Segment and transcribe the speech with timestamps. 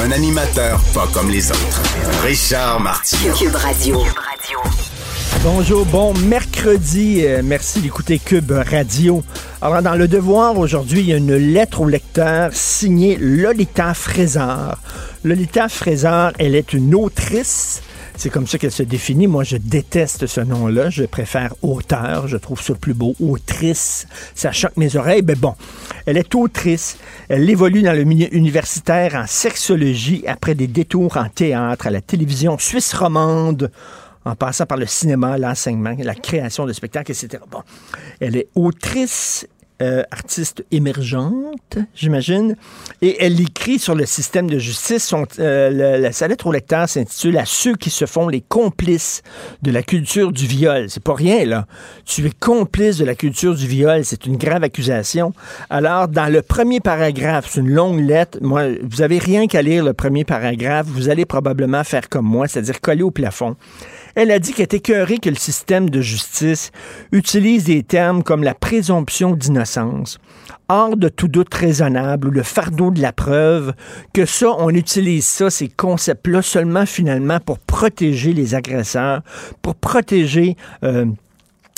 [0.00, 1.82] Un animateur pas comme les autres.
[2.22, 3.34] Richard Martineau.
[3.34, 4.00] Cube Radio.
[5.42, 7.22] Bonjour, bon mercredi.
[7.24, 9.24] Euh, merci d'écouter Cube Radio.
[9.60, 14.78] Alors, dans le devoir, aujourd'hui, il y a une lettre au lecteur signée Lolita Frézard.
[15.24, 17.82] Lolita Frézard, elle est une autrice.
[18.18, 19.28] C'est comme ça qu'elle se définit.
[19.28, 20.90] Moi, je déteste ce nom-là.
[20.90, 22.26] Je préfère auteur.
[22.26, 23.14] Je trouve ça plus beau.
[23.20, 24.08] Autrice.
[24.34, 25.22] Ça choque mes oreilles.
[25.24, 25.54] Mais bon,
[26.04, 26.98] elle est autrice.
[27.28, 32.00] Elle évolue dans le milieu universitaire en sexologie après des détours en théâtre, à la
[32.00, 33.70] télévision suisse romande
[34.24, 37.40] en passant par le cinéma, l'enseignement, la création de spectacles, etc.
[37.48, 37.62] Bon,
[38.18, 39.46] elle est autrice,
[39.80, 42.56] euh, artiste émergente, j'imagine,
[43.00, 45.04] et elle écrit sur le système de justice.
[45.04, 49.22] Son, euh, la, sa lettre au lecteur s'intitule À ceux qui se font les complices
[49.62, 50.90] de la culture du viol.
[50.90, 51.66] C'est pas rien, là.
[52.04, 54.04] Tu es complice de la culture du viol.
[54.04, 55.32] C'est une grave accusation.
[55.70, 58.38] Alors, dans le premier paragraphe, c'est une longue lettre.
[58.40, 60.86] Moi, vous avez rien qu'à lire le premier paragraphe.
[60.88, 63.54] Vous allez probablement faire comme moi, c'est-à-dire coller au plafond.
[64.14, 66.70] Elle a dit qu'elle est écœurée que le système de justice
[67.12, 70.18] utilise des termes comme la présomption d'innocence,
[70.68, 73.72] hors de tout doute raisonnable ou le fardeau de la preuve,
[74.12, 79.22] que ça, on utilise ça, ces concepts-là, seulement finalement pour protéger les agresseurs,
[79.62, 80.56] pour protéger...
[80.82, 81.06] euh,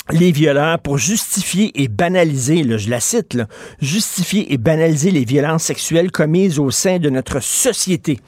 [0.09, 3.37] les violeurs pour justifier et banaliser, je la cite,
[3.79, 8.19] justifier et banaliser les violences sexuelles commises au sein de notre société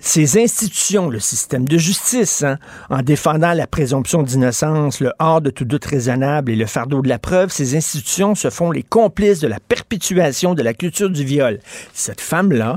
[0.00, 5.50] ces institutions, le système de justice, hein, en défendant la présomption d'innocence, le hors de
[5.50, 9.40] tout doute raisonnable et le fardeau de la preuve, ces institutions se font les complices
[9.40, 11.58] de la perpétuation de la culture du viol.
[11.92, 12.76] Cette femme-là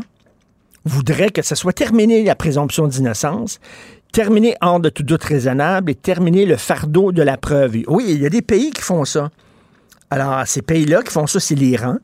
[0.84, 3.60] voudrait que ça soit terminé la présomption d'innocence,
[4.12, 7.78] terminé hors de tout doute raisonnable et terminé le fardeau de la preuve.
[7.88, 9.30] Oui, il y a des pays qui font ça.
[10.10, 11.98] Alors, ces pays-là qui font ça, c'est l'Iran,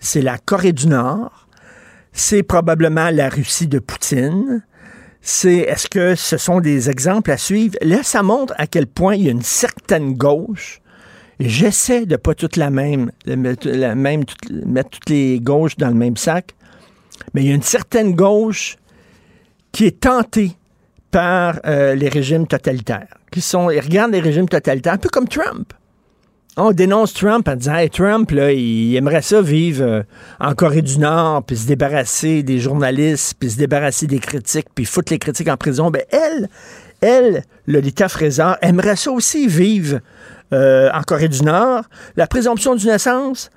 [0.00, 1.45] c'est la Corée du Nord,
[2.16, 4.64] c'est probablement la Russie de Poutine.
[5.20, 7.76] C'est est-ce que ce sont des exemples à suivre?
[7.82, 10.80] Là, ça montre à quel point il y a une certaine gauche.
[11.38, 14.34] J'essaie de pas toute la même, la mettre
[14.90, 16.54] toutes les gauches dans le même sac,
[17.34, 18.76] mais il y a une certaine gauche
[19.70, 20.52] qui est tentée
[21.10, 25.28] par euh, les régimes totalitaires, qui sont, ils regardent les régimes totalitaires, un peu comme
[25.28, 25.74] Trump.
[26.58, 30.02] On dénonce Trump en disant hey, Trump, là, il aimerait ça vivre euh,
[30.40, 34.86] en Corée du Nord, puis se débarrasser des journalistes, puis se débarrasser des critiques, puis
[34.86, 35.90] foutre les critiques en prison.
[35.90, 36.48] Ben, elle,
[37.02, 40.00] elle, Lolita Fraser, aimerait ça aussi vivre
[40.54, 41.82] euh, en Corée du Nord.
[42.16, 43.50] La présomption d'innocence,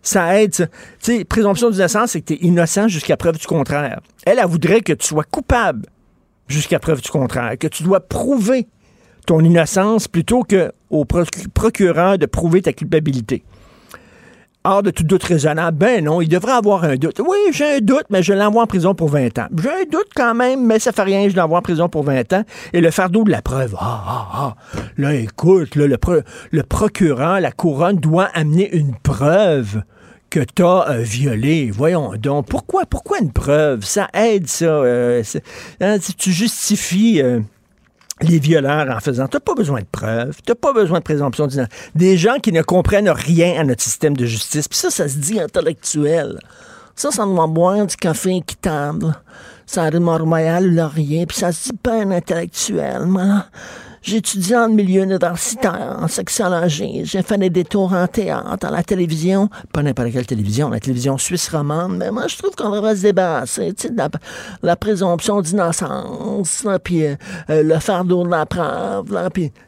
[0.00, 0.52] ça aide.
[0.52, 0.68] Tu
[1.00, 3.98] sais, présomption d'innocence, c'est que tu es innocent jusqu'à preuve du contraire.
[4.24, 5.86] Elle, elle voudrait que tu sois coupable
[6.46, 8.68] jusqu'à preuve du contraire, que tu dois prouver
[9.28, 13.44] ton innocence plutôt que au proc- procureur de prouver ta culpabilité.
[14.64, 17.20] Hors de tout doute raisonnable, ben non, il devrait avoir un doute.
[17.20, 19.46] Oui, j'ai un doute, mais je l'envoie en prison pour 20 ans.
[19.62, 22.32] J'ai un doute quand même, mais ça fait rien, je l'envoie en prison pour 20
[22.32, 22.44] ans.
[22.72, 24.56] Et le fardeau de la preuve, ah, ah, ah.
[24.96, 29.82] Là, écoute, le, pro- le procureur, la couronne doit amener une preuve
[30.30, 31.70] que tu as violé.
[31.70, 32.46] Voyons donc.
[32.48, 33.84] Pourquoi, pourquoi une preuve?
[33.84, 34.64] Ça aide, ça.
[34.66, 35.22] euh,
[35.80, 37.20] hein, tu justifies...
[37.22, 37.40] euh,
[38.22, 39.26] les violeurs en faisant.
[39.28, 41.74] T'as pas besoin de preuves, t'as pas besoin de présomption d'innocence.
[41.94, 44.68] Des gens qui ne comprennent rien à notre système de justice.
[44.68, 46.38] Puis ça, ça se dit intellectuel.
[46.94, 49.14] Ça, ça doit boire du café équitable.
[49.66, 53.02] Ça arrive Montréal, Laurier, puis ça se dit pas un intellectuel.
[53.06, 53.46] Voilà.
[54.08, 57.02] J'ai étudié en milieu universitaire, en sexologie.
[57.04, 59.50] J'ai fait des détours en théâtre, à la télévision.
[59.70, 61.98] Pas n'importe quelle télévision, la télévision suisse romande.
[61.98, 64.02] Mais moi, je trouve qu'on devrait se débarrasser de
[64.62, 67.16] la, présomption d'innocence, puis euh,
[67.50, 69.12] euh, le fardeau de la preuve.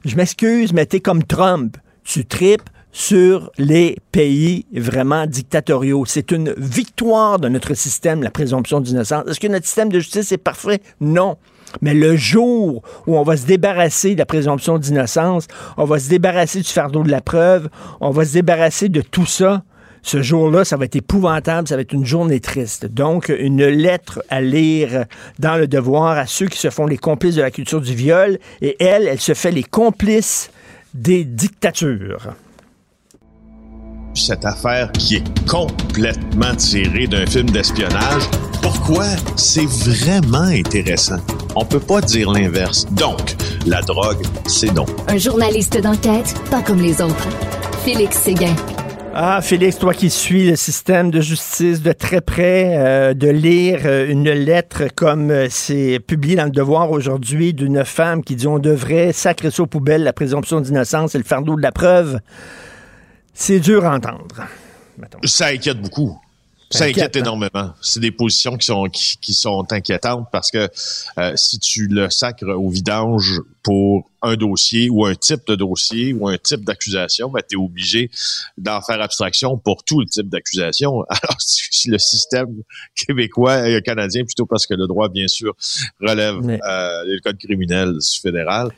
[0.07, 1.77] Je m'excuse, mais t'es comme Trump.
[2.05, 6.07] Tu tripes sur les pays vraiment dictatoriaux.
[6.07, 9.25] C'est une victoire de notre système, la présomption d'innocence.
[9.29, 10.81] Est-ce que notre système de justice est parfait?
[10.99, 11.37] Non.
[11.83, 15.47] Mais le jour où on va se débarrasser de la présomption d'innocence,
[15.77, 17.69] on va se débarrasser du fardeau de la preuve,
[18.01, 19.63] on va se débarrasser de tout ça,
[20.03, 22.87] ce jour-là, ça va être épouvantable, ça va être une journée triste.
[22.87, 25.05] Donc, une lettre à lire
[25.39, 28.39] dans le devoir à ceux qui se font les complices de la culture du viol,
[28.63, 30.51] et elle, elle se fait les complices
[30.95, 32.35] des dictatures.
[34.15, 38.23] Cette affaire qui est complètement tirée d'un film d'espionnage.
[38.63, 39.07] Pourquoi?
[39.37, 41.19] C'est vraiment intéressant?
[41.57, 42.87] On peut pas dire l'inverse.
[42.93, 43.37] Donc,
[43.67, 44.87] la drogue, c'est non.
[45.09, 47.29] Un journaliste d'enquête, pas comme les autres.
[47.85, 48.55] Félix Séguin.
[49.13, 53.81] Ah, Félix, toi qui suis le système de justice de très près, euh, de lire
[53.85, 58.47] euh, une lettre comme euh, c'est publié dans le Devoir aujourd'hui d'une femme qui dit
[58.47, 62.21] on devrait sacrer ça aux poubelles, la présomption d'innocence et le fardeau de la preuve.
[63.41, 64.27] C'est dur à entendre.
[65.25, 66.21] Ça inquiète beaucoup.
[66.71, 67.21] Ça inquiète hein?
[67.21, 67.73] énormément.
[67.81, 70.69] C'est des positions qui sont qui, sont inquiétantes parce que
[71.17, 76.13] euh, si tu le sacres au vidange pour un dossier ou un type de dossier
[76.13, 78.11] ou un type d'accusation, ben, tu es obligé
[78.59, 81.03] d'en faire abstraction pour tout le type d'accusation.
[81.09, 82.63] Alors, si le système
[82.95, 85.57] québécois et canadien, plutôt parce que le droit, bien sûr,
[85.99, 88.69] relève euh, le code criminel fédéral,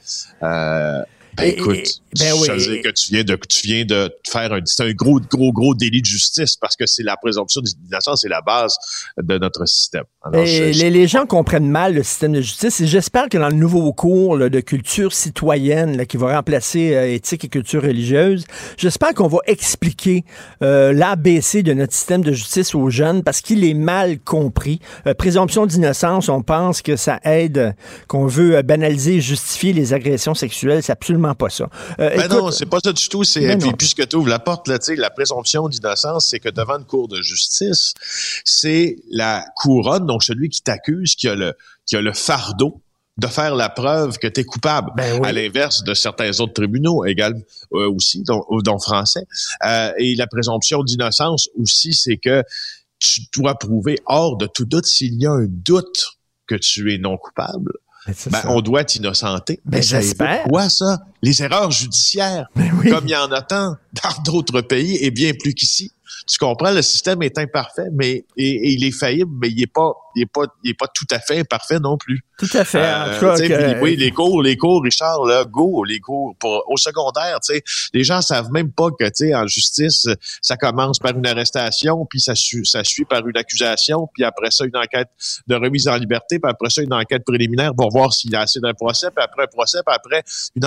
[0.45, 1.03] euh,
[1.37, 2.83] ben, écoute, ben oui.
[2.83, 6.03] que tu viens de tu viens de faire un c'est un gros gros gros délit
[6.03, 8.77] de justice parce que c'est la présomption d'innocence c'est la base
[9.17, 10.05] de notre système.
[10.35, 13.93] et les, gens comprennent mal le système de justice et j'espère que dans le nouveau
[13.93, 18.45] cours de culture citoyenne qui va remplacer euh, éthique et culture religieuse,
[18.77, 20.25] j'espère qu'on va expliquer
[20.63, 24.81] euh, l'ABC de notre système de justice aux jeunes parce qu'il est mal compris.
[25.07, 27.75] Euh, présomption d'innocence, on pense que ça aide
[28.07, 31.69] qu'on veut banaliser et justifier les agressions sexuelles, c'est absolument pas ça.
[32.01, 33.25] Euh, ben non, c'est pas ça du tout.
[33.25, 36.85] C'est puis puisque tu ouvres la porte là, la présomption d'innocence, c'est que devant une
[36.85, 37.95] cour de justice,
[38.45, 41.55] c'est la couronne, donc celui qui t'accuse, qui a le
[41.87, 42.81] qui a le fardeau
[43.19, 47.05] de faire la preuve que tu es coupable, ben à l'inverse de certains autres tribunaux
[47.05, 47.43] également
[47.75, 49.27] euh, aussi, dont, dont français.
[49.67, 52.43] Euh, et la présomption d'innocence aussi, c'est que
[52.99, 56.17] tu dois prouver hors de tout doute s'il y a un doute
[56.47, 57.73] que tu es non coupable
[58.07, 59.61] ben, on doit t'innocenter.
[59.65, 60.43] Ben, mais j'espère.
[60.45, 60.99] Quoi, ça?
[61.23, 65.33] Les erreurs judiciaires, ben comme il y en a tant dans d'autres pays et bien
[65.39, 65.93] plus qu'ici.
[66.27, 69.93] Tu comprends, le système est imparfait, mais et, il est faillible, mais il est pas,
[70.17, 72.25] il est pas, il est pas tout à fait imparfait non plus.
[72.39, 72.83] Tout à fait.
[72.83, 77.55] Euh, oui, les cours, les cours, Richard, là, go, les cours pour au secondaire, tu
[77.55, 77.63] sais,
[77.93, 80.07] les gens savent même pas que, tu sais, en justice,
[80.41, 84.65] ça commence par une arrestation, puis ça, ça suit par une accusation, puis après ça
[84.65, 85.09] une enquête
[85.47, 88.41] de remise en liberté, puis après ça une enquête préliminaire pour voir s'il y a
[88.41, 90.25] assez d'un procès, puis après un procès, puis après
[90.57, 90.65] une,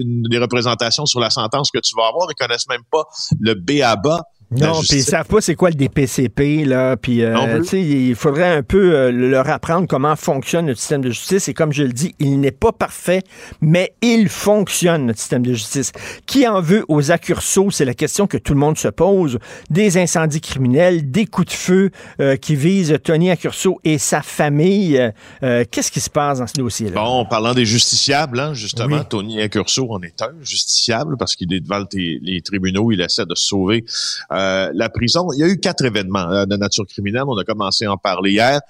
[0.00, 2.28] une, des représentations sur la sentence que tu vas avoir.
[2.30, 3.04] Ils connaissent même pas
[3.40, 4.22] le B à bas
[4.56, 6.96] non, puis ils savent pas c'est quoi le DPCP, là.
[6.96, 11.00] Puis, euh, tu sais, il faudrait un peu euh, leur apprendre comment fonctionne notre système
[11.00, 11.48] de justice.
[11.48, 13.22] Et comme je le dis, il n'est pas parfait,
[13.60, 15.92] mais il fonctionne, notre système de justice.
[16.26, 17.70] Qui en veut aux accursos?
[17.70, 19.38] C'est la question que tout le monde se pose.
[19.70, 21.90] Des incendies criminels, des coups de feu
[22.20, 25.12] euh, qui visent Tony Accurso et sa famille.
[25.40, 27.00] Qu'est-ce qui se passe dans ce dossier-là?
[27.00, 31.60] Bon, parlant des justiciables, hein, justement, Tony Accurso en est un justiciable parce qu'il est
[31.60, 33.84] devant les, tribunaux, il essaie de se sauver.
[34.32, 34.41] Euh,
[34.72, 35.28] la prison.
[35.32, 37.24] Il y a eu quatre événements euh, de nature criminelle.
[37.26, 38.60] On a commencé à en parler hier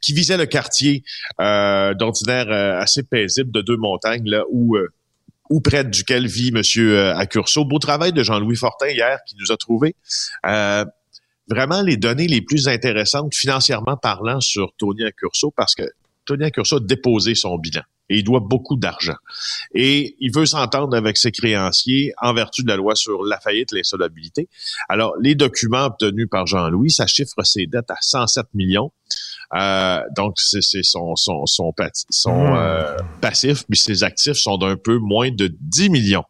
[0.00, 1.02] qui visaient le quartier
[1.40, 4.76] euh, d'ordinaire assez paisible de deux montagnes là où
[5.50, 7.64] ou près duquel vit Monsieur Accurso.
[7.64, 9.96] Beau travail de Jean-Louis Fortin hier qui nous a trouvé
[11.48, 15.84] vraiment les données les plus intéressantes financièrement parlant sur Tony Accurso parce que
[16.28, 19.16] Tony Accurso a déposé son bilan et il doit beaucoup d'argent.
[19.74, 23.72] Et il veut s'entendre avec ses créanciers en vertu de la loi sur la faillite,
[23.72, 24.48] l'insolvabilité.
[24.88, 28.92] Alors, les documents obtenus par Jean-Louis, ça chiffre ses dettes à 107 millions.
[29.54, 31.72] Euh, donc, c'est son, son, son,
[32.10, 36.24] son euh, passif, puis ses actifs sont d'un peu moins de 10 millions.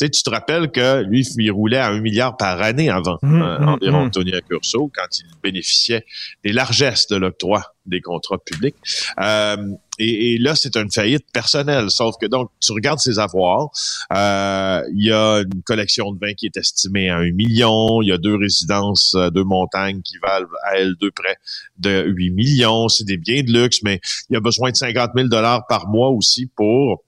[0.00, 3.18] Tu, sais, tu te rappelles que lui, il roulait à un milliard par année avant,
[3.20, 4.10] mmh, euh, mmh, environ, mmh.
[4.12, 6.06] Tony Accurso, quand il bénéficiait
[6.42, 8.76] des largesses de l'octroi des contrats publics.
[9.20, 9.56] Euh,
[9.98, 11.90] et, là, c'est une faillite personnelle.
[11.90, 13.68] Sauf que donc, tu regardes ses avoirs.
[14.14, 18.00] Euh, il y a une collection de vins qui est estimée à un million.
[18.00, 21.36] Il y a deux résidences, deux montagnes qui valent à elles deux près
[21.76, 22.88] de 8 millions.
[22.88, 25.88] C'est des biens de luxe, mais il y a besoin de 50 000 dollars par
[25.88, 27.04] mois aussi pour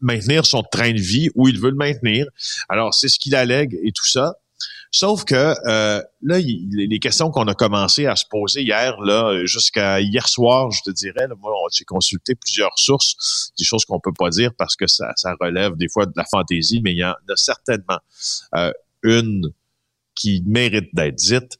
[0.00, 2.26] maintenir son train de vie où il veut le maintenir.
[2.68, 4.34] Alors, c'est ce qu'il allègue et tout ça.
[4.90, 10.00] Sauf que euh, là, les questions qu'on a commencé à se poser hier, là, jusqu'à
[10.00, 14.30] hier soir, je te dirais, moi, j'ai consulté plusieurs sources, des choses qu'on peut pas
[14.30, 17.10] dire parce que ça, ça relève des fois de la fantaisie, mais il y en
[17.10, 17.98] a certainement
[18.54, 19.52] euh, une
[20.14, 21.58] qui mérite d'être dite.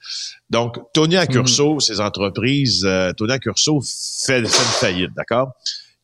[0.50, 1.80] Donc, Tony Accurso, mm-hmm.
[1.80, 5.52] ses entreprises, euh, Tony Accurso fait, fait une faillite, d'accord?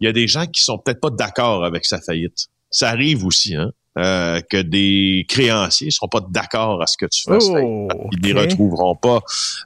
[0.00, 2.48] Il y a des gens qui sont peut-être pas d'accord avec sa faillite.
[2.70, 3.72] Ça arrive aussi, hein?
[3.98, 7.44] Euh, que des créanciers sont pas d'accord à ce que tu fasses.
[7.48, 7.88] Oh,
[8.22, 9.20] Ils ne retrouveront pas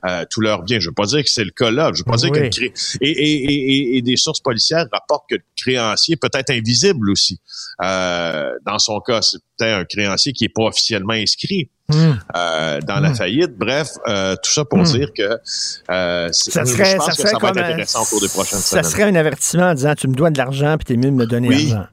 [0.07, 0.79] euh, tous leurs biens.
[0.81, 1.91] Je veux pas dire que c'est le cas là.
[1.95, 2.73] Je veux pas dire que le cré...
[3.01, 7.41] et, et, et, et, des sources policières rapportent que le créancier peut être invisible aussi.
[7.83, 11.71] Euh, dans son cas, c'est peut-être un créancier qui est pas officiellement inscrit.
[11.91, 12.13] Hmm.
[12.37, 13.15] Euh, dans la Hmm.
[13.15, 13.57] faillite.
[13.57, 14.85] Bref, euh, tout ça pour Hmm.
[14.85, 17.67] dire que euh, Ça je serait, pense ça que serait ça va être comme un-
[17.67, 18.85] intéressant au cours des prochaines ça semaines.
[18.85, 21.25] serait un avertissement en disant tu me dois de l'argent puis t'es mieux de me
[21.25, 21.69] donner Oui.
[21.71, 21.87] l'argent.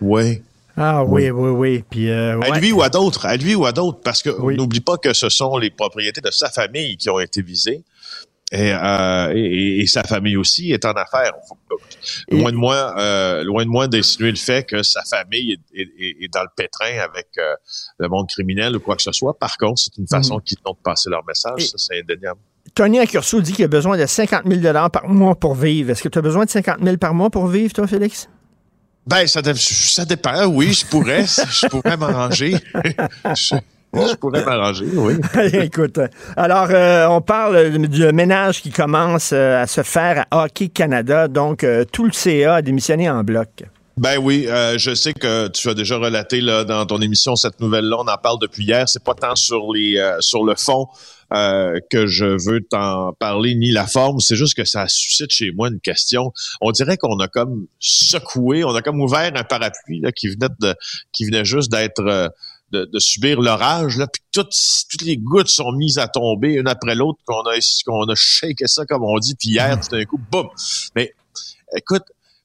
[0.00, 0.42] Oui.
[0.76, 1.84] Ah oui, oui, oui.
[1.88, 4.56] Puis, euh, À lui ou à d'autres, à lui ou à d'autres, parce que Oui.
[4.56, 7.84] n'oublie pas que ce sont les propriétés de sa famille qui ont été visées.
[8.52, 11.32] Et, euh, et, et sa famille aussi est en affaires.
[12.30, 15.88] Loin de moi, euh, loin de moi d'insinuer le fait que sa famille est, est-
[15.98, 17.54] est- est dans le pétrin avec euh,
[17.98, 19.36] le monde criminel ou quoi que ce soit.
[19.38, 21.54] Par contre, c'est une façon qu'ils ont de passer leur message.
[21.58, 22.38] Et- Ça, c'est indéniable.
[22.74, 25.90] Tony Accurso dit qu'il a besoin de 50 000 par mois pour vivre.
[25.90, 28.28] Est-ce que tu as besoin de 50 000 par mois pour vivre, toi, Félix?
[29.06, 30.46] Ben, ça, ça dépend.
[30.46, 31.24] Oui, je pourrais.
[31.24, 32.56] je pourrais m'arranger.
[33.34, 33.56] je,
[33.92, 35.14] je pourrais m'arranger, oui.
[35.52, 40.44] Écoute, euh, alors, euh, on parle du ménage qui commence euh, à se faire à
[40.44, 41.28] Hockey Canada.
[41.28, 43.64] Donc, euh, tout le CA a démissionné en bloc.
[43.96, 47.60] Ben oui, euh, je sais que tu as déjà relaté là, dans ton émission cette
[47.60, 47.98] nouvelle-là.
[48.00, 48.88] On en parle depuis hier.
[48.88, 50.88] C'est pas tant sur les euh, sur le fond
[51.32, 54.18] euh, que je veux t'en parler ni la forme.
[54.18, 56.32] C'est juste que ça suscite chez moi une question.
[56.60, 60.48] On dirait qu'on a comme secoué, on a comme ouvert un parapluie là, qui venait
[60.58, 60.74] de
[61.12, 62.28] qui venait juste d'être euh,
[62.72, 64.56] de, de subir l'orage là, puis toutes
[64.90, 68.66] toutes les gouttes sont mises à tomber une après l'autre qu'on a qu'on a shaké
[68.66, 70.48] ça comme on dit puis hier tout d'un coup boum.
[70.96, 71.14] Mais
[71.76, 72.02] écoute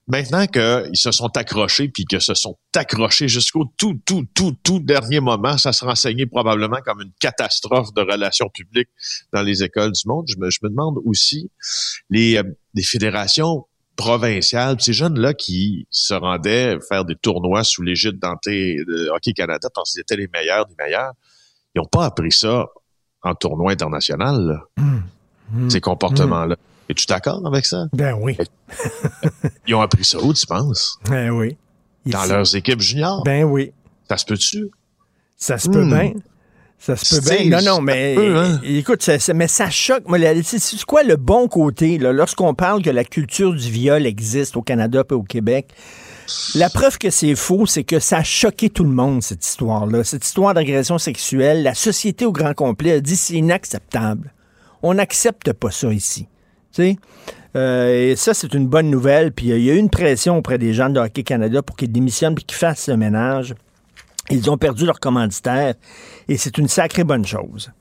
[0.10, 4.80] maintenant qu'ils se sont accrochés puis que se sont accrochés jusqu'au tout, tout, tout, tout
[4.80, 8.89] dernier moment, ça sera enseigné probablement comme une catastrophe de relations publiques
[9.32, 10.25] dans les écoles du monde.
[10.28, 11.50] Je me, je me demande aussi
[12.10, 18.18] les, euh, les fédérations provinciales, ces jeunes-là qui se rendaient faire des tournois sous l'égide
[18.20, 21.13] d'Anté de Hockey Canada parce qu'ils étaient les meilleurs des meilleurs,
[21.75, 22.68] ils n'ont pas appris ça
[23.22, 24.84] en tournoi international, là,
[25.51, 25.70] Hmm.
[25.70, 26.56] ces comportements-là.
[26.89, 27.86] Es-tu d'accord avec ça?
[27.93, 28.36] Ben oui.
[29.67, 30.98] Ils ont appris ça où, tu penses?
[31.10, 31.55] Ben oui.
[32.05, 33.24] Dans leurs équipes juniors?
[33.24, 33.72] Ben oui.
[34.10, 34.69] Ça se peut-tu?
[35.38, 35.89] Ça se peut Hmm.
[35.93, 36.13] bien.
[36.79, 37.50] Ça se peut bien.
[37.50, 38.60] Non, non, mais hein?
[38.63, 40.03] écoute, ça, ça- mais ça choque.
[40.43, 44.62] C'est quoi le bon côté, là, lorsqu'on parle que la culture du viol existe au
[44.62, 45.67] Canada et au Québec?
[46.55, 50.03] La preuve que c'est faux, c'est que ça a choqué tout le monde, cette histoire-là.
[50.03, 54.34] Cette histoire d'agression sexuelle, la société au grand complet a dit c'est inacceptable.
[54.81, 56.27] On n'accepte pas ça ici.
[57.56, 59.32] Euh, et ça, c'est une bonne nouvelle.
[59.32, 61.76] Puis euh, il y a eu une pression auprès des gens de Hockey Canada pour
[61.76, 63.56] qu'ils démissionnent et qu'ils fassent le ménage.
[64.30, 65.74] Ils ont perdu leur commanditaire
[66.28, 67.72] et c'est une sacrée bonne chose.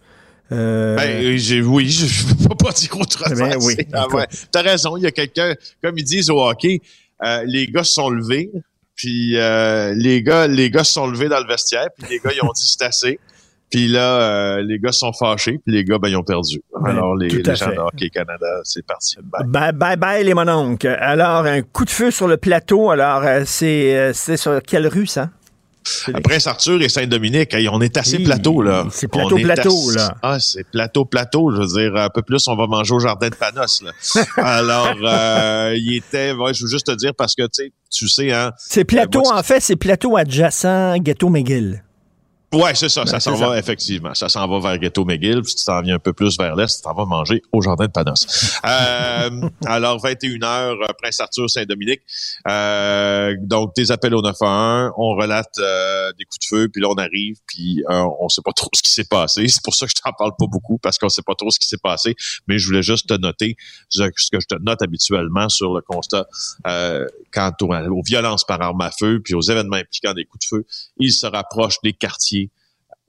[0.50, 3.48] Euh, Ben, oui, je ne peux pas dire autrement.
[3.48, 4.26] Ben oui, ah ouais.
[4.50, 6.80] T'as raison, il y a quelqu'un, comme ils disent au hockey,
[7.22, 8.50] euh, les gars se sont levés,
[8.94, 12.42] puis les gars les gars se sont levés dans le vestiaire, puis les gars, ils
[12.42, 13.20] ont dit c'est assez.
[13.70, 14.20] Puis là,
[14.56, 16.62] euh, les gars sont fâchés, puis les gars, ben, ils ont perdu.
[16.82, 19.16] Ben, Alors, les, les gens de Hockey Canada, c'est parti.
[19.22, 19.46] Bye.
[19.46, 20.86] Bye, bye bye les mononcles.
[21.00, 22.90] Alors, un coup de feu sur le plateau.
[22.90, 25.30] Alors, euh, c'est euh, c'est sur quelle rue, ça?
[26.22, 28.86] Prince Arthur et Saint-Dominique, on est assez Oui, plateau, là.
[28.90, 30.14] c'est plateau, plateau, assez- là.
[30.22, 31.50] Ah, c'est plateau, plateau.
[31.54, 33.92] Je veux dire, un peu plus, on va manger au jardin de Panos, là.
[34.36, 38.06] Alors, euh, il était, ouais, je veux juste te dire parce que, tu sais, tu
[38.08, 38.52] sais, hein.
[38.58, 41.82] C'est plateau, moi, en fait, c'est plateau adjacent Ghetto McGill.
[42.50, 43.58] Ouais, c'est ça, ça Ben, s'en c'est va, ça.
[43.58, 44.14] effectivement.
[44.14, 46.74] Ça s'en va vers Ghetto McGill, puis tu t'en viens un peu plus vers l'est,
[46.78, 48.26] tu t'en vas manger au jardin de Panos.
[48.64, 49.30] euh,
[49.66, 52.00] alors, 21h, Prince Arthur, Saint-Dominique.
[52.48, 56.88] Euh, donc, des appels au 911, on relate euh, des coups de feu, puis là,
[56.88, 59.46] on arrive, puis euh, on sait pas trop ce qui s'est passé.
[59.48, 61.58] C'est pour ça que je t'en parle pas beaucoup, parce qu'on sait pas trop ce
[61.58, 62.14] qui s'est passé,
[62.46, 63.56] mais je voulais juste te noter
[63.90, 66.26] ce que je te note habituellement sur le constat
[66.66, 70.46] euh, quant aux, aux violences par arme à feu, puis aux événements impliquant des coups
[70.50, 70.66] de feu.
[70.98, 72.37] Il se rapproche des quartiers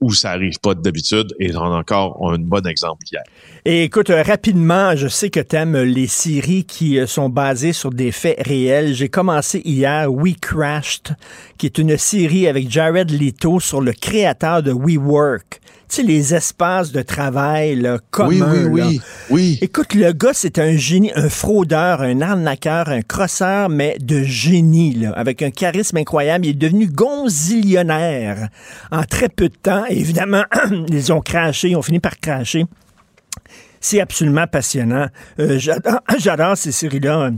[0.00, 3.22] où ça arrive pas d'habitude, et on a encore un bon exemple hier.
[3.64, 7.90] Écoute, euh, rapidement, je sais que tu aimes les séries qui euh, sont basées sur
[7.90, 8.94] des faits réels.
[8.94, 11.16] J'ai commencé hier We Crashed,
[11.58, 15.60] qui est une série avec Jared Leto sur le créateur de WeWork.
[15.90, 18.70] Tu sais, les espaces de travail là, communs.
[18.72, 18.90] là.
[19.28, 19.58] oui.
[19.60, 24.94] Écoute, le gars, c'est un génie, un fraudeur, un arnaqueur, un crosseur, mais de génie,
[24.94, 26.46] là, avec un charisme incroyable.
[26.46, 28.50] Il est devenu gonzillionnaire
[28.92, 29.84] en très peu de temps.
[29.88, 30.44] Et évidemment,
[30.88, 32.66] ils ont craché, ils ont fini par cracher.
[33.80, 35.08] C'est absolument passionnant.
[35.40, 37.32] Euh, j'adore, j'adore ces séries-là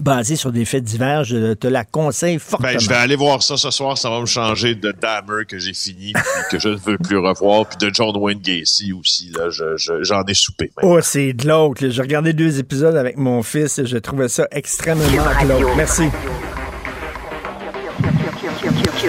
[0.00, 1.24] basées sur des faits divers.
[1.24, 2.72] Je te la conseille fortement.
[2.72, 3.98] Ben, je vais aller voir ça ce soir.
[3.98, 7.18] Ça va me changer de Dahmer que j'ai fini, puis que je ne veux plus
[7.18, 9.30] revoir, puis de John Wayne Gacy aussi.
[9.36, 10.70] Là, je, je- j'en ai soupé.
[10.82, 11.88] Oh, c'est de l'autre.
[11.88, 15.04] J'ai regardé deux épisodes avec mon fils et je trouvais ça extrêmement
[15.42, 15.76] glauque.
[15.76, 16.04] Merci.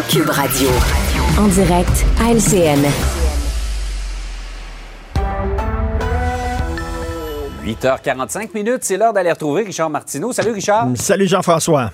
[0.09, 0.69] Cube Radio.
[1.37, 3.20] En direct à LCN.
[7.65, 10.33] 8h45 minutes, c'est l'heure d'aller retrouver Richard Martineau.
[10.33, 10.87] Salut Richard.
[10.95, 11.91] Salut Jean-François.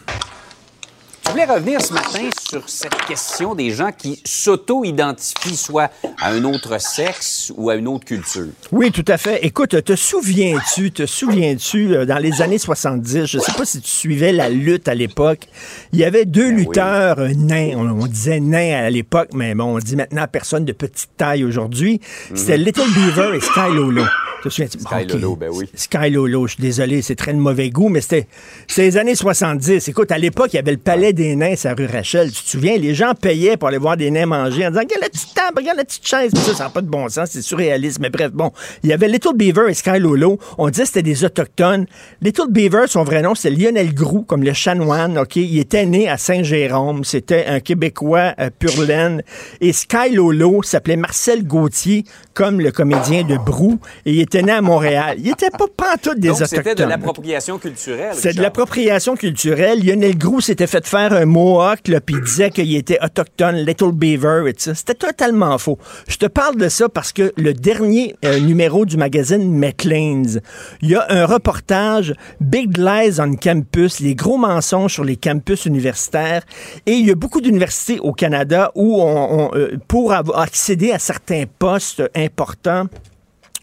[1.25, 6.45] Je voulais revenir ce matin sur cette question des gens qui s'auto-identifient soit à un
[6.45, 8.47] autre sexe ou à une autre culture.
[8.71, 9.45] Oui, tout à fait.
[9.45, 13.81] Écoute, te souviens-tu, te souviens-tu, euh, dans les années 70, je ne sais pas si
[13.81, 15.49] tu suivais la lutte à l'époque,
[15.91, 17.73] il y avait deux Ben lutteurs euh, nains.
[17.75, 21.43] On, on disait nains à l'époque, mais bon, on dit maintenant personne de petite taille
[21.43, 21.99] aujourd'hui.
[22.35, 24.03] C'était Little Beaver et Sky Lolo.
[24.49, 25.05] Sky.
[25.07, 25.69] Lolo, ben oui.
[25.73, 28.27] Sky Lolo, je suis désolé, c'est très de mauvais goût, mais c'était
[28.67, 29.87] c'était les années 70.
[29.87, 32.31] Écoute, à l'époque, il y avait le palais des nains à rue Rachel.
[32.31, 35.01] Tu te souviens, les gens payaient pour aller voir des nains manger en disant Regarde
[35.01, 36.31] la petite table, regarde la petite chaise.
[36.33, 37.99] Puis ça, ça n'a pas de bon sens, c'est surréaliste.
[37.99, 38.51] Mais bref, bon,
[38.83, 40.39] il y avait Little Beaver et Sky Lolo.
[40.57, 41.85] On disait que c'était des Autochtones.
[42.21, 45.17] Little Beaver, son vrai nom, c'est Lionel Groux, comme le chanoine.
[45.17, 45.35] OK?
[45.35, 47.03] Il était né à Saint-Jérôme.
[47.03, 49.21] C'était un Québécois euh, pur laine.
[49.61, 53.79] Et Sky Lolo s'appelait Marcel Gauthier, comme le comédien de Brou.
[54.05, 55.17] Et il était à Montréal.
[55.19, 56.63] Il était pas pantoute des Donc, Autochtones.
[56.63, 58.13] c'était de l'appropriation culturelle.
[58.13, 59.83] C'est de l'appropriation culturelle.
[59.85, 64.49] Lionel Groux s'était fait faire un mohawk, puis il disait qu'il était autochtone, Little Beaver
[64.49, 64.75] et ça.
[64.75, 65.77] C'était totalement faux.
[66.07, 70.39] Je te parle de ça parce que le dernier euh, numéro du magazine Maclean's,
[70.81, 75.65] il y a un reportage Big Lies on Campus, les gros mensonges sur les campus
[75.65, 76.43] universitaires.
[76.85, 80.91] Et il y a beaucoup d'universités au Canada où on, on, euh, pour avoir accéder
[80.91, 82.85] à certains postes importants,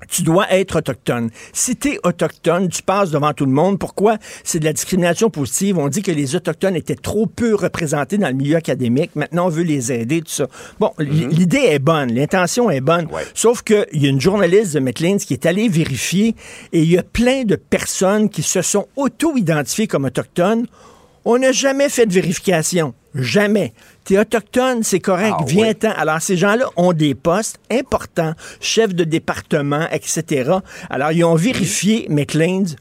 [0.09, 1.31] tu dois être autochtone.
[1.53, 3.79] Si tu es autochtone, tu passes devant tout le monde.
[3.79, 4.19] Pourquoi?
[4.43, 5.79] C'est de la discrimination positive.
[5.79, 9.11] On dit que les autochtones étaient trop peu représentés dans le milieu académique.
[9.15, 10.47] Maintenant, on veut les aider, tout ça.
[10.79, 13.07] Bon, l'idée est bonne, l'intention est bonne.
[13.07, 13.23] Ouais.
[13.35, 16.35] Sauf qu'il y a une journaliste de Maclean's qui est allée vérifier
[16.73, 20.67] et il y a plein de personnes qui se sont auto-identifiées comme autochtones.
[21.25, 22.95] On n'a jamais fait de vérification.
[23.15, 23.73] Jamais.
[24.05, 25.93] T'es autochtone, c'est correct, Ah, viens-t'en.
[25.97, 30.51] Alors, ces gens-là ont des postes importants, chefs de département, etc.
[30.91, 32.77] Alors, ils ont vérifié McLean's.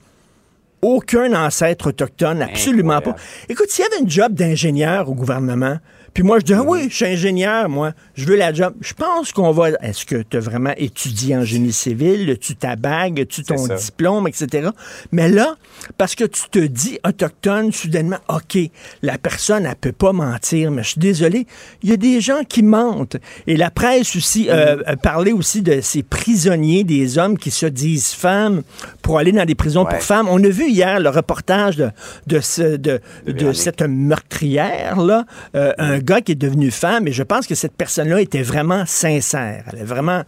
[0.81, 3.21] Aucun ancêtre autochtone, absolument Incroyable.
[3.21, 3.53] pas.
[3.53, 5.77] Écoute, s'il y avait une job d'ingénieur au gouvernement,
[6.13, 8.73] puis moi, je dis, ah oui, je suis ingénieur, moi, je veux la job.
[8.81, 9.69] Je pense qu'on va.
[9.81, 12.37] Est-ce que tu as vraiment étudié en génie civil?
[12.39, 14.69] Tu ta bague, tu ton diplôme, etc.
[15.11, 15.55] Mais là,
[15.97, 18.57] parce que tu te dis autochtone, soudainement, OK,
[19.01, 21.47] la personne, elle peut pas mentir, mais je suis désolé,
[21.81, 23.17] il y a des gens qui mentent.
[23.47, 27.65] Et la presse aussi euh, euh, parlait aussi de ces prisonniers, des hommes qui se
[27.65, 28.61] disent femmes
[29.01, 29.89] pour aller dans des prisons Ouais.
[29.95, 30.27] pour femmes.
[30.29, 31.89] On a vu hier le reportage de,
[32.27, 37.23] de, ce, de, de cette meurtrière-là, euh, un gars qui est devenu femme, et je
[37.23, 39.63] pense que cette personne-là était vraiment sincère.
[39.71, 40.23] Elle est vraiment...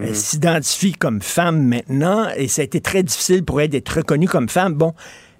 [0.00, 4.28] Elle s'identifie comme femme maintenant, et ça a été très difficile pour elle d'être reconnue
[4.28, 4.74] comme femme.
[4.74, 4.94] Bon,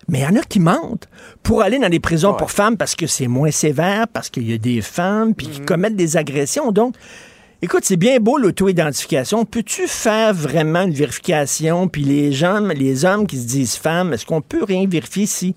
[0.08, 1.08] mais il y en a qui mentent
[1.44, 2.36] pour aller dans des prisons Ouais.
[2.36, 5.60] pour femmes parce que c'est moins sévère, parce qu'il y a des femmes, puis qui
[5.60, 6.72] commettent des agressions.
[6.72, 6.94] Donc,
[7.62, 9.44] Écoute, c'est bien beau l'auto-identification.
[9.44, 11.88] Peux-tu faire vraiment une vérification?
[11.88, 15.54] Puis les gens, les hommes qui se disent femmes, est-ce qu'on peut rien vérifier si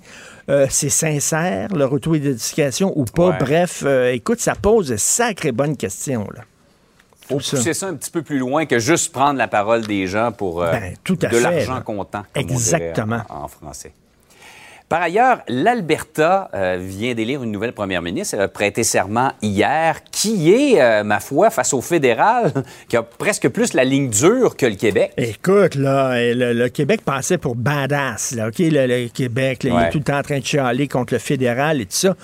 [0.49, 3.29] euh, c'est sincère, leur auto-identification ou pas?
[3.29, 3.37] Ouais.
[3.39, 6.27] Bref, euh, écoute, ça pose de sacrées bonnes questions.
[6.35, 6.41] Là.
[7.27, 7.57] faut ça.
[7.57, 10.63] pousser ça un petit peu plus loin que juste prendre la parole des gens pour
[10.63, 12.23] euh, Ben, tout à de l'argent comptant.
[12.33, 13.21] comme on dirait Exactement.
[13.29, 13.93] En, en français.
[14.93, 18.35] Par ailleurs, l'Alberta euh, vient d'élire une nouvelle première ministre.
[18.35, 22.53] Elle a prêté serment hier, qui est, euh, ma foi, face au fédéral,
[22.87, 25.11] qui a presque plus la ligne dure que le Québec.
[25.17, 28.59] Écoute, là, le, le Québec passait pour badass, là, OK?
[28.59, 31.19] Le, le Québec, là, il est tout le temps en train de chialer contre le
[31.19, 32.15] fédéral et tout ça.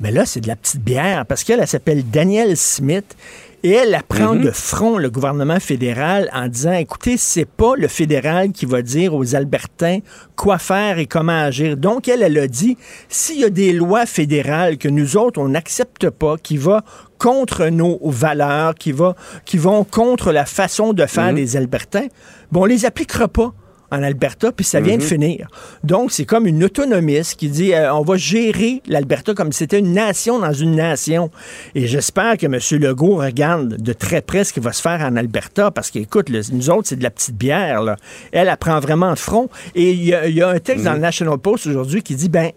[0.00, 3.16] Mais là, c'est de la petite bière parce qu'elle, elle s'appelle Danielle Smith
[3.62, 4.42] et elle apprend Mhm.
[4.44, 9.14] de front le gouvernement fédéral en disant écoutez, c'est pas le fédéral qui va dire
[9.14, 9.98] aux Albertains
[10.36, 11.76] quoi faire et comment agir.
[11.76, 12.76] Donc, elle, elle a dit
[13.08, 16.82] s'il y a des lois fédérales que nous autres, on n'accepte pas, qui va
[17.18, 22.06] contre nos valeurs, qui, va, qui vont contre la façon de faire des Albertains,
[22.50, 23.52] bon, on les appliquera pas
[23.90, 25.48] en Alberta, puis ça vient de finir.
[25.84, 29.78] Donc, c'est comme une autonomiste qui dit euh, on va gérer l'Alberta comme si c'était
[29.80, 31.30] une nation dans une nation.
[31.74, 32.58] Et j'espère que M.
[32.80, 36.70] Legault regarde de très près ce qui va se faire en Alberta, parce qu'écoute, nous
[36.70, 37.82] autres, c'est de la petite bière.
[37.82, 37.96] Là.
[38.32, 39.48] Elle, elle prend vraiment de front.
[39.74, 42.14] Et il y, a- il y a un texte dans le National Post aujourd'hui qui
[42.14, 42.50] dit ben,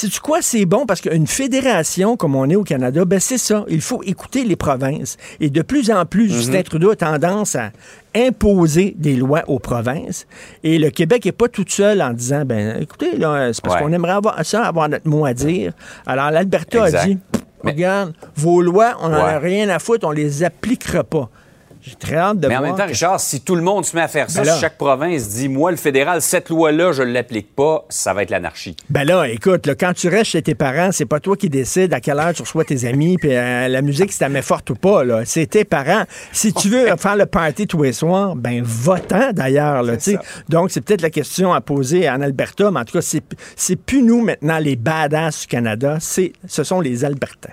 [0.00, 3.64] sais-tu quoi, c'est bon parce qu'une fédération comme on est au Canada, ben c'est ça.
[3.68, 5.16] Il faut écouter les provinces.
[5.40, 7.70] Et de plus en plus, Justin Trudeau a tendance à
[8.14, 10.26] imposer des lois aux provinces.
[10.64, 13.20] Et le Québec n'est pas tout seul en disant, ben écoutez, c'est
[13.62, 13.80] parce Ouais.
[13.82, 15.72] qu'on aimerait avoir ça, avoir notre mot à dire.
[16.06, 17.18] Alors l'Alberta a dit,
[17.62, 21.28] regarde, vos lois, on n'en a rien à foutre, on les appliquera pas.
[21.90, 22.70] J'ai très hâte de Mais en voir.
[22.70, 24.54] même temps, que- Richard, si tout le monde se met à faire ça, Ben là.
[24.54, 28.22] si chaque province dit, moi, le fédéral, cette loi-là, je ne l'applique pas, ça va
[28.22, 28.76] être l'anarchie.
[28.90, 31.92] Ben là, écoute, là, quand tu restes chez tes parents, c'est pas toi qui décides
[31.92, 34.70] à quelle heure tu reçois tes amis, puis euh, la musique, si t'as met forte
[34.70, 35.22] ou pas, là.
[35.24, 36.04] C'est tes parents.
[36.32, 40.18] Si tu veux faire le party tous les soirs, ben votant d'ailleurs, là, tu sais.
[40.48, 43.22] Donc, c'est peut-être la question à poser en Alberta, mais en tout cas, c'est,
[43.56, 47.50] c'est plus nous maintenant, les badass du Canada, c'est, ce sont les Albertains.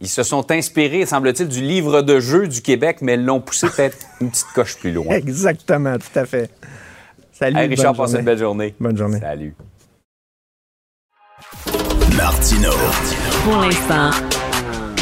[0.00, 3.98] Ils se sont inspirés, semble-t-il, du livre de jeu du Québec, mais l'ont poussé peut-être
[4.20, 5.14] une petite coche plus loin.
[5.14, 6.50] Exactement, tout à fait.
[7.32, 8.18] Salut, Hey, Richard, bonne passe journée.
[8.20, 8.74] une belle journée.
[8.80, 9.20] Bonne journée.
[9.20, 9.54] Salut.
[12.16, 12.70] Martino.
[13.44, 14.10] Pour l'instant,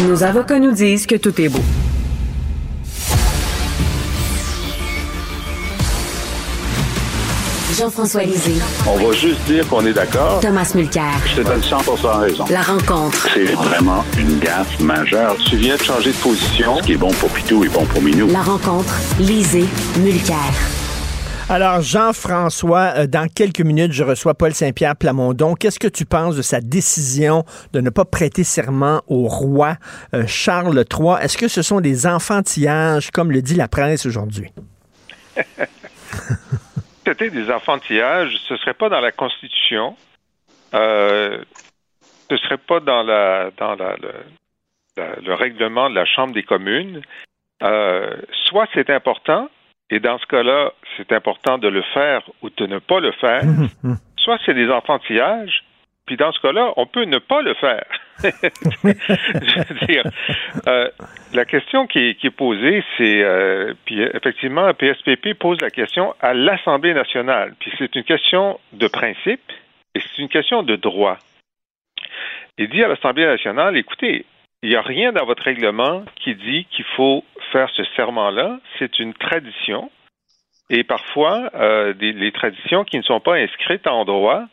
[0.07, 1.61] nos avocats nous disent que tout est beau.
[7.77, 8.55] Jean-François Lisée.
[8.87, 10.41] On va juste dire qu'on est d'accord.
[10.41, 11.13] Thomas Mulcair.
[11.27, 11.77] Je te donne 100
[12.21, 12.45] raison.
[12.49, 13.29] La rencontre.
[13.35, 15.37] C'est vraiment une gaffe majeure.
[15.45, 16.79] Tu viens de changer de position.
[16.79, 18.29] Ce qui est bon pour Pitou est bon pour Minou.
[18.29, 18.95] La rencontre.
[19.19, 19.67] Lisée.
[19.99, 20.37] Mulcair.
[21.51, 25.55] Alors, Jean-François, euh, dans quelques minutes, je reçois Paul Saint-Pierre Plamondon.
[25.55, 29.77] Qu'est-ce que tu penses de sa décision de ne pas prêter serment au roi
[30.15, 31.17] euh, Charles III?
[31.21, 34.51] Est-ce que ce sont des enfantillages, comme le dit la presse aujourd'hui?
[37.07, 39.97] c'était des enfantillages, ce serait pas dans la Constitution,
[40.75, 41.43] euh,
[42.31, 44.13] ce serait pas dans la dans la, le,
[44.97, 47.01] la- le règlement de la Chambre des communes.
[47.63, 48.15] Euh,
[48.47, 49.49] soit c'est important,
[49.91, 53.43] et dans ce cas-là, c'est important de le faire ou de ne pas le faire.
[54.19, 55.65] Soit c'est des enfantillages,
[56.05, 57.87] puis dans ce cas-là, on peut ne pas le faire.
[58.23, 60.03] Je veux dire,
[60.67, 60.89] euh,
[61.35, 66.95] la question qui est, posée, c'est, euh, puis effectivement, PSPP pose la question à l'Assemblée
[66.95, 67.55] nationale.
[67.61, 69.41] Puis c'est une question de principe
[69.95, 71.19] et c'est une question de droit.
[72.59, 74.25] Il dit à l'Assemblée nationale, écoutez,
[74.63, 78.59] il n'y a rien dans votre règlement qui dit qu'il faut faire ce serment-là.
[78.79, 79.91] C'est une tradition.
[80.71, 84.45] Et parfois, euh, des- les traditions qui ne sont pas inscrites en droit,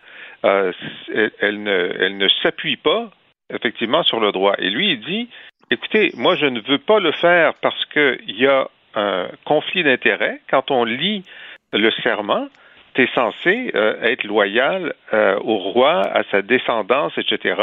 [0.44, 3.10] elles ne s'appuient pas
[3.52, 4.56] effectivement sur le droit.
[4.60, 5.30] Et lui, il dit,
[5.72, 10.40] écoutez, moi, je ne veux pas le faire parce qu'il y a un conflit d'intérêts.
[10.50, 11.24] Quand on lit
[11.72, 12.48] le serment,
[12.94, 17.62] tu es censé euh, être loyal euh, au roi, à sa descendance, etc.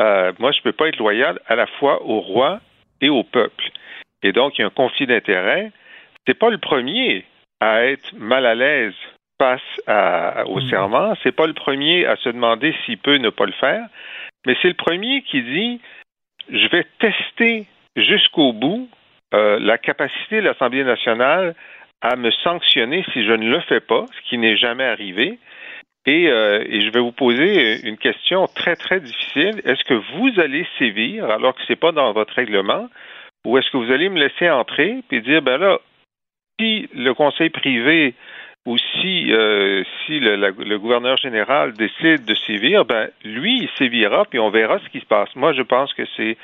[0.00, 2.60] Euh, moi, je ne peux pas être loyal à la fois au roi
[3.00, 3.70] et au peuple.
[4.22, 5.70] Et donc, il y a un conflit d'intérêts.
[6.26, 7.24] C'est pas le premier
[7.60, 8.94] à être mal à l'aise
[9.40, 11.14] face à- au serment.
[11.22, 13.86] C'est pas le premier à se demander s'il peut ne pas le faire.
[14.46, 15.80] Mais c'est le premier qui dit
[16.50, 18.88] je vais tester jusqu'au bout
[19.34, 21.54] euh, la capacité de l'Assemblée nationale
[22.00, 25.38] à me sanctionner si je ne le fais pas, ce qui n'est jamais arrivé.
[26.04, 29.62] Et, euh, et je vais vous poser une question très, très difficile.
[29.64, 32.88] Est-ce que vous allez sévir alors que ce n'est pas dans votre règlement?
[33.46, 35.78] Ou est-ce que vous allez me laisser entrer et dire, ben là,
[36.58, 38.14] si le conseil privé
[38.64, 44.24] ou si, euh, si le, le gouverneur général décide de sévir, ben lui, il sévira,
[44.24, 45.28] puis on verra ce qui se passe.
[45.34, 46.36] Moi, je pense que c'est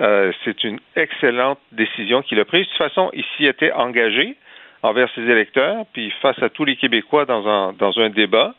[0.00, 2.64] euh, c'est une excellente décision qu'il a prise.
[2.64, 4.36] De toute façon, il s'y était engagé
[4.82, 8.54] envers ses électeurs, puis face à tous les Québécois dans un, dans un débat.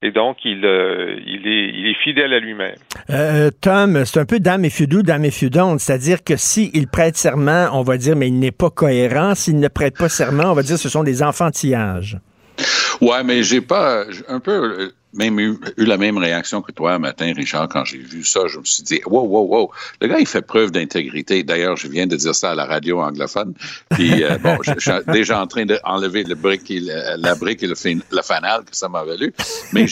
[0.00, 2.76] Et donc, il, euh, il, est, il est fidèle à lui-même.
[3.10, 5.80] Euh, Tom, c'est un peu dame et feudou, dame et feudonde.
[5.80, 9.34] C'est-à-dire que s'il prête serment, on va dire, mais il n'est pas cohérent.
[9.34, 12.16] S'il ne prête pas serment, on va dire, ce sont des enfantillages.
[13.00, 16.98] Ouais, mais j'ai pas un peu euh, même eu, la même réaction que toi un
[16.98, 18.40] matin, Richard, quand j'ai vu ça.
[18.46, 19.70] Je me suis dit, wow, wow, wow.
[20.00, 21.42] Le gars, il fait preuve d'intégrité.
[21.42, 23.54] D'ailleurs, je viens de dire ça à la radio anglophone.
[23.90, 27.66] Puis, euh, bon, je, suis déjà en train d'enlever le brique le- la brique et
[27.66, 29.32] le, fin- le fanal que ça m'a valu.
[29.72, 29.86] Mais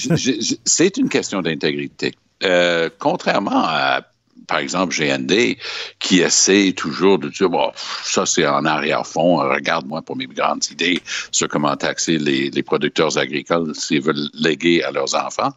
[0.64, 2.14] c'est une question d'intégrité.
[2.42, 4.02] Euh, contrairement à
[4.46, 5.56] par exemple, GND,
[5.98, 7.70] qui essaie toujours de dire, bon,
[8.02, 11.00] ça c'est en arrière-fond, regarde-moi pour mes grandes idées
[11.32, 15.52] sur comment taxer les, les producteurs agricoles s'ils veulent léguer à leurs enfants.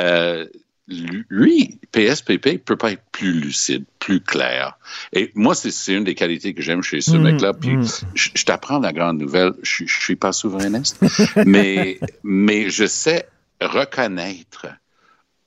[0.00, 0.46] Euh,
[0.86, 4.78] lui, PSPP, peut pas être plus lucide, plus clair.
[5.12, 7.52] Et moi, c'est une des qualités que j'aime chez ce Mm, mec-là.
[7.54, 7.86] Puis, mm.
[8.14, 9.52] je, je t'apprends la grande nouvelle.
[9.62, 11.00] Je, je suis pas souverainiste,
[11.46, 13.26] mais, mais je sais
[13.60, 14.66] reconnaître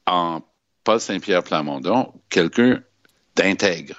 [0.07, 0.41] en
[0.83, 2.81] Paul Saint-Pierre Plamondon quelqu'un
[3.37, 3.95] d'intègre.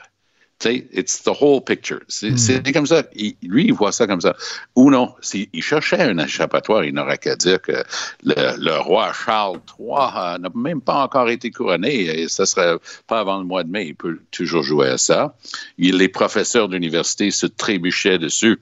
[0.65, 2.01] It's the whole picture.
[2.09, 3.05] C'est c'est comme ça.
[3.15, 4.35] Il- lui, il voit ça comme ça.
[4.75, 7.85] Ou non, s'il il cherchait un échappatoire, il n'aurait qu'à dire que
[8.25, 12.77] le, le roi Charles III euh, n'a même pas encore été couronné et ça serait
[13.07, 13.87] pas avant le mois de mai.
[13.87, 15.37] Il peut toujours jouer à ça.
[15.79, 18.59] Il, les professeurs d'université se trébuchaient dessus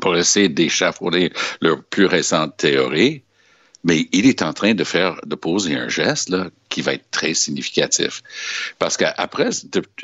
[0.00, 3.22] pour essayer d'échafauder leur plus récente théorie.
[3.84, 7.10] Mais il est en train de faire, de poser un geste là, qui va être
[7.10, 8.22] très significatif.
[8.78, 9.50] Parce qu'après,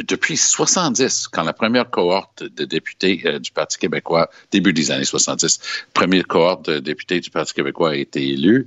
[0.01, 5.05] depuis 70, quand la première cohorte de députés euh, du Parti québécois, début des années
[5.05, 5.61] 70,
[5.95, 8.67] première cohorte de députés du Parti québécois a été élue,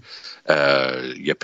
[0.50, 1.36] euh, il y a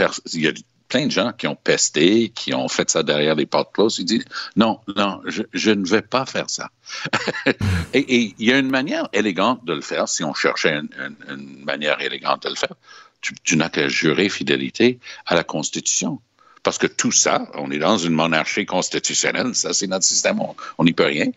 [0.87, 3.99] plein de gens qui ont pesté, qui ont fait ça derrière les portes closes.
[3.99, 4.25] Ils disent
[4.55, 6.69] non, non, je, ne vais pas faire ça.
[7.93, 12.01] et, il y a une manière élégante de le faire, si on cherchait une, manière
[12.01, 12.75] élégante de le faire.
[13.21, 16.21] Tu, n'as qu'à jurer fidélité à la Constitution.
[16.63, 20.39] Parce que tout ça, on est dans une monarchie constitutionnelle, ça c'est notre système,
[20.77, 21.27] on n'y peut rien.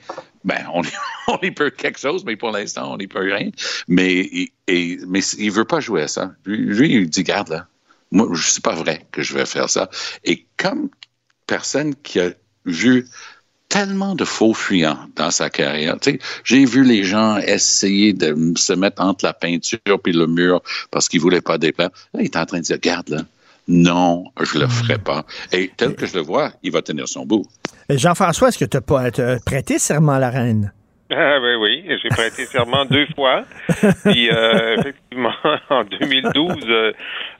[0.44, 0.82] Ben, on,
[1.28, 3.50] on y peut quelque chose, mais pour l'instant, on n'y peut rien.
[3.86, 6.32] Mais, et, mais il veut pas jouer à ça.
[6.44, 7.68] Lui, il dit, garde là,
[8.10, 9.88] moi, c'est pas vrai que je vais faire ça.
[10.24, 10.90] Et comme
[11.46, 12.30] personne qui a
[12.64, 13.06] vu
[13.70, 15.98] tellement de faux fuyants dans sa carrière.
[16.00, 20.26] Tu sais, j'ai vu les gens essayer de se mettre entre la peinture et le
[20.26, 21.90] mur parce qu'ils voulaient pas déplaire.
[22.12, 23.22] Là, il est en train de dire, regarde là,
[23.68, 25.24] non, je le ferai pas.
[25.52, 27.46] Et tel que je le vois, il va tenir son bout.
[27.88, 29.10] Jean-François, est-ce que tu as pas
[29.46, 30.72] prêté serment à la reine?
[31.12, 33.42] Ah oui, oui, j'ai prêté serment deux fois.
[34.04, 35.34] Puis euh, effectivement,
[35.68, 36.92] en 2012, euh,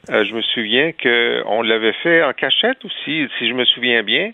[0.09, 4.03] euh, je me souviens que on l'avait fait en cachette aussi, si je me souviens
[4.03, 4.31] bien.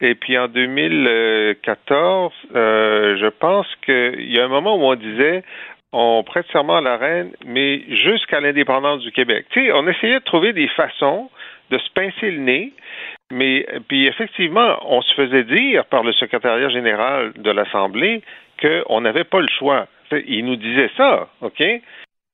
[0.00, 5.42] Et puis en 2014, je pense qu'il y a un moment où on disait
[5.92, 9.46] on prête serment à la reine, mais jusqu'à l'indépendance du Québec.
[9.50, 11.30] Tu sais, on essayait de trouver des façons
[11.70, 12.72] de se pincer le nez.
[13.30, 18.22] Mais puis effectivement, on se faisait dire par le secrétariat général de l'Assemblée
[18.60, 19.86] qu'on n'avait pas le choix.
[20.26, 21.62] Il nous disait ça, OK?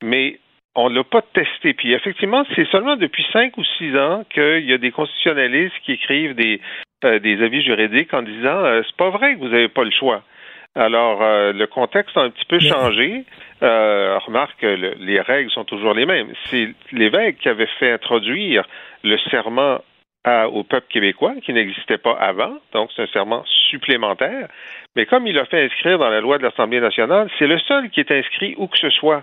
[0.03, 0.39] Mais
[0.77, 1.75] on ne l'a pas testé.
[1.75, 5.93] Puis effectivement, c'est seulement depuis cinq ou six ans qu'il y a des constitutionnalistes qui
[5.93, 6.84] écrivent des, euh,
[7.19, 10.23] des avis juridiques en disant euh, c'est pas vrai que vous n'avez pas le choix.
[10.75, 13.25] Alors, euh, le contexte a un petit peu changé.
[13.61, 16.33] remarque que les règles sont toujours les mêmes.
[16.51, 18.67] C'est l'évêque qui avait fait introduire
[19.05, 19.79] le serment
[20.27, 24.49] au peuple québécois, qui n'existait pas avant, donc c'est un serment supplémentaire.
[24.97, 27.91] Mais comme il a fait inscrire dans la loi de l'Assemblée nationale, c'est le seul
[27.91, 29.23] qui est inscrit où que ce soit.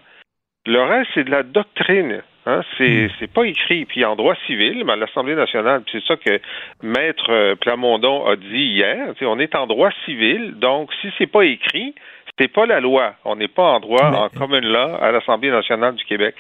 [0.67, 2.21] Le reste, c'est de la doctrine.
[2.45, 2.61] Hein?
[2.77, 3.27] C'est, hmm.
[3.33, 3.85] pas écrit.
[3.85, 6.39] Puis en droit civil, mais à l'Assemblée nationale, c'est ça que
[6.81, 9.13] Maître euh, Plamondon a dit hier.
[9.21, 11.93] On est en droit civil, donc si c'est pas écrit,
[12.39, 13.13] c'est pas la loi.
[13.25, 16.35] On n'est pas en droit en common law à l'Assemblée nationale du Québec.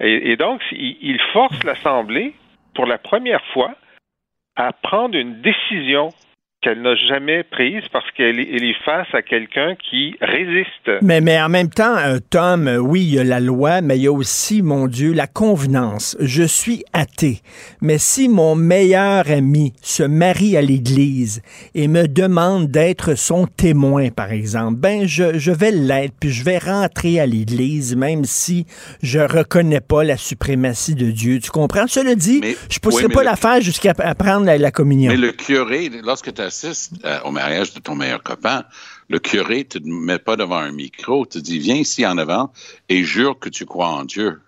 [0.00, 2.34] Et, donc, il force l'Assemblée
[2.74, 3.74] pour la première fois
[4.56, 6.10] à prendre une décision
[6.64, 11.02] qu'elle n'a jamais prise parce qu'elle est face à quelqu'un qui résiste.
[11.02, 13.98] Mais, mais en même temps, euh, Tom, euh, oui, il y a la loi, mais
[13.98, 16.16] il y a aussi, mon Dieu, la convenance.
[16.20, 17.40] Je suis athée,
[17.82, 21.42] mais si mon meilleur ami se marie à l'Église
[21.74, 26.44] et me demande d'être son témoin, par exemple, ben je, je vais l'être, puis je
[26.44, 28.64] vais rentrer à l'Église, même si
[29.02, 31.40] je reconnais pas la suprématie de Dieu.
[31.40, 31.86] Tu comprends?
[31.86, 35.10] Cela dit, je ne pousserai pas l'affaire jusqu'à prendre la, la, communion.
[35.12, 36.53] Mais le curé, lorsque tu as
[37.04, 38.64] euh, au mariage de ton meilleur copain,
[39.08, 42.52] le curé te met pas devant un micro, te dit viens ici en avant
[42.88, 44.40] et jure que tu crois en Dieu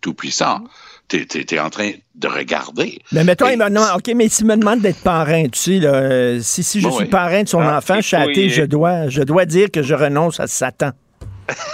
[0.00, 0.64] tout-puissant.
[1.08, 3.00] tu es, en train de regarder.
[3.12, 6.80] Mais mettons, il OK, mais s'il me demande d'être parrain, tu sais, euh, si, si
[6.80, 9.70] je suis parrain de son ah, enfant, je suis athée, je, dois, je dois dire
[9.70, 10.92] que je renonce à Satan.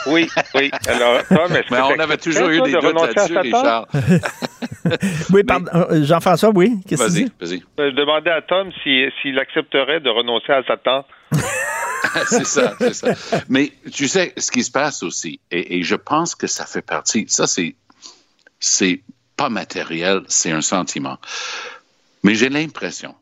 [0.07, 0.71] Oui, oui.
[0.87, 3.87] Alors, Tom, est-ce Mais on avait toujours eu des doutes là-dessus, Richard.
[5.33, 5.71] oui, pardon.
[5.75, 6.81] Euh, Jean-François, oui.
[6.87, 7.33] Qu'est-ce que tu dis?
[7.41, 7.63] vas-y.
[7.79, 11.05] Je demandais à Tom s'il accepterait de renoncer à Satan.
[12.27, 13.15] c'est ça, c'est ça.
[13.49, 17.27] Mais tu sais, ce qui se passe aussi, et, je pense que ça fait partie,
[17.29, 17.75] ça c'est,
[18.61, 19.03] c'est
[19.37, 21.19] pas matériel, c'est un sentiment.
[22.23, 23.15] Mais j'ai l'impression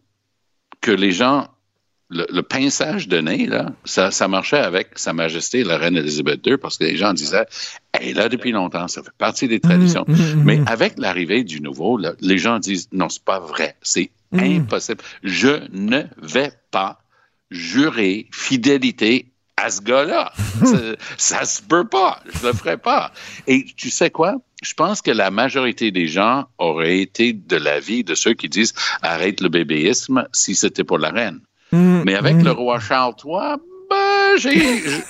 [0.80, 1.48] que les gens
[2.10, 6.56] le, pinçage de nez, là, ça, ça, marchait avec Sa Majesté la Reine Elisabeth II
[6.56, 7.46] parce que les gens disaient
[7.92, 10.04] Elle est là depuis longtemps, ça fait partie des traditions.
[10.06, 13.76] Mmh, mmh, mmh, Mais avec l'arrivée du nouveau, les gens disent Non, c'est pas vrai,
[13.82, 15.02] c'est impossible.
[15.22, 17.00] Je ne vais pas
[17.50, 20.32] jurer fidélité à ce gars-là.
[20.64, 20.78] ça,
[21.16, 22.22] ça, se peut pas.
[22.26, 23.12] Je le ferai pas.
[23.46, 24.36] Et tu sais quoi?
[24.62, 28.74] Je pense que la majorité des gens auraient été de l'avis de ceux qui disent
[29.00, 31.40] arrête le bébéisme si c'était pour la reine.
[31.72, 32.44] Mm, Mais avec mm.
[32.44, 33.56] le roi Charles III,
[33.90, 34.36] ben,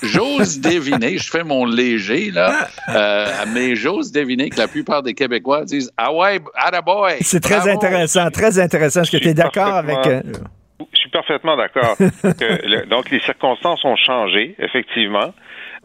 [0.01, 5.13] j'ose deviner, je fais mon léger, là, euh, mais j'ose deviner que la pluport des
[5.13, 6.39] Québécois disent Ah ouais,
[6.85, 7.17] boy!
[7.21, 9.01] C'est très intéressant, très intéressant.
[9.01, 9.97] Est-ce que tu es d'accord avec.
[10.07, 10.21] Euh,
[10.93, 11.95] je suis parfaitement d'accord.
[12.89, 15.33] donc, les circonstances ont changé, effectivement.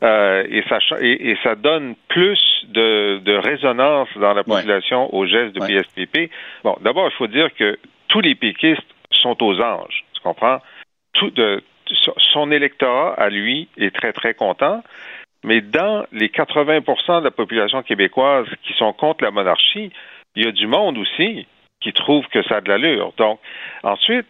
[0.03, 5.61] Euh, et, ça, et, ça donne plus de, résonance dans la population aux gestes de
[5.61, 6.31] PSPP.
[6.65, 10.61] Bon, d'abord, il faut dire que tous les péquistes sont aux anges comprends?
[12.35, 14.83] Son électorat, à lui, est très, très content.
[15.45, 19.93] Mais dans les 80% de la population québécoise qui sont contre la monarchie,
[20.35, 21.47] il y a du monde aussi
[21.81, 23.13] qui trouve que ça a de l'allure.
[23.17, 23.39] Donc,
[23.83, 24.27] ensuite,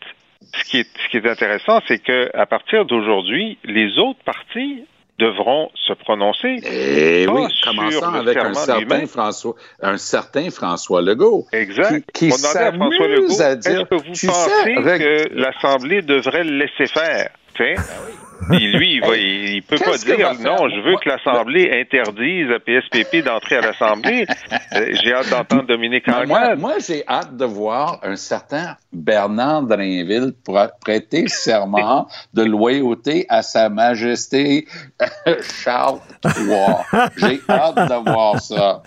[0.53, 4.85] ce qui est, ce qui est intéressant, c'est que à partir d'aujourd'hui, les autres partis
[5.19, 6.57] devront se prononcer.
[6.65, 11.47] Eh oui, commençant avec un certain François, un certain François Legault.
[11.53, 12.05] Exact.
[12.13, 13.31] Qui, qui François Legault.
[13.31, 17.31] Est-ce que vous pensez que l'Assemblée devrait le laisser faire?
[18.49, 22.59] Puis lui, il, va, il, peut pas dire non, je veux que l'Assemblée interdise à
[22.59, 24.27] PSPP d'entrer à l'Assemblée.
[24.75, 26.29] Euh, j'ai hâte d'entendre Dominique Anglade.
[26.29, 30.33] Moi, moi j'ai hâte de voir un certain Bernard Drainville
[30.81, 34.67] prêter serment de loyauté à Sa Majesté
[35.63, 37.09] Charles III.
[37.17, 38.83] J'ai hâte de voir ça.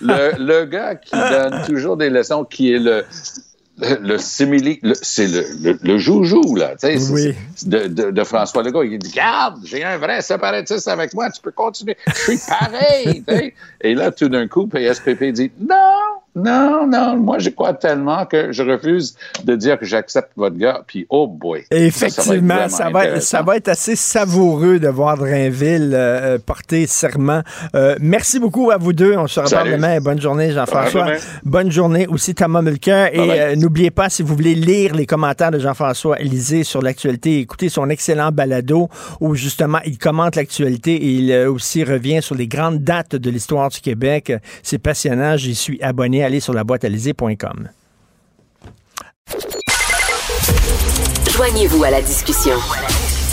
[0.00, 3.04] Le, le gars qui donne toujours des leçons, qui est le
[3.78, 7.34] le simili, c'est le, le, joujou, là, tu sais,
[7.66, 8.84] de, de, de, François Legault.
[8.84, 11.96] Il dit, regarde, j'ai un vrai séparatiste avec moi, tu peux continuer.
[12.06, 13.24] Je suis pareil,
[13.80, 18.50] Et là, tout d'un coup, PSPP dit, non, non, non, moi, je crois tellement que
[18.50, 20.82] je refuse de dire que j'accepte votre gars.
[20.84, 21.64] Puis, oh boy.
[21.70, 27.42] Effectivement, ça, va, être, ça, va, être assez savoureux de voir Drainville euh, porter serment.
[27.76, 29.16] Euh, merci beaucoup à vous deux.
[29.16, 30.00] On se revoit demain.
[30.00, 31.12] Bonne journée, Jean-François.
[31.44, 33.14] Bonne journée aussi, Thomas Mulcair.
[33.14, 37.38] Et euh, n'oubliez pas, si vous voulez lire les commentaires de Jean-François Lisée sur l'actualité,
[37.38, 38.88] écoutez son excellent balado
[39.20, 43.68] où, justement, il commente l'actualité et il aussi revient sur les grandes dates de l'histoire
[43.68, 44.32] du Québec.
[44.64, 45.36] C'est passionnant.
[45.36, 46.84] J'y suis abonné aller sur la boîte
[51.32, 52.56] Joignez-vous à la discussion.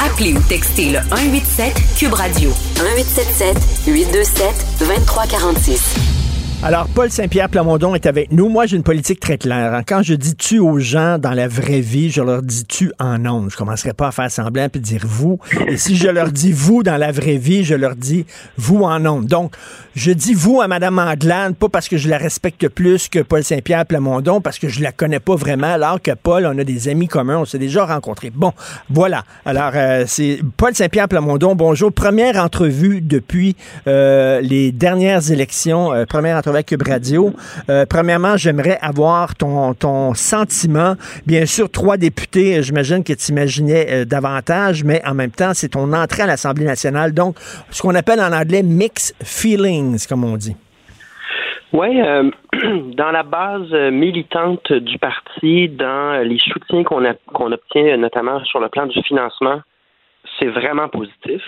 [0.04, 2.50] Appelez ou textez le 187 Cube Radio
[2.80, 6.21] 1877 827 2346.
[6.64, 8.48] Alors, Paul Saint-Pierre Plamondon est avec nous.
[8.48, 9.74] Moi, j'ai une politique très claire.
[9.74, 9.82] Hein.
[9.84, 13.18] Quand je dis tu aux gens dans la vraie vie, je leur dis tu en
[13.18, 13.50] nom.
[13.50, 15.40] Je commencerai pas à faire semblant puis dire vous.
[15.68, 18.28] Et si je leur dis vous dans la vraie vie, je leur dis
[18.60, 19.22] vous en nom.
[19.22, 19.56] Donc,
[19.96, 23.44] je dis vous à Mme Anglade, pas parce que je la respecte plus que Paul
[23.44, 26.90] Saint-Pierre Plamondon, parce que je la connais pas vraiment, alors que Paul, on a des
[26.90, 28.30] amis communs, on s'est déjà rencontrés.
[28.30, 28.54] Bon,
[28.88, 29.24] voilà.
[29.46, 31.56] Alors, euh, c'est Paul Saint-Pierre Plamondon.
[31.56, 31.92] Bonjour.
[31.92, 33.56] Première entrevue depuis
[33.88, 35.92] euh, les dernières élections.
[35.92, 37.34] Euh, première entrevue Cube Radio.
[37.70, 40.96] Euh, premièrement, j'aimerais avoir ton, ton sentiment.
[41.26, 45.70] Bien sûr, trois députés, j'imagine que tu imaginais euh, davantage, mais en même temps, c'est
[45.70, 47.14] ton entrée à l'Assemblée nationale.
[47.14, 47.36] Donc,
[47.70, 50.56] ce qu'on appelle en anglais mixed feelings, comme on dit.
[51.74, 52.30] Oui, euh,
[52.98, 58.68] dans la base militante du parti, dans les soutiens qu'on qu'on obtient, notamment sur le
[58.68, 59.62] plan du financement,
[60.38, 61.42] c'est vraiment positif.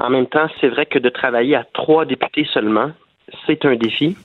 [0.00, 2.90] En même temps, c'est vrai que de travailler à trois députés seulement,
[3.46, 4.16] c'est un défi.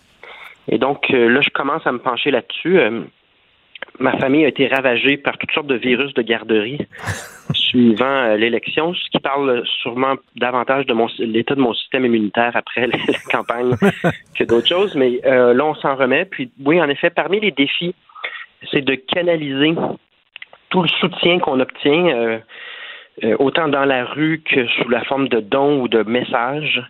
[0.68, 2.80] Et donc, euh, là, je commence à me pencher là-dessus.
[2.80, 3.02] Euh,
[4.00, 6.80] ma famille a été ravagée par toutes sortes de virus de garderie
[7.54, 12.88] suivant euh, l'élection, ce qui parle sûrement davantage de l'état de mon système immunitaire après
[12.88, 12.98] la,
[13.32, 13.76] campagne
[14.38, 14.96] que d'autres choses.
[14.96, 16.26] Mais là, on s'en remet.
[16.26, 17.94] Puis, oui, en effet, parmi les défis,
[18.72, 19.76] c'est de canaliser
[20.70, 22.42] tout le soutien qu'on obtient,
[23.38, 26.82] autant dans la rue que sous la forme de dons ou de messages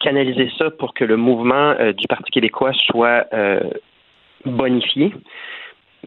[0.00, 3.60] canaliser ça pour que le mouvement euh, du Parti québécois soit euh,
[4.44, 5.12] bonifié,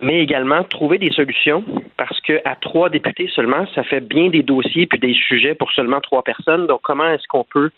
[0.02, 1.64] mais également trouver des solutions
[1.98, 6.00] parce qu'à trois députés seulement, ça fait bien des dossiers puis des sujets pour seulement
[6.00, 6.68] trois personnes.
[6.68, 7.72] Donc, comment est-ce qu'on peut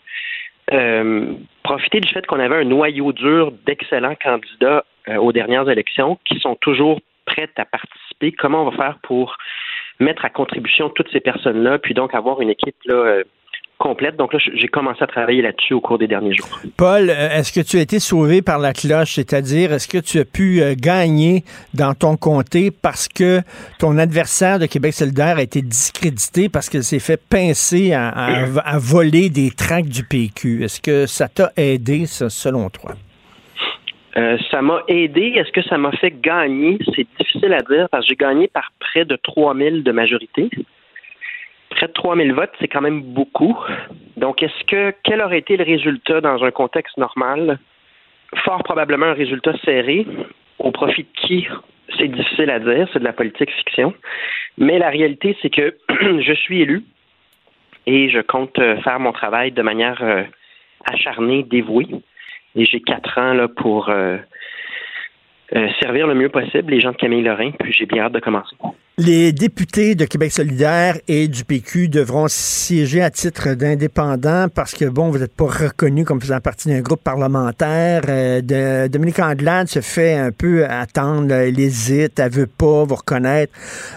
[0.72, 1.32] euh,
[1.64, 4.84] profiter du fait qu'on avait un noyau dur d'excellents candidats
[5.18, 8.30] aux dernières élections qui sont toujours prêts à participer?
[8.30, 9.36] Comment on va faire pour
[9.98, 13.22] mettre à contribution toutes ces personnes-là, puis donc avoir une équipe là,
[13.82, 14.16] complète.
[14.16, 16.48] Donc là, j'ai commencé à travailler là-dessus au cours des derniers jours.
[16.76, 19.14] Paul, euh, est-ce que tu as été sauvé par la cloche?
[19.14, 21.42] C'est-à-dire, est-ce que tu as pu euh, gagner
[21.74, 23.40] dans ton comté parce que
[23.80, 28.46] ton adversaire de Québec solidaire a été discrédité parce qu'il s'est fait pincer à,
[28.78, 30.62] voler des tracts du PQ?
[30.62, 32.92] Est-ce que ça t'a aidé, ça, selon toi?
[34.16, 35.32] Euh, ça m'a aidé.
[35.34, 36.78] Est-ce que ça m'a fait gagner?
[36.94, 40.50] C'est difficile à dire parce que j'ai gagné par près de 3000 de majorité
[41.82, 43.58] près de 3000 votes, c'est quand même beaucoup.
[44.16, 47.58] Donc, est-ce que quel aurait été le résultat dans un contexte normal?
[48.44, 50.06] Fort probablement un résultat serré.
[50.58, 51.48] Au profit de qui?
[51.98, 53.94] C'est difficile à dire, c'est de la politique fiction.
[54.58, 55.76] Mais la réalité, c'est que
[56.20, 56.84] je suis élu
[57.86, 60.22] et je compte euh, faire mon travail de manière euh,
[60.84, 61.88] acharnée, dévouée.
[62.54, 64.18] Et j'ai quatre ans là, pour euh,
[65.80, 68.56] servir le mieux possible les gens de Camille Lorrain, puis j'ai bien hâte de commencer.
[68.98, 74.84] Les députés de Québec solidaire et du PQ devront siéger à titre d'indépendants parce que,
[74.84, 78.02] bon, vous n'êtes pas reconnus comme faisant partie d'un groupe parlementaire.
[78.08, 83.54] Euh, Dominique Anglade se fait un peu attendre, elle hésite, elle veut pas vous reconnaître.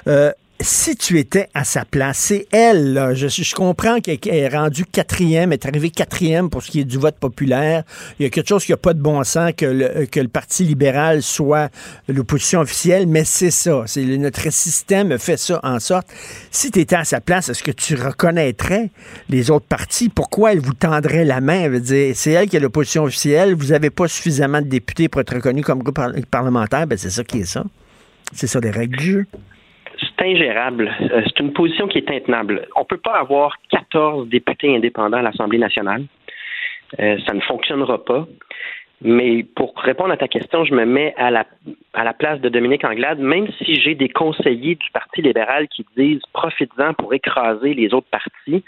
[0.08, 3.14] Euh, si tu étais à sa place, c'est elle, là.
[3.14, 6.98] Je, je comprends qu'elle est rendue quatrième, est arrivée quatrième pour ce qui est du
[6.98, 7.84] vote populaire.
[8.20, 10.30] Il y a quelque chose qui n'a pas de bon sens que le, que le
[10.30, 11.70] Parti libéral soit
[12.08, 13.84] l'opposition officielle, mais c'est ça.
[13.86, 16.08] C'est notre système fait ça en sorte.
[16.52, 18.92] Si tu étais à sa place, est-ce que tu reconnaîtrais
[19.30, 20.08] les autres partis?
[20.08, 21.70] Pourquoi elle vous tendrait la main?
[21.84, 25.64] C'est elle qui est l'opposition officielle, vous n'avez pas suffisamment de députés pour être reconnu
[25.64, 26.00] comme groupe
[26.32, 27.66] parlementaire, ben c'est ça qui est ça.
[28.34, 29.26] C'est ça les règles du jeu
[30.06, 30.94] c'est ingérable.
[31.02, 32.68] Euh, c'est une position qui est intenable.
[32.76, 36.04] On ne peut pas avoir 14 députés indépendants à l'Assemblée nationale.
[37.00, 38.28] Euh, ça ne fonctionnera pas.
[39.02, 41.46] Mais pour répondre à ta question, je me mets à la,
[41.94, 45.86] à la place de Dominique Anglade, même si j'ai des conseillers du Parti libéral qui
[45.98, 48.64] disent profites-en pour écraser les autres partis,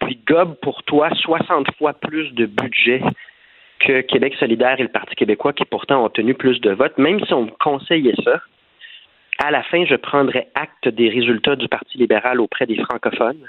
[0.00, 3.02] puis gobe pour toi 60 fois plus de budget
[3.80, 7.24] que Québec solidaire et le Parti québécois qui pourtant ont tenu plus de votes, même
[7.24, 8.40] si on me conseillait ça,
[9.38, 13.48] à la fin, je prendrai acte des résultats du Parti libéral auprès des francophones,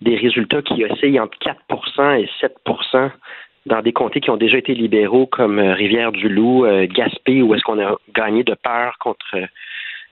[0.00, 3.10] des résultats qui oscillent entre 4% et 7%
[3.66, 7.62] dans des comtés qui ont déjà été libéraux comme euh, Rivière-du-Loup, euh, Gaspé, où est-ce
[7.62, 9.46] qu'on a gagné de peur contre euh,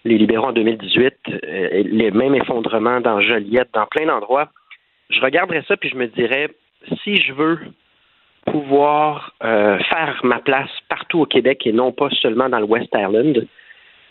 [0.04, 4.50] les libéraux en 2018, les mêmes effondrements dans Joliette, dans plein d'endroits.
[5.10, 6.48] Je regarderais ça puis je me dirais,
[7.02, 7.58] si je veux
[8.44, 13.48] pouvoir faire ma place partout au Québec et non pas seulement dans le West Island,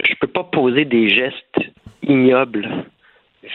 [0.06, 1.60] je peux pas poser des gestes
[2.04, 2.86] ignobles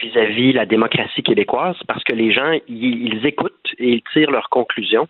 [0.01, 5.07] vis-à-vis la démocratie québécoise parce que les gens, ils, écoutent et ils tirent leurs conclusions.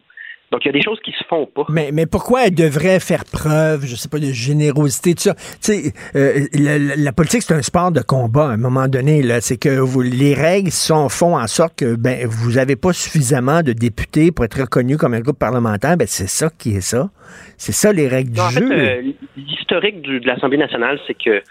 [0.52, 1.64] Donc, il y a des choses qui se font pas.
[1.70, 5.34] Mais, mais pourquoi elle devrait faire preuve, je sais pas, de générosité, tout ça?
[5.34, 6.46] Tu sais, euh,
[6.98, 9.24] la, politique, c'est un sport de combat à un moment donné.
[9.24, 12.92] Là, c'est que vous, les règles sont, font en sorte que ben, vous n'avez pas
[12.92, 15.96] suffisamment de députés pour être reconnu comme un groupe parlementaire.
[15.96, 17.10] Ben, c'est ça qui est ça.
[17.58, 18.70] C'est ça les règles du jeu.
[18.74, 19.02] Euh,
[19.38, 21.42] l'historique de l'Assemblée nationale, c'est que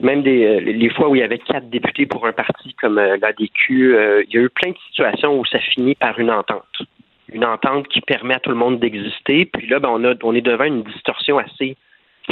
[0.00, 2.96] même des, euh, les fois où il y avait quatre députés pour un parti comme
[2.96, 3.96] l'ADQ,
[4.28, 6.66] il y a eu plein de situations où ça finit par une entente
[7.32, 9.46] une entente qui permet à tout le monde d'exister.
[9.46, 11.76] Puis là, ben, on, a, on est devant une distorsion assez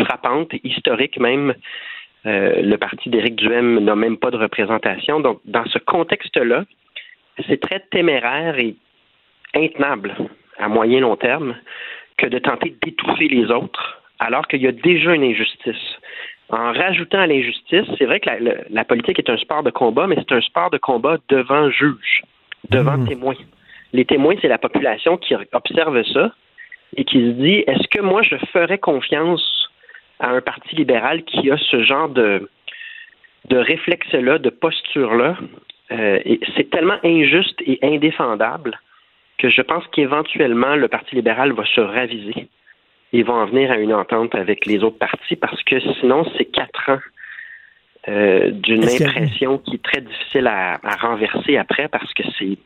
[0.04, 1.54] frappante, historique même.
[2.26, 5.20] Euh, le parti d'Éric Duhem n'a même pas de représentation.
[5.20, 6.64] Donc, dans ce contexte-là,
[7.48, 8.76] c'est très téméraire et
[9.54, 10.14] intenable
[10.58, 11.56] à moyen long terme
[12.18, 15.96] que de tenter d'étouffer les autres alors qu'il y a déjà une injustice.
[16.50, 18.28] En rajoutant à l'injustice, c'est vrai que
[18.68, 22.22] la, politique est un sport de combat, mais c'est un sport de combat devant juge,
[22.68, 23.08] devant mmh.
[23.08, 23.34] témoin.
[23.92, 26.32] Les témoins, c'est la population qui observe ça
[26.96, 29.70] et qui se dit est-ce que moi je ferais confiance
[30.18, 32.48] à un parti libéral qui a ce genre de,
[33.48, 35.36] de réflexe-là, de posture-là?
[35.92, 36.20] Euh,
[36.56, 38.78] C'est tellement injuste et indéfendable
[39.38, 42.48] que je pense qu'éventuellement le Parti libéral va se raviser
[43.12, 46.44] et va en venir à une entente avec les autres partis parce que sinon c'est
[46.44, 47.00] quatre ans
[48.08, 52.58] euh, d'une impression qui est très difficile à renverser après parce que c'est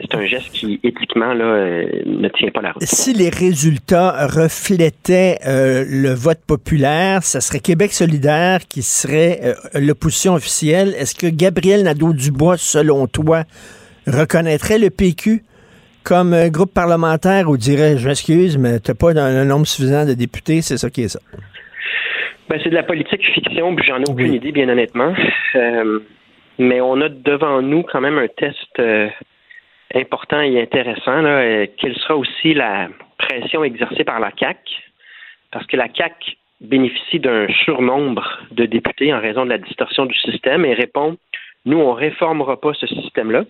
[0.00, 2.82] c'est un geste qui, éthiquement, là, euh, ne tient pas la route.
[2.82, 9.80] Si les résultats reflétaient euh, le vote populaire, ce serait Québec solidaire qui serait euh,
[9.80, 10.88] l'opposition officielle.
[10.98, 13.44] Est-ce que Gabriel Nadeau-Dubois, selon toi,
[14.06, 15.42] reconnaîtrait le PQ
[16.04, 20.12] comme groupe parlementaire ou dirait, je m'excuse, mais tu n'as pas un nombre suffisant de
[20.12, 21.20] députés, c'est ça qui est ça?
[22.50, 25.14] Ben, c'est de la politique fiction, puis j'en ai aucune idée, bien honnêtement.
[26.58, 28.78] mais on a devant nous quand même un test
[29.94, 32.88] important et intéressant, euh, quelle sera aussi la
[33.18, 34.58] pression exercée par la CAC,
[35.50, 40.16] parce que la CAC bénéficie d'un surnombre de députés en raison de la distorsion du
[40.18, 41.16] système et répond
[41.66, 43.44] nous, on ne réformera pas ce système-là.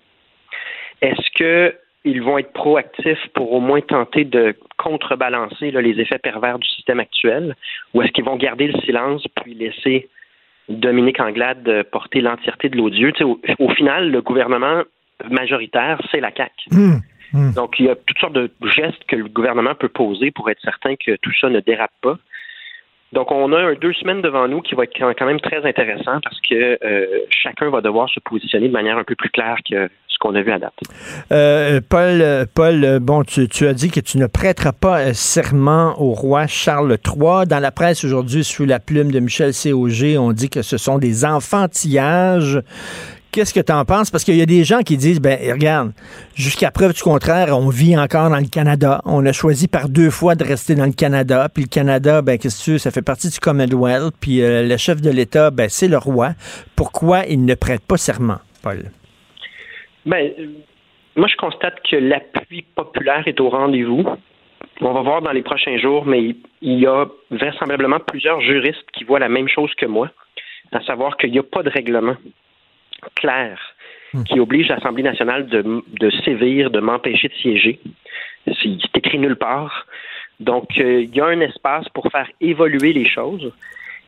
[1.03, 1.72] Est-ce
[2.05, 7.01] qu'ils vont être proactifs pour au moins tenter de contrebalancer les effets pervers du système
[7.01, 7.57] actuel,
[7.92, 10.09] ou est-ce qu'ils vont garder le silence puis laisser
[10.68, 13.12] Dominique Anglade porter l'entièreté de l'odieux?
[13.20, 14.84] au final, le gouvernement
[15.31, 16.53] majoritaire, c'est la CAQ.
[16.73, 17.01] Hum,
[17.33, 17.53] hum.
[17.53, 20.61] Donc, il y a toutes sortes de gestes que le gouvernement peut poser pour être
[20.62, 22.19] certain que tout ça ne dérape pas.
[23.15, 26.41] Donc, on a deux semaines devant nous qui vont être quand même très intéressant parce
[26.41, 30.19] que euh, chacun va devoir se positionner de manière un peu plus claire que ce
[30.19, 30.75] qu'on a vu à date.
[31.31, 36.11] Euh, Paul, Paul, bon, tu, tu, as dit que tu ne prêteras pas serment au
[36.11, 37.47] roi Charles III.
[37.47, 40.99] Dans la presse aujourd'hui, sous la plume de Michel C.O.G., on dit que ce sont
[40.99, 42.61] des enfantillages
[43.35, 44.12] Qu'est-ce que tu en penses?
[44.12, 45.91] Parce qu'il y a des gens qui disent, ben regarde,
[46.37, 49.01] jusqu'à preuve du contraire, on vit encore dans le Canada.
[49.07, 51.49] On a choisi par deux fois de rester dans le Canada.
[51.53, 54.14] Puis le Canada, ben qu'est-ce que tu ça fait partie du Commonwealth.
[54.20, 56.35] Puis euh, le chef de l'État, ben c'est le roi.
[56.76, 58.85] Pourquoi il ne prête pas serment, Paul?
[60.07, 60.30] Ben,
[61.16, 64.05] moi, je constate que l'appui populaire est au rendez-vous.
[64.80, 69.03] On va voir dans les prochains jours, mais il y a vraisemblablement plusieurs juristes qui
[69.03, 70.09] voient la même chose que moi,
[70.70, 72.14] à savoir qu'il n'y a pas de règlement
[73.15, 73.59] clair
[74.23, 77.81] qui oblige l'Assemblée nationale de, de sévir, de m'empêcher de siéger.
[78.47, 79.87] C'est écrit nulle part.
[80.41, 83.53] Donc, euh, il y a un espace pour faire évoluer les choses.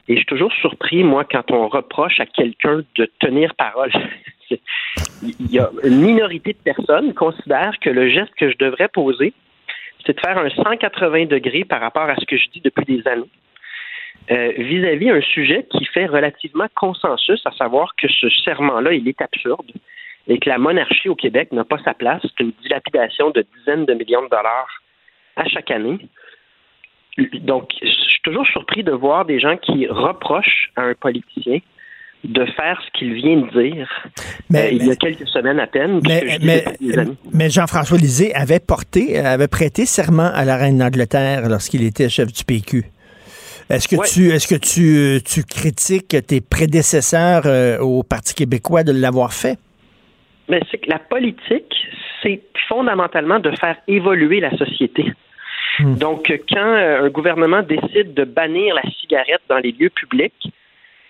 [0.08, 3.90] Et je suis toujours surpris, moi, quand on reproche à quelqu'un de tenir parole.
[4.50, 8.88] il y a une minorité de personnes qui considèrent que le geste que je devrais
[8.88, 9.32] poser,
[10.04, 13.08] c'est de faire un 180 degrés par rapport à ce que je dis depuis des
[13.08, 13.30] années
[14.30, 19.20] euh, vis-à-vis un sujet qui fait relativement consensus, à savoir que ce serment-là, il est
[19.20, 19.70] absurde
[20.28, 22.20] et que la monarchie au Québec n'a pas sa place.
[22.22, 24.82] C'est une dilapidation de dizaines de millions de dollars
[25.36, 25.98] à chaque année.
[27.42, 31.60] Donc, je suis toujours surpris de voir des gens qui reprochent à un politicien
[32.24, 33.88] de faire ce qu'il vient de dire
[34.50, 36.00] mais, euh, il y a quelques semaines à peine.
[37.32, 42.32] Mais, Jean-François Lisée avait porté, avait prêté serment à la reine d'Angleterre lorsqu'il était chef
[42.32, 42.84] du PQ.
[43.68, 48.92] Est-ce que tu est-ce que tu, tu critiques tes prédécesseurs euh, au Parti québécois de
[48.92, 49.58] l'avoir fait?
[50.48, 51.74] Mais c'est que la politique,
[52.22, 55.12] c'est fondamentalement de faire évoluer la société.
[55.80, 55.96] Hmm.
[55.96, 60.52] Donc, quand euh, un gouvernement décide de bannir la cigarette dans les lieux publics,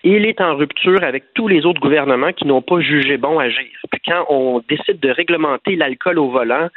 [0.03, 3.67] il est en rupture avec tous les autres gouvernements qui n'ont pas jugé bon agir.
[3.91, 6.69] Puis quand on décide de réglementer l'alcool au volant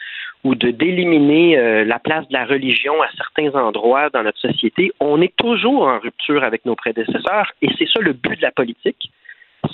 [0.44, 4.92] ou de d'éliminer euh, la place de la religion à certains endroits dans notre société,
[5.00, 8.50] on est toujours en rupture avec nos prédécesseurs et c'est ça le but de la
[8.50, 9.10] politique,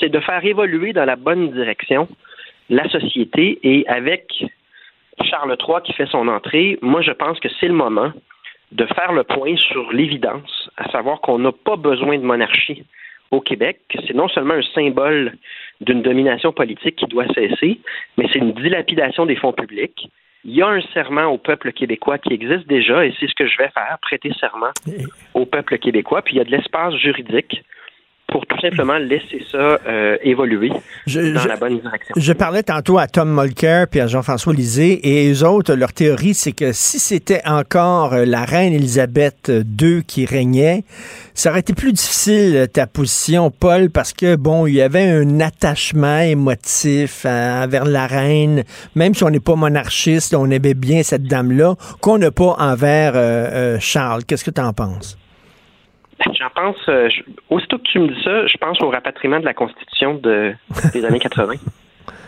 [0.00, 2.08] c'est de faire évoluer dans la bonne direction
[2.68, 4.44] la société et avec
[5.22, 8.12] Charles III qui fait son entrée, moi je pense que c'est le moment
[8.72, 12.84] de faire le point sur l'évidence, à savoir qu'on n'a pas besoin de monarchie
[13.30, 15.36] au Québec, c'est non seulement un symbole
[15.80, 17.78] d'une domination politique qui doit cesser,
[18.16, 20.10] mais c'est une dilapidation des fonds publics.
[20.48, 23.48] Il y a un serment au peuple québécois qui existe déjà et c'est ce que
[23.48, 24.70] je vais faire, prêter serment
[25.34, 26.22] au peuple québécois.
[26.22, 27.64] Puis il y a de l'espace juridique
[28.28, 30.70] pour tout simplement laisser ça euh, évoluer
[31.06, 32.14] dans la bonne direction.
[32.16, 36.34] Je parlais tantôt à Tom Mulcair puis à Jean-François Lisée et eux autres, leur théorie,
[36.34, 40.82] c'est que si c'était encore euh, la reine Élisabeth II qui régnait,
[41.34, 45.08] ça aurait été plus difficile euh, ta position, Paul, parce que bon, il y avait
[45.08, 48.64] un attachement émotif envers la reine,
[48.96, 53.80] même si on n'est pas monarchiste, on aimait bien cette dame-là, qu'on n'a pas envers
[53.80, 54.24] Charles.
[54.24, 55.16] Qu'est-ce que tu en penses?
[56.24, 57.08] J'en pense, euh,
[57.50, 60.54] aussitôt que tu me dis ça, je pense au rapatriement de la Constitution de,
[60.92, 61.54] des années 80.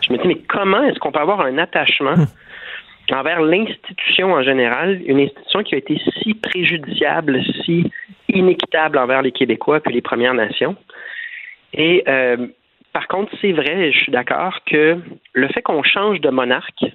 [0.01, 2.15] Je me dis, mais comment est-ce qu'on peut avoir un attachement
[3.11, 7.91] envers l'institution en général, une institution qui a été si préjudiciable, si
[8.27, 10.75] inéquitable envers les Québécois puis les Premières Nations?
[11.73, 12.47] Et euh,
[12.93, 14.97] par contre, c'est vrai, je suis d'accord que
[15.33, 16.85] le fait qu'on change de monarque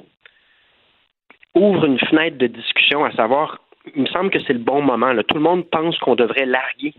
[1.54, 3.60] ouvre une fenêtre de discussion à savoir
[3.94, 5.14] il me semble que c'est le bon moment.
[5.28, 6.94] Tout le monde pense qu'on devrait larguer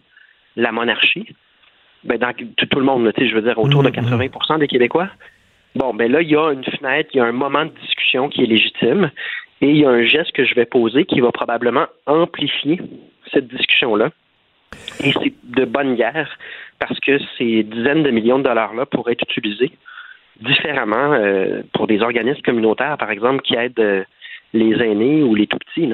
[0.56, 1.28] la monarchie.
[2.04, 4.60] Ben, dans, tout, le monde, je veux dire, autour de 80 mm-hmm.
[4.60, 5.10] des Québécois.
[5.76, 8.30] Bon, ben là, il y a une fenêtre, il y a un moment de discussion
[8.30, 9.12] qui est légitime
[9.62, 12.80] et il y a un geste que je vais poser qui va probablement amplifier
[13.34, 14.12] cette discussion-là.
[15.04, 16.38] Et c'est de bonne guerre
[16.80, 19.72] parce que ces dizaines de millions de dollars-là pourraient être utilisés
[20.42, 24.04] différemment euh, pour des organismes communautaires, par exemple, qui aident euh,
[24.54, 25.92] les aînés ou les tout petits.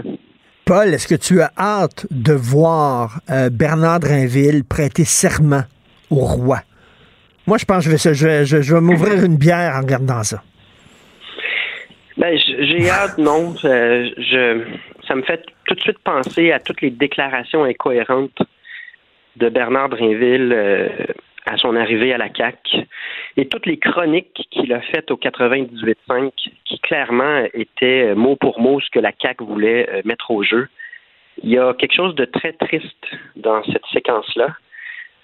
[0.65, 5.63] Paul, est-ce que tu as hâte de voir euh, Bernard Drinville prêter serment
[6.09, 6.59] au roi?
[7.47, 10.43] Moi, je pense que je vais, m'ouvrir une bière en regardant ça.
[12.17, 13.55] Ben, j'ai hâte, non.
[13.65, 14.63] Euh, je,
[15.07, 18.41] ça me fait tout de suite penser à toutes les déclarations incohérentes
[19.37, 20.87] de Bernard Drinville euh,
[21.45, 22.77] à son arrivée à la CAC
[23.37, 26.31] et toutes les chroniques qu'il a faites au 98.5
[26.65, 30.67] qui clairement étaient mot pour mot ce que la CAC voulait euh, mettre au jeu.
[31.43, 34.55] Il y a quelque chose de très triste dans cette séquence-là.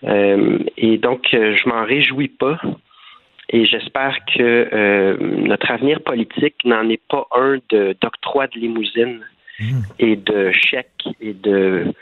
[0.05, 2.59] Euh, et donc, euh, je m'en réjouis pas.
[3.49, 7.59] Et j'espère que notre avenir politique n'en est pas un
[8.01, 9.21] d'octroi de, limousine
[9.59, 9.81] mmh.
[9.99, 11.93] et de chèques et de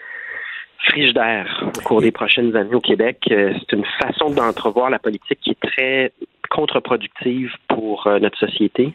[1.14, 3.20] d'air au cours des prochaines années au Québec.
[3.32, 6.12] Euh, c'est une façon d'entrevoir la politique qui est très
[6.50, 8.94] contre-productive pour euh, notre société.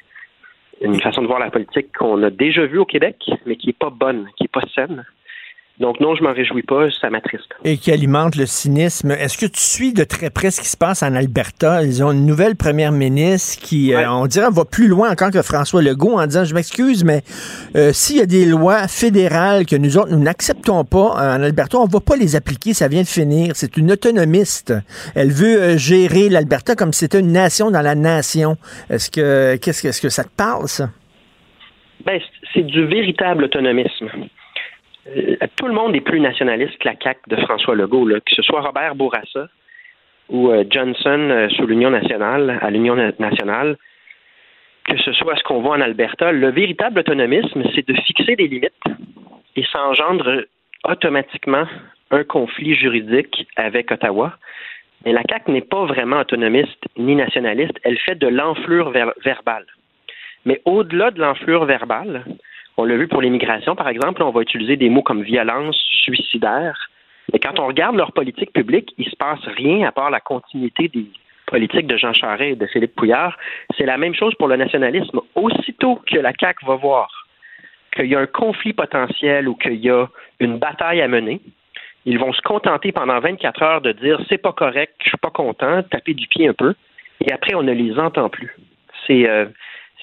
[0.80, 3.74] Une façon de voir la politique qu'on a déjà vue au Québec, mais qui n'est
[3.74, 5.04] pas bonne, qui n'est pas saine.
[5.80, 7.48] Donc non, je m'en réjouis pas, ça m'attriste.
[7.64, 9.12] Et qui alimente le cynisme.
[9.12, 11.82] Est-ce que tu suis de très près ce qui se passe en Alberta?
[11.82, 15.40] Ils ont une nouvelle première ministre qui, euh, on dirait, va plus loin encore que
[15.40, 17.22] François Legault en disant, je m'excuse, mais
[17.76, 21.42] euh, s'il y a des lois fédérales que nous autres, nous n'acceptons pas euh, en
[21.42, 23.52] Alberta, on ne va pas les appliquer, ça vient de finir.
[23.54, 24.74] C'est une autonomiste.
[25.14, 28.58] Elle veut gérer l'Alberta comme si c'était une nation dans la nation.
[28.90, 30.90] Est-ce que, qu'est-ce, est-ce que ça te parle, ça?
[32.04, 32.20] Ben,
[32.52, 34.10] c'est du véritable autonomisme.
[35.08, 38.42] Euh, tout le monde est plus nationaliste que la CAQ de François Legault, que ce
[38.42, 39.48] soit Robert Bourassa
[40.28, 43.76] ou euh, Johnson euh, sous l'Union nationale, à l'Union nationale,
[44.88, 48.48] que ce soit ce qu'on voit en Alberta, le véritable autonomisme, c'est de fixer des
[48.48, 48.72] limites
[49.56, 50.44] et ça engendre
[50.84, 51.66] automatiquement
[52.10, 54.36] un conflit juridique avec Ottawa.
[55.04, 59.66] Mais la CAQ n'est pas vraiment autonomiste ni nationaliste, elle fait de l'enflure verbale.
[60.44, 62.24] Mais au-delà de l'enflure verbale,
[62.80, 66.88] on l'a vu pour l'immigration, par exemple, on va utiliser des mots comme violence, suicidaire.
[67.32, 70.20] Mais quand on regarde leur politique publique, il ne se passe rien à part la
[70.20, 71.06] continuité des
[71.46, 73.36] politiques de Jean Charest et de Philippe Pouillard.
[73.76, 75.20] C'est la même chose pour le nationalisme.
[75.34, 77.08] Aussitôt que la CAQ va voir
[77.94, 80.06] qu'il y a un conflit potentiel ou qu'il y a
[80.38, 81.40] une bataille à mener,
[82.06, 85.30] ils vont se contenter pendant 24 heures de dire c'est pas correct, je suis pas
[85.30, 86.74] content, taper du pied un peu,
[87.20, 88.56] et après on ne les entend plus.
[89.06, 89.46] C'est euh,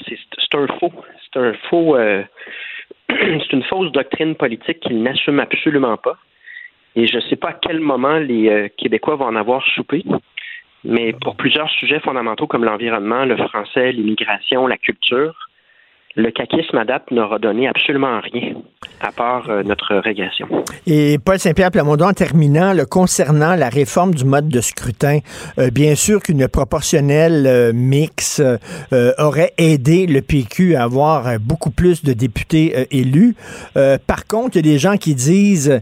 [0.05, 0.91] c'est un faux,
[1.23, 2.23] c'est un faux, euh,
[3.09, 6.17] c'est une fausse doctrine politique qu'ils n'assument absolument pas.
[6.95, 10.03] Et je ne sais pas à quel moment les euh, Québécois vont en avoir soupé,
[10.83, 15.47] mais pour plusieurs sujets fondamentaux comme l'environnement, le français, l'immigration, la culture,
[16.15, 18.55] le caquisme à date n'aura donné absolument rien
[19.01, 20.47] à part euh, notre régression.
[20.85, 25.19] Et Paul Saint-Pierre Plamondon, en terminant, le, concernant la réforme du mode de scrutin,
[25.59, 28.41] euh, bien sûr qu'une proportionnelle euh, mix
[29.17, 33.35] aurait aidé le PQ à avoir beaucoup plus de députés élus.
[34.07, 35.81] par contre, il y a des gens qui disent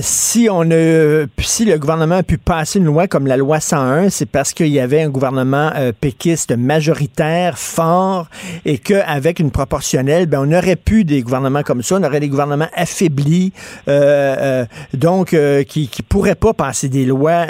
[0.00, 4.10] si on a, si le gouvernement a pu passer une loi comme la loi 101,
[4.10, 8.28] c'est parce qu'il y avait un gouvernement péquiste majoritaire, fort,
[8.64, 12.20] et que avec une proportionnelle, ben, on aurait pu des gouvernements comme ça, on aurait
[12.20, 13.52] des gouvernements affaiblis,
[13.88, 17.46] euh, euh, donc euh, qui ne pourraient pas passer des lois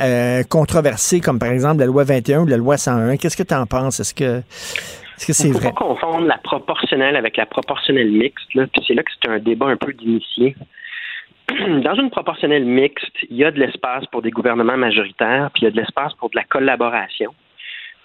[0.49, 3.17] controversées comme par exemple la loi 21 ou la loi 101.
[3.17, 4.01] Qu'est-ce que tu en penses?
[4.01, 4.39] Est-ce que
[5.19, 5.73] est-ce que c'est vrai?
[5.73, 8.47] Pas confondre la proportionnelle avec la proportionnelle mixte.
[8.55, 10.55] c'est là que c'est un débat un peu d'initié.
[11.83, 15.65] Dans une proportionnelle mixte, il y a de l'espace pour des gouvernements majoritaires, puis il
[15.65, 17.35] y a de l'espace pour de la collaboration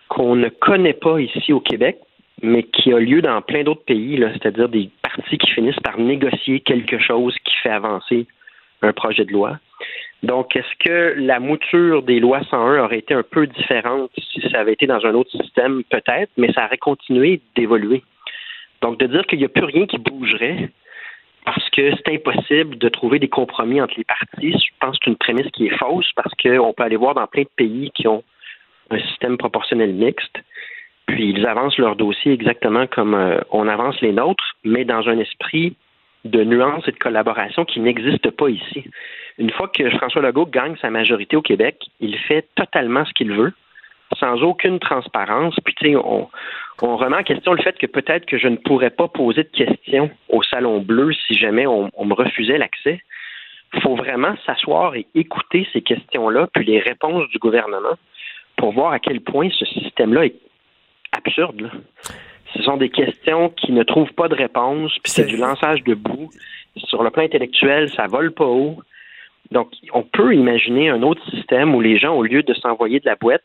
[0.08, 1.98] qu'on ne connaît pas ici au Québec
[2.42, 6.60] mais qui a lieu dans plein d'autres pays, c'est-à-dire des partis qui finissent par négocier
[6.60, 8.28] quelque chose qui fait avancer
[8.82, 9.60] un projet de loi.
[10.24, 14.60] Donc, est-ce que la mouture des lois 101 aurait été un peu différente si ça
[14.60, 15.84] avait été dans un autre système?
[15.90, 18.04] Peut-être, mais ça aurait continué d'évoluer.
[18.82, 20.70] Donc, de dire qu'il n'y a plus rien qui bougerait
[21.46, 25.12] parce que c'est impossible de trouver des compromis entre les partis, je pense que c'est
[25.12, 28.08] une prémisse qui est fausse parce qu'on peut aller voir dans plein de pays qui
[28.08, 28.24] ont
[28.90, 30.38] un système proportionnel mixte
[31.08, 35.20] puis ils avancent leur dossier exactement comme euh, on avance les nôtres, mais dans un
[35.20, 35.76] esprit
[36.26, 38.86] de nuance et de collaboration qui n'existe pas ici.
[39.38, 43.34] Une fois que François Legault gagne sa majorité au Québec, il fait totalement ce qu'il
[43.34, 43.52] veut,
[44.18, 45.56] sans aucune transparence.
[45.66, 46.30] Puis, tu sais, on,
[46.82, 50.10] remet en question le fait que peut-être que je ne pourrais pas poser de questions
[50.30, 53.02] au Salon Bleu si jamais on, on me refusait l'accès.
[53.74, 57.98] Il faut vraiment s'asseoir et écouter ces questions-là, puis les réponses du gouvernement,
[58.56, 60.36] pour voir à quel point ce système-là est
[61.16, 61.72] absurde.
[62.56, 65.96] Ce sont des questions qui ne trouvent pas de réponse, puis c'est du lançage de
[65.96, 66.30] boue.
[66.78, 68.78] Sur le plan intellectuel, ça vole pas haut.
[69.52, 73.06] Donc, on peut imaginer un autre système où les gens, au lieu de s'envoyer de
[73.06, 73.44] la boîte,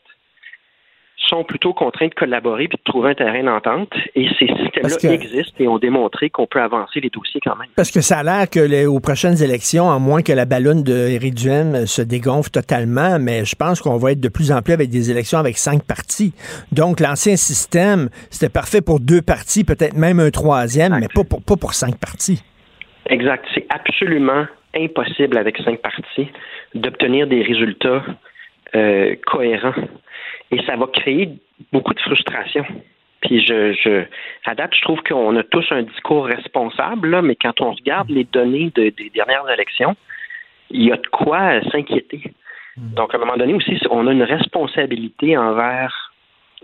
[1.27, 3.93] sont plutôt contraints de collaborer puis de trouver un terrain d'entente.
[4.15, 7.67] Et ces systèmes-là existent et ont démontré qu'on peut avancer les dossiers quand même.
[7.75, 10.83] Parce que ça a l'air que les, aux prochaines élections, à moins que la ballonne
[10.83, 14.73] de Duhem se dégonfle totalement, mais je pense qu'on va être de plus en plus
[14.73, 16.33] avec des élections avec cinq partis.
[16.71, 21.43] Donc, l'ancien système, c'était parfait pour deux partis, peut-être même un troisième, mais pas pour,
[21.43, 22.43] pas pour cinq partis.
[23.07, 23.45] Exact.
[23.53, 24.45] C'est absolument
[24.75, 26.29] impossible avec cinq partis
[26.75, 28.03] d'obtenir des résultats
[28.75, 29.73] euh, cohérents
[30.51, 31.29] et ça va créer
[31.71, 32.65] beaucoup de frustration.
[33.21, 34.05] Puis je, je
[34.45, 38.09] à date, je trouve qu'on a tous un discours responsable, là, mais quand on regarde
[38.09, 39.95] les données des dernières élections,
[40.69, 42.21] il y a de quoi s'inquiéter.
[42.77, 42.93] Hmm.
[42.93, 46.13] Donc, à un moment donné aussi, on a une responsabilité envers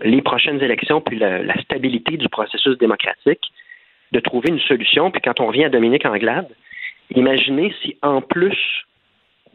[0.00, 3.40] les prochaines élections puis la, la stabilité du processus démocratique
[4.12, 5.10] de trouver une solution.
[5.10, 6.48] Puis quand on revient à Dominique Anglade,
[7.14, 8.56] imaginez si en plus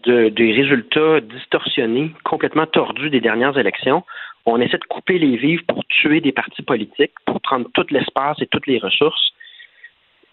[0.06, 4.04] des résultats distorsionnés, complètement tordus des dernières élections.
[4.46, 8.38] On essaie de couper les vives pour tuer des partis politiques, pour prendre tout l'espace
[8.42, 9.32] et toutes les ressources.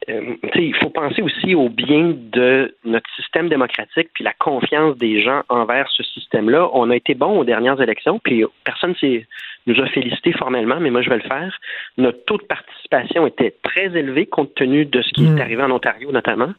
[0.09, 5.21] Euh, il faut penser aussi au bien de notre système démocratique puis la confiance des
[5.21, 6.71] gens envers ce système-là.
[6.73, 9.21] On a été bon aux dernières élections, puis personne ne
[9.66, 11.59] nous a félicité formellement, mais moi je vais le faire.
[11.99, 15.41] Notre taux de participation était très élevé compte tenu de ce qui est hmm.
[15.41, 16.55] arrivé en Ontario notamment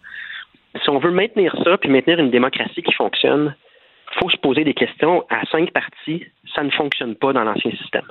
[0.82, 3.56] si on veut maintenir ça, puis maintenir une démocratie qui fonctionne,
[4.12, 5.24] il faut se poser des questions.
[5.30, 8.06] À cinq partis, ça ne fonctionne pas dans l'ancien système.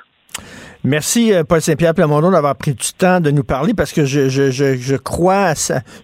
[0.85, 4.29] Merci, euh, Paul Saint-Pierre Plamondon, d'avoir pris du temps de nous parler parce que je,
[4.29, 5.55] je, je, je crois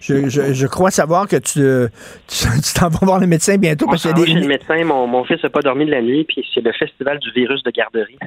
[0.01, 1.61] je, je, crois savoir que tu
[2.27, 3.87] tu t'en vas voir le médecin bientôt.
[3.87, 4.27] parce que des...
[4.27, 7.21] le médecin, mon, mon fils n'a pas dormi de la nuit, puis c'est le festival
[7.21, 8.19] du virus de garderie.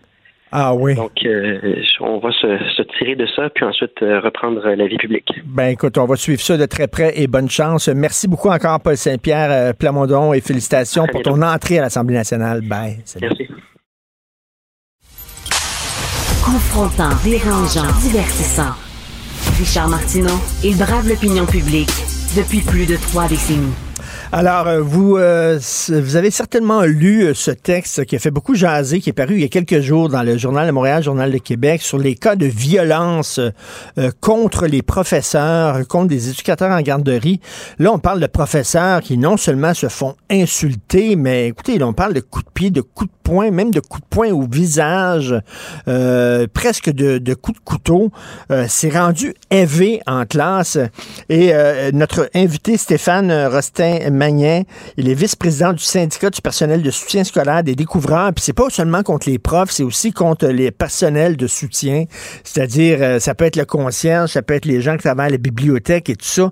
[0.51, 0.95] Ah oui.
[0.95, 5.29] Donc, euh, on va se, tirer de ça, puis ensuite euh, reprendre la vie publique.
[5.45, 7.89] Ben écoute, on va suivre ça de très près et bonne chance.
[7.89, 12.61] Merci beaucoup encore, Paul Saint-Pierre euh, Plamondon, et félicitations pour ton entrée à l'Assemblée nationale.
[12.61, 12.97] Bye.
[13.21, 13.47] Merci.
[16.43, 18.73] Confrontant, dérangeant, divertissant.
[19.59, 21.91] Richard Martineau, il brave l'opinion publique
[22.37, 23.86] depuis plus de trois décennies.
[24.33, 25.57] Alors, euh, vous, euh,
[25.89, 29.35] vous avez certainement lu euh, ce texte qui a fait beaucoup jaser, qui est paru
[29.35, 32.15] il y a quelques jours dans le Journal de Montréal, Journal de Québec, sur les
[32.15, 33.39] cas de violence
[34.19, 37.39] contre les professeurs, contre des éducateurs en garderie.
[37.79, 41.93] Là, on parle de professeurs qui non seulement se font insulter, mais écoutez, là, on
[41.93, 44.41] parle de coups de pied, de coups de poing, même de coups de poing au
[44.41, 45.35] visage,
[46.53, 48.11] presque de, de, coups de couteau.
[48.67, 50.77] C'est rendu élevé en classe.
[51.29, 51.53] Et
[51.93, 54.16] notre invité Stéphane Rostin
[54.97, 58.33] Il est vice-président du syndicat du personnel de soutien scolaire des découvreurs.
[58.33, 62.05] Puis c'est pas seulement contre les profs, c'est aussi contre les personnels de soutien.
[62.43, 65.31] C'est-à-dire, euh, ça peut être le concierge, ça peut être les gens qui travaillent à
[65.31, 66.51] la bibliothèque et tout ça.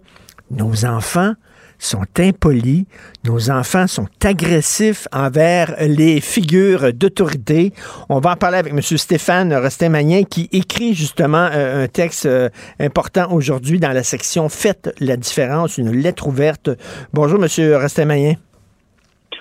[0.52, 1.34] Nos enfants
[1.80, 2.86] sont impolis,
[3.24, 7.74] nos enfants sont agressifs envers les figures d'autorité.
[8.10, 8.82] On va en parler avec M.
[8.82, 12.50] Stéphane Restin-Magnin qui écrit justement euh, un texte euh,
[12.80, 16.70] important aujourd'hui dans la section Faites la différence, une lettre ouverte.
[17.14, 17.48] Bonjour M.
[17.76, 18.36] Restin-Magnin.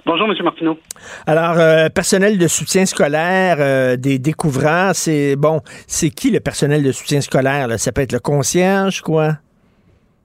[0.06, 0.34] Bonjour, M.
[0.44, 0.78] Martineau.
[1.26, 6.92] Alors, euh, personnel de soutien scolaire des découvreurs, c'est bon, c'est qui le personnel de
[6.92, 7.68] soutien scolaire?
[7.78, 9.38] Ça peut être le concierge, quoi?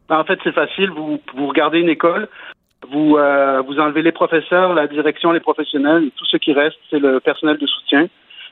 [0.10, 0.89] En fait, c'est facile.
[0.91, 2.28] Vous, vous regardez une école,
[2.89, 6.99] vous, euh, vous enlevez les professeurs, la direction, les professionnels, tout ce qui reste, c'est
[6.99, 8.07] le personnel de soutien.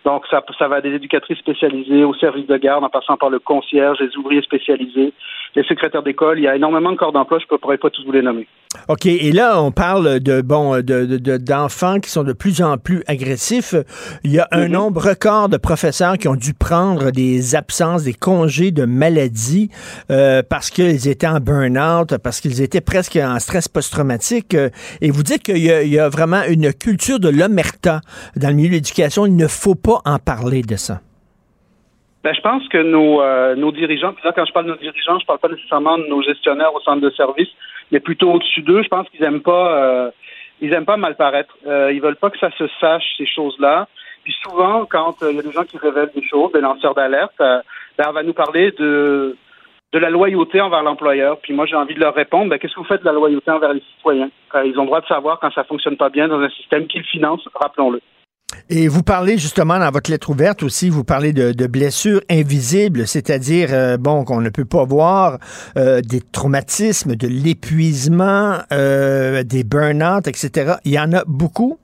[0.05, 3.39] Donc, ça, ça va des éducatrices spécialisées au service de garde, en passant par le
[3.39, 5.13] concierge, les ouvriers spécialisés,
[5.55, 6.39] les secrétaires d'école.
[6.39, 8.47] Il y a énormément de corps d'emploi, je ne pourrais pas tous vous les nommer.
[8.89, 9.05] OK.
[9.05, 13.75] Et là, on parle de bon de, d'enfants qui sont de plus en plus agressifs.
[14.23, 14.71] Il y a un mhm.
[14.71, 19.69] nombre record de professeurs qui ont dû prendre des absences, des congés de maladie
[20.11, 24.55] euh, parce qu'ils étaient en burn-out, parce qu'ils étaient presque en stress post-traumatique.
[25.01, 28.01] Et vous dites qu'il y, a vraiment une culture de l'omerta
[28.35, 29.25] dans le milieu de l'éducation.
[29.25, 31.01] Il ne faut pas en parler de ça.
[32.27, 34.77] Ben, je pense que nos, euh, nos dirigeants, puis là, quand je parle de nos
[34.77, 37.47] dirigeants, je parle pas nécessairement de nos gestionnaires au centre de service,
[37.89, 38.83] mais plutôt au-dessus d'eux.
[38.83, 40.11] Je pense qu'ils aiment pas, euh,
[40.59, 41.57] ils aiment pas mal paraître.
[41.65, 43.87] Euh, ils veulent pas que ça se sache ces choses-là.
[44.25, 47.31] Puis souvent, quand il y a des gens qui révèlent des choses, des lanceurs d'alerte,
[47.39, 47.63] ben,
[48.05, 49.37] on va nous parler de
[49.93, 51.39] de la loyauté envers l'employeur.
[51.39, 53.49] Puis moi, j'ai envie de leur répondre, ben, qu'est-ce que vous faites de la loyauté
[53.51, 54.29] envers les citoyens?
[54.65, 57.05] ils ont le droit de savoir quand ça fonctionne pas bien dans un système qu'ils
[57.05, 58.01] financent, rappelons-le.
[58.69, 63.69] Et vous parlez justement dans votre lettre ouverte aussi, vous parlez de, blessures invisibles, c'est-à-dire,
[63.71, 65.37] euh, bon, qu'on ne peut pas voir,
[65.77, 70.75] euh, des traumatismes, de l'épuisement, euh, des burn-out, etc.
[70.83, 71.77] Il y en a beaucoup?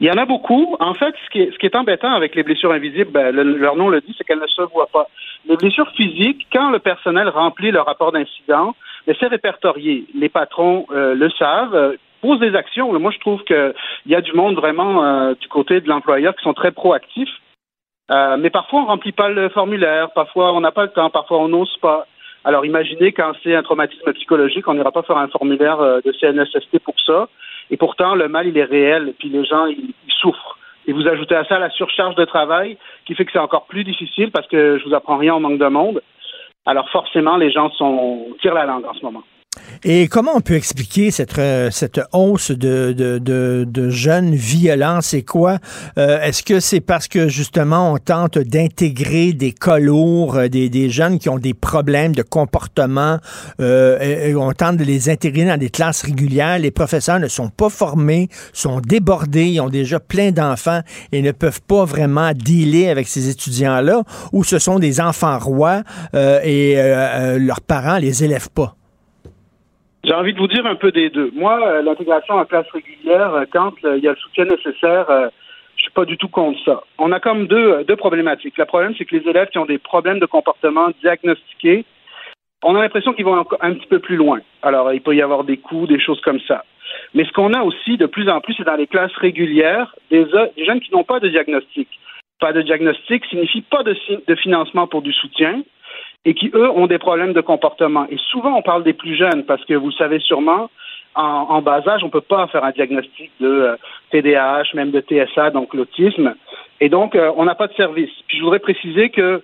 [0.00, 0.76] Il y en a beaucoup.
[0.78, 4.14] En fait, ce qui est, embêtant avec les blessures invisibles, ben, leur nom le dit,
[4.16, 5.08] c'est qu'elles ne se voient pas.
[5.48, 8.74] Les blessures physiques, quand le personnel remplit le rapport d'incident,
[9.06, 10.04] c'est répertorié.
[10.14, 11.96] Les patrons le savent
[12.26, 12.98] pose des actions.
[12.98, 13.74] Moi, je trouve qu'il
[14.06, 17.36] y a du monde vraiment euh, du côté de l'employeur qui sont très proactifs.
[18.10, 21.10] Euh, mais parfois, on ne remplit pas le formulaire, parfois, on n'a pas le temps,
[21.10, 22.06] parfois, on n'ose pas.
[22.44, 26.12] Alors, imaginez quand c'est un traumatisme psychologique, on n'ira pas faire un formulaire euh, de
[26.12, 27.28] CNSST pour ça.
[27.70, 30.58] Et pourtant, le mal, il est réel, puis les gens, ils, souffrent.
[30.86, 33.84] Et vous ajoutez à ça la surcharge de travail, qui fait que c'est encore plus
[33.84, 36.00] difficile parce que je vous apprends rien, on manque de monde.
[36.64, 37.70] Alors forcément, les gens
[38.40, 39.24] tirent la langue en ce moment.
[39.84, 45.00] Et comment on peut expliquer cette, euh, cette hausse de, de, jeunes violents?
[45.00, 45.58] C'est quoi?
[45.98, 50.68] Euh, est-ce que c'est parce que justement on tente d'intégrer des cas lourds, euh, des,
[50.68, 53.18] des, jeunes qui ont des problèmes de comportement,
[53.58, 56.58] on tente de les intégrer dans des classes régulières?
[56.58, 60.80] Les professeurs ne sont pas formés, sont débordés, ils ont déjà plein d'enfants
[61.12, 64.02] et ne peuvent pas vraiment dealer avec ces étudiants-là,
[64.32, 65.82] ou ce sont des enfants rois
[66.14, 66.74] et
[67.38, 68.76] leurs parents les élèvent pas?
[70.04, 71.30] J'ai envie de vous dire un peu des deux.
[71.34, 75.06] Moi, euh, l'intégration en classe régulière, euh, quand euh, il y a le soutien nécessaire,
[75.76, 76.82] je suis pas du tout contre ça.
[76.98, 78.56] On a comme deux, deux problématiques.
[78.56, 81.84] Le problème, c'est que les élèves qui ont des problèmes de comportement diagnostiqués,
[82.62, 84.40] on a l'impression qu'ils vont un petit peu plus loin.
[84.62, 86.64] Alors, il peut y avoir des coups, des choses comme ça.
[87.14, 90.24] Mais ce qu'on a aussi de plus en plus, c'est dans les classes régulières, des,
[90.56, 91.88] des jeunes qui n'ont pas de diagnostic.
[92.40, 95.62] Pas de diagnostic signifie pas de, de financement pour du soutien
[96.26, 98.06] et qui, eux, ont des problèmes de comportement.
[98.10, 100.68] Et souvent, on parle des plus jeunes parce que vous le savez sûrement,
[101.14, 103.78] en, bas âge, on ne peut pas faire un diagnostic de
[104.10, 106.34] TDAH, euh, même de TSA, donc l'autisme.
[106.80, 108.10] Et donc, euh, on n'a pas de service.
[108.26, 109.40] Puis je voudrais préciser que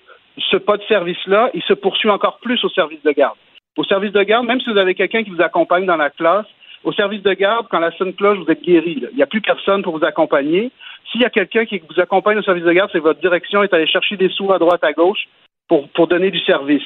[0.50, 3.36] ce pas de service-là, il se poursuit encore plus au service de garde.
[3.78, 6.46] Au service de garde, même si vous avez quelqu'un qui vous accompagne dans la classe,
[6.84, 8.98] au service de garde, quand la sonne cloche, vous êtes guéri.
[9.12, 10.72] Il n'y a plus personne pour vous accompagner.
[11.10, 13.72] S'il y a quelqu'un qui vous accompagne au service de garde, c'est votre direction est
[13.72, 15.28] allée chercher des sous à droite, à gauche
[15.68, 16.82] pour, pour donner du service.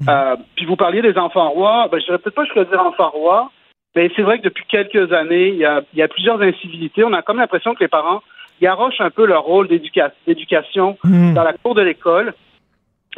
[0.00, 0.08] Mhm.
[0.08, 1.88] Euh, puis vous parliez des enfants rois.
[1.90, 3.50] Ben, je ne dirais peut-être pas je dire enfants rois,
[3.94, 7.04] mais c'est vrai que depuis quelques années, il y a, il y a plusieurs incivilités.
[7.04, 8.22] On a comme l'impression que les parents
[8.60, 11.34] garochent un peu leur rôle d'éducation mhm.
[11.34, 12.34] dans la cour de l'école.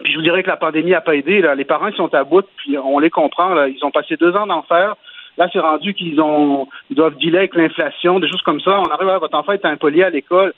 [0.03, 1.41] Puis je vous dirais que la pandémie n'a pas aidé.
[1.41, 1.55] Là.
[1.55, 3.55] Les parents ils sont à bout, puis on les comprend.
[3.55, 3.68] Là.
[3.68, 4.97] Ils ont passé deux ans d'enfer.
[5.37, 8.80] Là, c'est rendu qu'ils ont ils doivent dealer avec l'inflation, des choses comme ça.
[8.80, 10.53] On arrive à votre enfant est impoli à l'école.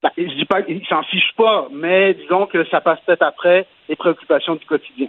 [0.00, 4.54] Ben, je qu'ils s'en fichent pas, mais disons que ça passe peut-être après les préoccupations
[4.54, 5.08] du quotidien.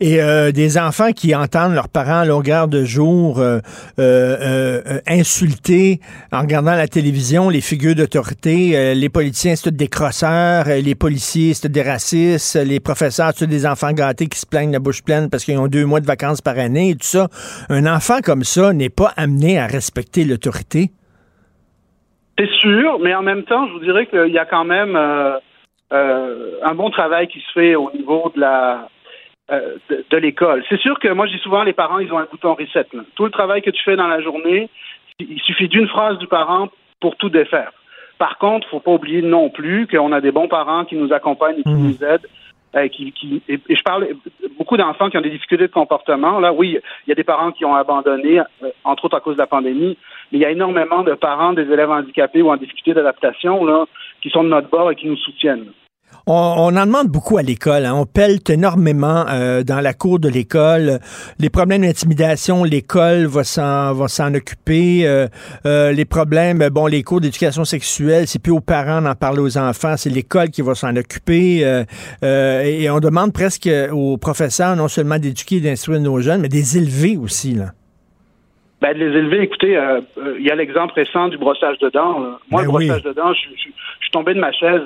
[0.00, 3.60] Et euh, des enfants qui entendent leurs parents à longueur de jour euh,
[3.98, 6.00] euh, insulter
[6.32, 11.70] en regardant la télévision les figures d'autorité, les politiciens c'est des crosseurs, les policiers c'est
[11.70, 15.44] des racistes, les professeurs c'est des enfants gâtés qui se plaignent la bouche pleine parce
[15.44, 17.28] qu'ils ont deux mois de vacances par année et tout ça.
[17.68, 20.92] Un enfant comme ça n'est pas amené à respecter l'autorité.
[22.40, 25.38] C'est sûr, mais en même temps, je vous dirais qu'il y a quand même euh,
[25.92, 28.88] euh, un bon travail qui se fait au niveau de la
[29.50, 30.64] euh, de, l'école.
[30.70, 32.86] C'est sûr que moi, je dis souvent, les parents, ils ont un bouton reset.
[33.14, 34.70] Tout le travail que tu fais dans la journée,
[35.18, 36.68] il suffit d'une phrase du parent
[37.00, 37.72] pour tout défaire.
[38.16, 41.12] Par contre, il faut pas oublier non plus qu'on a des bons parents qui nous
[41.12, 41.88] accompagnent et qui mmh.
[41.88, 42.26] nous aident
[42.76, 44.08] euh, qui, qui et, je parle
[44.56, 46.38] beaucoup d'enfants qui ont des difficultés de comportement.
[46.38, 49.34] Là, oui, il y a des parents qui ont abandonné, euh, entre autres à cause
[49.34, 49.98] de la pandémie,
[50.30, 53.86] mais il y a énormément de parents des élèves handicapés ou en difficulté d'adaptation là
[54.22, 55.72] qui sont de notre bord et qui nous soutiennent.
[56.26, 57.86] On, en demande beaucoup à l'école.
[57.86, 57.94] Hein.
[57.94, 61.00] On pèle énormément euh, dans la cour de l'école.
[61.38, 65.06] Les problèmes d'intimidation, l'école va s'en va s'en occuper.
[65.06, 65.26] Euh,
[65.66, 69.58] euh, les problèmes, bon, les cours d'éducation sexuelle, c'est plus aux parents d'en parler aux
[69.58, 71.60] enfants, c'est l'école qui va s'en occuper.
[72.22, 76.76] et on demande presque aux professeurs non seulement d'éduquer et d'instruire nos jeunes, mais des
[76.76, 77.72] élever aussi là.
[78.80, 79.78] Ben, de les élever, écoutez,
[80.38, 82.20] il y a l'exemple récent du brossage de dents.
[82.50, 83.74] Moi, ben le brossage de dents, je, suis
[84.10, 84.82] tombé de ma chaise.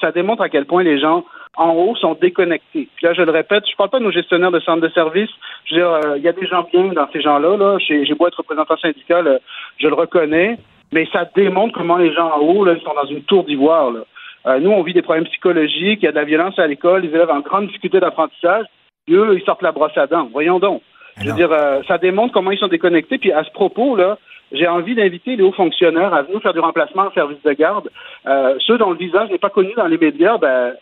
[0.00, 1.24] Ça démontre à quel point les gens
[1.56, 2.88] en haut sont déconnectés.
[2.96, 5.30] Puis là, je le répète, je parle pas de nos gestionnaires de centres de services.
[5.64, 7.56] Je veux dire, euh, il y a des gens bien dans ces gens-là.
[7.56, 7.78] Là.
[7.78, 9.38] J'ai beau être représentant syndical, euh,
[9.78, 10.58] je le reconnais,
[10.92, 13.92] mais ça démontre comment les gens en haut, là, ils sont dans une tour d'ivoire.
[14.46, 17.02] Euh, nous, on vit des problèmes psychologiques, il y a de la violence à l'école,
[17.02, 18.66] les élèves en grande difficulté d'apprentissage.
[19.10, 20.28] Eux, ils sortent la brosse à dents.
[20.32, 20.82] Voyons donc.
[21.20, 21.50] Je veux dire,
[21.88, 23.18] ça démontre comment ils sont déconnectés.
[23.18, 24.18] Puis à ce propos, là,
[24.52, 27.90] j'ai envie d'inviter les hauts fonctionnaires à venir faire du remplacement en service de garde.
[28.26, 30.74] Euh, ceux dont le visage n'est pas connu dans les médias, ben,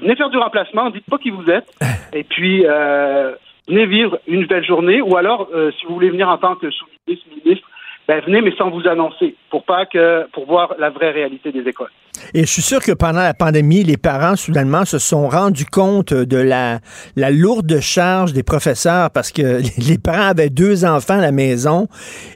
[0.00, 1.70] venez faire du remplacement, dites pas qui vous êtes,
[2.12, 3.34] et puis euh,
[3.66, 6.70] venez vivre une belle journée, ou alors, euh, si vous voulez venir en tant que
[6.70, 7.68] sous-ministre, ministre,
[8.08, 11.68] ben venez, mais sans vous annoncer, pour pas que pour voir la vraie réalité des
[11.68, 11.90] écoles.
[12.32, 16.14] Et je suis sûr que pendant la pandémie, les parents, soudainement, se sont rendus compte
[16.14, 16.78] de la,
[17.16, 19.42] la lourde charge des professeurs parce que
[19.90, 21.86] les parents avaient deux enfants à la maison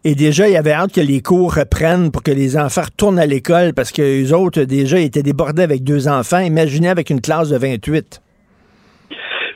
[0.04, 3.18] et déjà, il y avait hâte que les cours reprennent pour que les enfants retournent
[3.18, 6.40] à l'école parce que les autres, déjà, étaient débordés avec deux enfants.
[6.40, 8.20] Imaginez avec une classe de 28.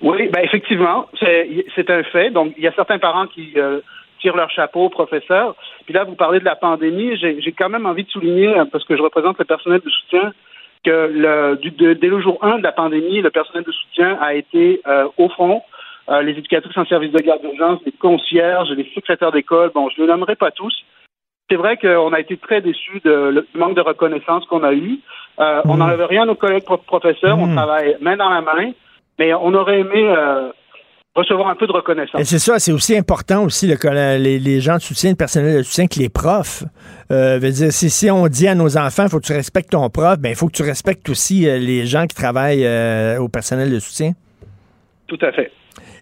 [0.00, 2.30] Oui, ben effectivement, c'est un fait.
[2.30, 3.80] Donc, il y a certains parents qui euh,
[4.26, 5.54] tirent leur chapeau aux professeurs.
[5.84, 7.16] Puis là, vous parlez de la pandémie.
[7.16, 10.32] J'ai quand même envie de souligner, euh, parce que je représente le personnel de soutien,
[10.84, 14.34] que le, du, dès le jour 1 de la pandémie, le personnel de soutien a
[14.34, 15.62] été euh, au front.
[16.08, 20.00] Euh, les éducatrices en service de garde d'urgence, les concierges, les secrétaires d'école, bon, je
[20.00, 20.74] ne les nommerai pas tous.
[21.48, 24.98] C'est vrai qu'on a été très déçus du manque de reconnaissance qu'on a eu.
[25.38, 25.78] On mmh.
[25.78, 27.56] n'enlève rien à nos collègues professeurs, on mmh.
[27.56, 28.72] travaille main dans la main,
[29.18, 30.12] mais on aurait aimé
[31.16, 32.22] recevoir un peu de reconnaissance.
[32.22, 33.76] C'est ça, c'est aussi important aussi le,
[34.18, 36.64] les, les, gens de soutien, le personnel de soutien que les profs.
[37.10, 39.70] Euh, veut dire, si, si on dit à nos enfants, il faut que tu respectes
[39.70, 43.18] ton prof, ben il faut que tu respectes aussi euh, les gens qui travaillent euh,
[43.18, 44.12] au personnel de soutien.
[45.06, 45.52] Tout à fait.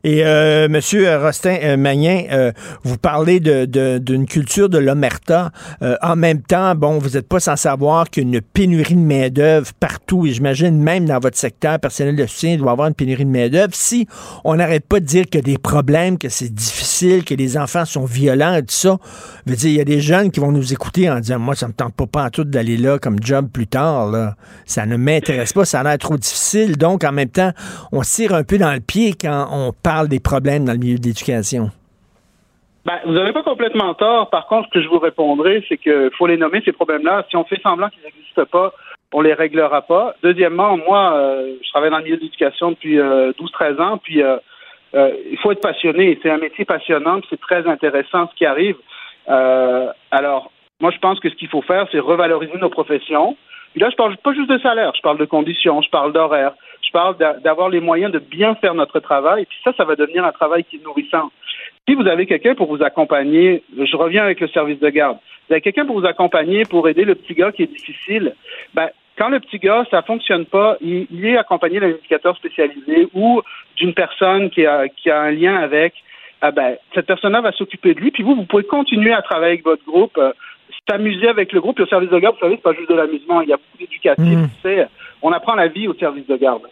[0.05, 2.53] Et euh, Monsieur Rostin euh, Magnin, euh,
[2.83, 5.51] vous parlez d'une culture de l'omerta.
[5.81, 10.27] Euh, en même temps, bon, vous n'êtes pas sans savoir qu'il pénurie de main-d'œuvre partout.
[10.27, 13.31] Et j'imagine même dans votre secteur personnel de soutien, il doit avoir une pénurie de
[13.31, 13.75] main-d'œuvre.
[13.75, 14.07] Si
[14.45, 17.57] on n'arrête pas de dire qu'il y a des problèmes, que c'est difficile, que les
[17.57, 18.99] enfants sont violents et tout ça,
[19.47, 21.67] veut dire, il y a des jeunes qui vont nous écouter en disant Moi, ça
[21.67, 24.11] me tente pas, pas en tout d'aller là comme job plus tard.
[24.11, 24.37] Là.
[24.67, 26.77] Ça ne m'intéresse pas, ça a l'air trop difficile.
[26.77, 27.53] Donc, en même temps,
[27.91, 30.79] on se tire un peu dans le pied quand on parle des problèmes dans le
[30.79, 31.71] milieu de l'éducation?
[32.85, 34.29] Ben, vous n'avez pas complètement tort.
[34.29, 37.25] Par contre, ce que je vous répondrai, c'est qu'il faut les nommer, ces problèmes-là.
[37.31, 38.75] Si on fait semblant qu'ils n'existent pas,
[39.13, 40.15] on les réglera pas.
[40.23, 44.23] Deuxièmement, moi, euh, je travaille dans le milieu de l'éducation depuis 12-13 euh, ans, puis
[44.23, 44.37] euh,
[44.93, 46.19] il faut être passionné.
[46.23, 48.77] C'est un métier passionnant, c'est très intéressant ce qui arrive.
[49.27, 53.37] alors, moi, je pense que ce qu'il faut faire, c'est revaloriser nos professions.
[53.75, 56.53] Puis là, je parle pas juste de salaire, je parle de conditions, je parle d'horaire,
[56.81, 59.43] je parle d'avoir les moyens de bien faire notre travail.
[59.43, 61.33] Et puis ça, ça va devenir un travail qui est nourrissant.
[61.89, 65.19] Si vous avez quelqu'un pour vous accompagner, je reviens avec le service de garde.
[65.49, 68.35] Vous avez quelqu'un pour vous accompagner, pour aider le petit gars qui est difficile.
[68.75, 73.43] Ben, quand le petit gars, ça fonctionne pas, il, est accompagné d'un éducateur spécialisé ou
[73.77, 75.95] d'une personne qui a, qui a un lien avec,
[76.41, 79.55] ah ben, cette personne-là va s'occuper de lui, puis vous, vous pouvez continuer à travailler
[79.55, 80.33] avec votre groupe, euh,
[80.89, 81.79] s'amuser avec le groupe.
[81.81, 83.57] Et au service de garde, vous savez, c'est pas juste de l'amusement, il y a
[83.57, 84.89] beaucoup d'éducatif, mmh.
[85.23, 86.63] on apprend la vie au service de garde.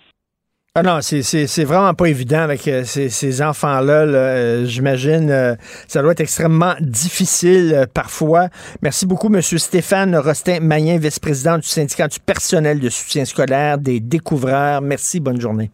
[0.74, 4.06] Ah non, c'est vraiment pas évident avec euh, ces, enfants-là.
[4.06, 5.54] Euh, j'imagine euh,
[5.86, 8.48] ça doit être extrêmement difficile parfois.
[8.80, 14.80] Merci beaucoup, Monsieur Stéphane Rostin-Mayen, vice-président du syndicat du personnel de soutien scolaire des découvreurs.
[14.80, 15.70] Merci, bonne journée.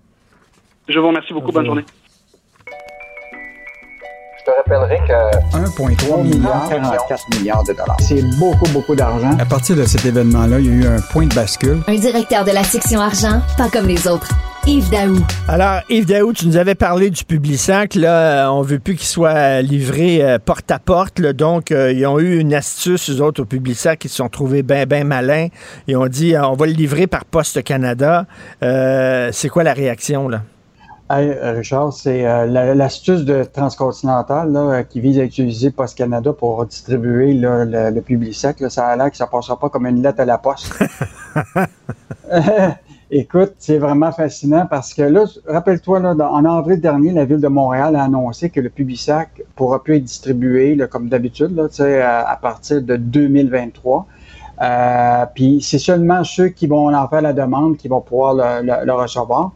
[0.89, 1.85] Je vous remercie beaucoup, bonne journée.
[4.49, 7.97] Je te rappellerai que 1,3 milliard, 44 milliards de dollars.
[8.01, 9.37] C'est beaucoup, beaucoup d'argent.
[9.39, 11.83] À partir de cet événement-là, il y a eu un point de bascule.
[11.87, 14.29] Un directeur de la section argent, pas comme les autres.
[14.67, 15.19] Yves Daou.
[15.49, 17.95] Alors, Yves Daou, tu nous avais parlé du Publisac.
[17.95, 21.21] Là, on veut plus qu'il soit livré euh, porte à porte.
[21.21, 24.63] donc, euh, ils ont eu une astuce, eux autres, au Publisac, qui se sont trouvés
[24.63, 25.49] bien, bien malins.
[25.89, 28.25] Ils ont dit, euh, on va le livrer par Poste Canada.
[28.63, 30.41] c'est quoi la réaction, là?
[31.11, 38.01] Richard, c'est l'astuce de Transcontinental qui vise à utiliser Poste Canada pour distribuer le, le
[38.03, 38.63] Publisac.
[38.69, 40.73] ça a l'air que ça ne passera pas comme une lettre à la poste.
[43.11, 47.49] Écoute, c'est vraiment fascinant parce que là, rappelle-toi, là, en avril dernier, la ville de
[47.49, 51.69] Montréal a annoncé que le Publisac pourra plus être distribué, comme d'habitude, là,
[52.05, 54.07] à, à partir de 2023.
[54.61, 58.93] Euh, puis c'est seulement ceux qui vont en faire la demande qui vont pouvoir le,
[58.93, 59.53] recevoir.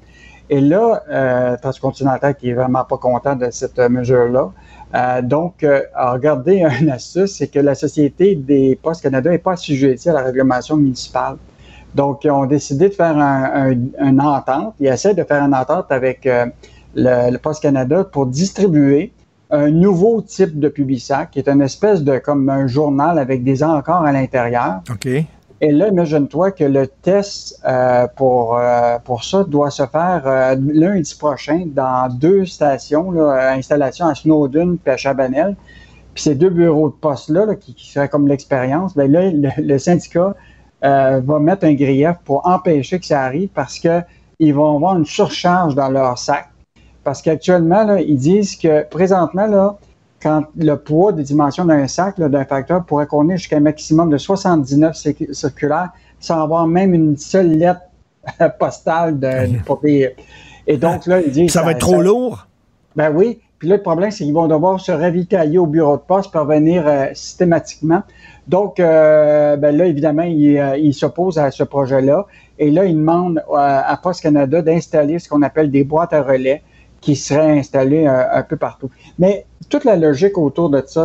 [0.50, 4.52] Et là, euh, Transcontinental qui est vraiment pas content de cette mesure-là.
[4.94, 9.52] Euh, donc, euh, regardez un astuce, c'est que la Société des Postes Canada n'est pas
[9.52, 11.36] assujettie à la réglementation municipale.
[11.94, 14.74] Donc, ils ont décidé de faire un, une entente.
[14.80, 16.46] Ils essaient de faire une entente avec euh,
[16.94, 19.12] le, Post Canada pour distribuer
[19.50, 23.62] un nouveau type de Publisac, qui est une espèce de comme un journal avec des
[23.62, 24.80] encarts à l'intérieur.
[24.90, 25.08] OK.
[25.64, 31.14] Et là, imagine-toi que le test euh, pour, euh, pour ça doit se faire lundi
[31.14, 35.54] prochain dans deux stations, là, installation à Snowdon et à Chabanel.
[36.14, 40.34] Puis ces deux bureaux de poste-là, qui, seraient comme l'expérience, bien là, le syndicat
[40.84, 45.06] euh, va mettre un grief pour empêcher que ça arrive parce qu'ils vont avoir une
[45.06, 46.48] surcharge dans leur sac.
[47.04, 49.78] Parce qu'actuellement, ils disent que présentement, là,
[50.22, 54.18] quand le poids des dimensions d'un sac, d'un facteur, pourrait contenir jusqu'à un maximum de
[54.18, 54.96] 79
[55.32, 57.80] circulaires sans avoir même une seule lettre
[58.58, 60.14] postale de, papier.
[60.66, 61.52] Et donc, là, ils disent...
[61.52, 62.46] Ça, va être trop lourd?
[62.94, 63.40] Ben oui.
[63.58, 66.44] Puis là, le problème, c'est qu'ils vont devoir se ravitailler au bureau de poste pour
[66.44, 68.02] venir euh, systématiquement.
[68.46, 72.26] Donc, euh, ben là, évidemment, il, euh, il s'oppose à ce projet-là.
[72.58, 76.22] Et là, il demande euh, à Post Canada d'installer ce qu'on appelle des boîtes à
[76.22, 76.62] relais
[77.00, 78.88] qui seraient installées un peu partout.
[79.18, 81.02] Mais toute la logique autour de ça,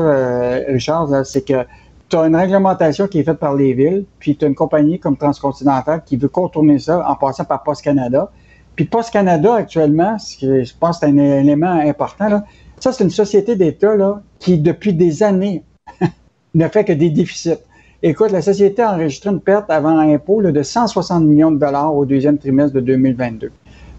[0.68, 1.66] Richard, c'est que
[2.10, 5.00] tu as une réglementation qui est faite par les villes, puis tu as une compagnie
[5.00, 8.30] comme Transcontinental qui veut contourner ça en passant par Post Canada.
[8.76, 12.44] Puis Post Canada, actuellement, je pense que c'est un élément important, là,
[12.80, 15.64] ça, c'est une société d'État qui, depuis des années,
[16.54, 17.58] ne fait que des déficits.
[18.04, 22.06] Écoute, la société a enregistré une perte avant impôt de 160 millions de dollars au
[22.06, 23.50] deuxième trimestre de 2022.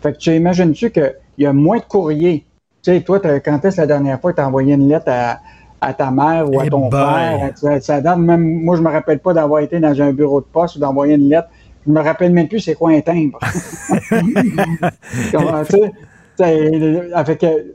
[0.03, 2.45] Fait que tu imagines-tu qu'il y a moins de courriers?
[2.83, 5.11] Tu sais, toi, quand est-ce la dernière fois que tu as envoyé une lettre
[5.81, 7.53] à, ta mère ou à eh ton père?
[7.81, 10.77] Ça, donne même, moi, je me rappelle pas d'avoir été dans un bureau de poste
[10.77, 11.49] ou d'envoyer une lettre.
[11.87, 13.39] Je me rappelle même plus c'est quoi un timbre.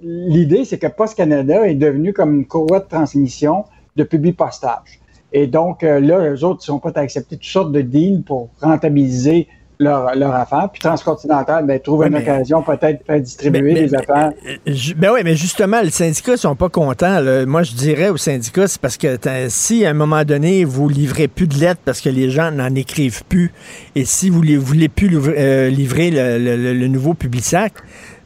[0.02, 5.00] l'idée, c'est que Post Canada est devenu comme une courroie de transmission de public-postage.
[5.34, 8.24] Et donc, euh, là, eux autres, ils sont prêts à accepter toutes sortes de deals
[8.24, 9.48] pour rentabiliser
[9.80, 10.70] leur, leur affaire.
[10.72, 14.32] Puis Transcontinental, ben, trouve une occasion peut-être de faire distribuer des affaires.
[14.48, 17.22] Euh, ben oui, mais justement, les syndicats sont pas contents.
[17.46, 19.18] Moi, je dirais aux syndicats, c'est parce que
[19.50, 22.74] si à un moment donné, vous livrez plus de lettres parce que les gens n'en
[22.76, 23.52] écrivent plus,
[23.96, 26.38] et si vous ne voulez plus euh, livrer le,
[26.74, 27.74] le, nouveau Publisac,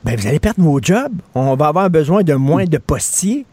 [0.03, 1.13] ben vous allez perdre vos jobs.
[1.35, 3.45] On va avoir besoin de moins de postiers.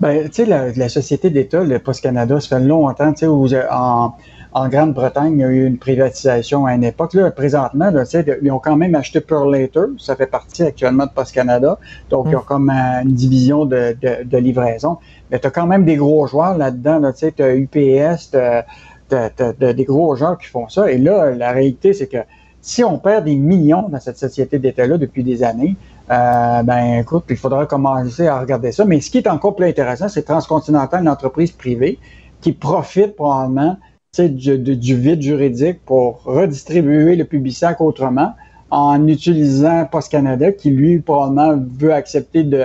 [0.00, 3.46] Ben, tu sais, la, société d'État, le Post Canada, ça fait longtemps, tu sais, où
[3.70, 4.14] en,
[4.52, 7.14] en Grande-Bretagne, il y a eu une privatisation à une époque.
[7.14, 8.02] Là, présentement, là,
[8.42, 11.78] ils ont quand même acheté Pearl Later, ça fait partie actuellement de Post Canada.
[12.10, 12.46] Donc, ils ont mm.
[12.46, 14.98] comme une division de, de, livraison.
[15.30, 16.98] Mais tu as quand même des gros joueurs là-dedans.
[16.98, 20.90] Là, tu as UPS, tu as, des gros joueurs qui font ça.
[20.90, 22.18] Et là, la réalité, c'est que
[22.60, 25.76] si on perd des millions dans cette société d'État-là depuis des années,
[26.10, 28.84] euh, ben écoute, il faudra commencer à regarder ça.
[28.84, 31.98] Mais ce qui est encore plus intéressant, c'est Transcontinental, une entreprise privée
[32.40, 33.76] qui profite probablement
[34.18, 38.34] du, vide juridique pour redistribuer le Publisac autrement
[38.70, 42.64] en utilisant Post Canada qui, lui, probablement veut accepter de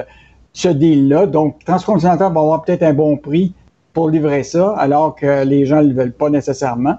[0.53, 1.27] ce deal-là.
[1.27, 3.53] Donc, Transcontinental va avoir peut-être un bon prix
[3.93, 6.95] pour livrer ça, alors que les gens ne le veulent pas nécessairement.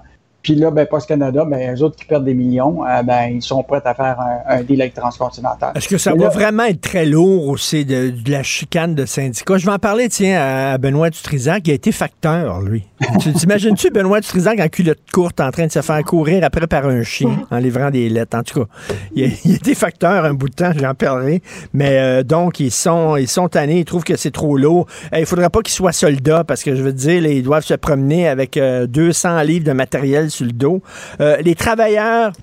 [0.47, 3.41] Puis là, ben, Post Canada, ben, eux autres qui perdent des millions, euh, ben, ils
[3.41, 4.17] sont prêts à faire
[4.47, 5.73] un, deal avec Transcontinental.
[5.75, 9.57] Est-ce que ça va vraiment être très lourd aussi de, la chicane de syndicats?
[9.57, 12.85] Je vais en parler, tiens, à Benoît Dutrisac, qui a été facteur, lui.
[13.19, 17.03] T'imagines-tu Benoît Dutrisac en culotte courte en train de se faire courir après par un
[17.03, 18.37] chien en livrant des lettres?
[18.37, 18.69] En tout cas,
[19.15, 21.41] il a, été facteur un bout de temps, j'en parlerai.
[21.73, 24.87] Mais euh, donc, ils sont, ils sont tannés, ils trouvent que c'est trop lourd.
[25.13, 28.29] il faudrait pas qu'ils soient soldats parce que je veux dire, ils doivent se promener
[28.29, 30.81] avec 200 euh, livres de matériel le dos.
[31.19, 32.33] Euh, les travailleurs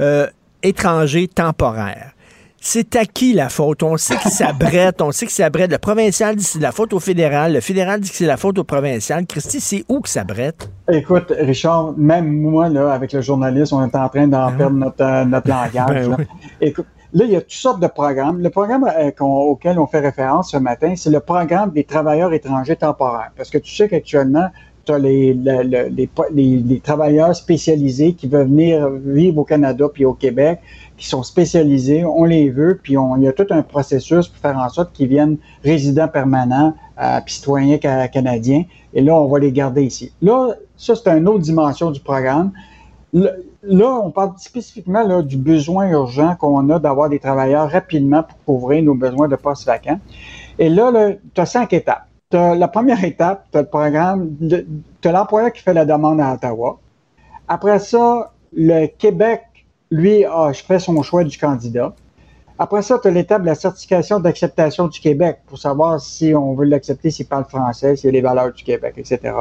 [0.00, 0.26] euh,
[0.62, 2.12] étrangers temporaires.
[2.62, 3.82] C'est à qui la faute?
[3.82, 5.70] On sait que ça brette, on sait que ça brette.
[5.70, 8.36] Le provincial dit que c'est la faute au fédéral, le fédéral dit que c'est la
[8.36, 9.26] faute au provincial.
[9.26, 10.70] Christy, c'est où que ça brette?
[10.92, 14.76] Écoute, Richard, même moi, là, avec le journaliste, on est en train d'en ah perdre
[14.76, 16.08] notre, euh, notre langage.
[16.08, 16.26] Ben
[16.60, 18.42] Écoute, là, il y a toutes sortes de programmes.
[18.42, 18.86] Le programme
[19.20, 23.30] auquel on fait référence ce matin, c'est le programme des travailleurs étrangers temporaires.
[23.36, 24.50] Parce que tu sais qu'actuellement,
[24.84, 30.60] tu as les, les, travailleurs spécialisés qui veulent venir vivre au Canada puis au Québec,
[30.96, 34.38] qui sont spécialisés, on les veut, puis on, il y a tout un processus pour
[34.38, 39.38] faire en sorte qu'ils viennent résidents permanents, euh, puis citoyens canadiens, et là, on va
[39.38, 40.12] les garder ici.
[40.20, 42.52] Là, ça, c'est une autre dimension du programme.
[43.12, 48.44] Là, on parle spécifiquement là, du besoin urgent qu'on a d'avoir des travailleurs rapidement pour
[48.44, 50.00] couvrir nos besoins de postes vacants.
[50.58, 54.36] Et là, là tu as cinq étapes la première étape, tu as le programme,
[55.00, 56.78] tu as l'employeur qui fait la demande à Ottawa.
[57.48, 59.42] Après ça, le Québec,
[59.90, 61.92] lui, a fait son choix du candidat.
[62.58, 66.54] Après ça, tu as l'étape de la certification d'acceptation du Québec pour savoir si on
[66.54, 69.34] veut l'accepter, s'il parle français, s'il a les valeurs du Québec, etc.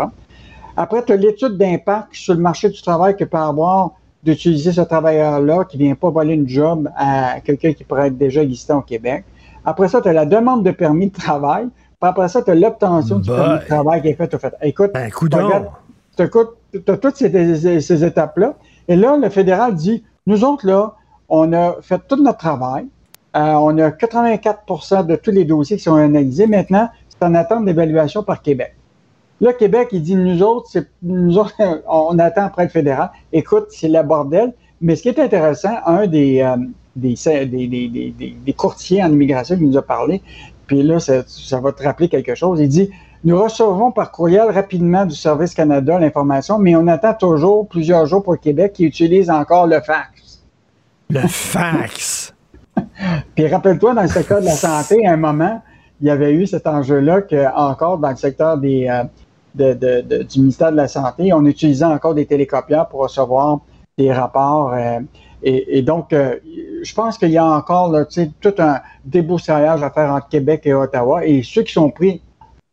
[0.77, 3.91] Après, tu as l'étude d'impact sur le marché du travail que peut avoir
[4.23, 8.17] d'utiliser ce travailleur-là qui ne vient pas voler une job à quelqu'un qui pourrait être
[8.17, 9.25] déjà existant au Québec.
[9.65, 11.67] Après ça, tu as la demande de permis de travail
[12.01, 14.37] après ça, tu as l'obtention du permis de travail qui est fait.
[14.37, 14.53] fait.
[14.61, 18.55] Écoute, ben, tu as toutes ces, étapes-là.
[18.87, 20.95] Et là, le fédéral dit, nous autres, là,
[21.27, 22.87] on a fait tout notre travail.
[23.35, 26.47] Euh, on a 84% de tous les dossiers qui sont analysés.
[26.47, 28.75] Maintenant, c'est en attente d'évaluation par Québec.
[29.41, 30.71] Là, Québec, il dit, nous autres,
[31.03, 31.53] nous autres,
[31.87, 33.11] on attend après le fédéral.
[33.31, 34.53] Écoute, c'est la bordel.
[34.81, 36.55] Mais ce qui est intéressant, un des, euh,
[36.95, 40.21] des, des, des, courtiers en immigration qui nous a parlé,
[40.69, 42.59] puis là, ça, va te rappeler quelque chose.
[42.61, 42.91] Il dit
[43.23, 48.21] Nous recevons par courriel rapidement du Service Canada l'information, mais on attend toujours plusieurs jours
[48.21, 50.43] pour le Québec qui utilise encore le fax.
[51.09, 52.35] Le fax
[53.35, 55.59] Puis rappelle-toi, dans le secteur de la santé, à un moment,
[56.01, 59.73] il y avait eu cet enjeu-là qu'encore dans le secteur des, euh,
[60.23, 63.61] du ministère de la Santé, on utilisait encore des télécopieurs pour recevoir
[63.97, 64.71] des rapports.
[64.73, 64.99] Euh,
[65.41, 66.35] et, donc, euh,
[66.83, 70.73] je pense qu'il y a encore là, tout un débroussaillage à faire entre Québec et
[70.73, 71.25] Ottawa.
[71.25, 72.21] Et ceux qui sont pris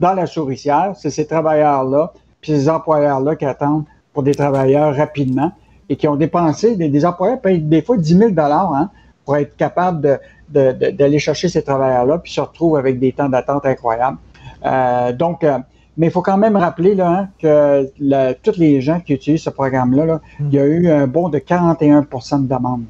[0.01, 5.53] dans la souricière, c'est ces travailleurs-là, puis ces employeurs-là qui attendent pour des travailleurs rapidement
[5.89, 8.91] et qui ont dépensé, des, employeurs payent des fois 10 000 hein,
[9.25, 14.19] pour être capables d'aller chercher ces travailleurs-là, puis se retrouvent avec des temps d'attente incroyables.
[14.64, 15.59] Euh, donc, euh,
[15.97, 19.51] mais il faut quand même rappeler là, hein, que tous les gens qui utilisent ce
[19.51, 22.84] programme-là, il y a eu un bond de 41% de demandes.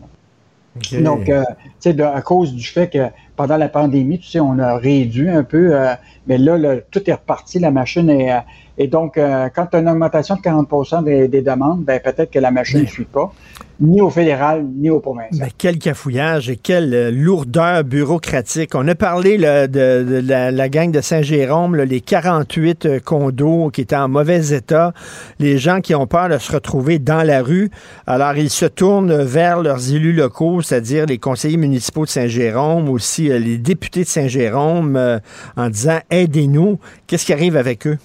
[1.01, 1.43] Donc, euh,
[1.81, 5.31] tu sais, à cause du fait que pendant la pandémie, tu sais, on a réduit
[5.31, 5.95] un peu, euh,
[6.27, 8.43] mais là, tout est reparti, la machine est.
[8.79, 12.31] Euh, et donc, quand tu as une augmentation de 40 des, des demandes, ben, peut-être
[12.31, 13.33] que la machine ne suit pas
[13.81, 15.41] ni au fédéral, ni au provincial.
[15.41, 18.75] Mais quel cafouillage et quelle euh, lourdeur bureaucratique.
[18.75, 24.09] On a parlé de, la, gang de Saint-Jérôme, les 48 euh, condos qui étaient en
[24.09, 24.93] mauvais état,
[25.39, 27.71] les gens qui ont peur de se retrouver dans la rue.
[28.07, 33.31] Alors, ils se tournent vers leurs élus locaux, c'est-à-dire les conseillers municipaux de Saint-Jérôme, aussi
[33.31, 35.21] euh, les députés de Saint-Jérôme,
[35.57, 36.79] en disant aidez-nous.
[37.07, 37.99] Qu'est-ce qui arrive avec eux?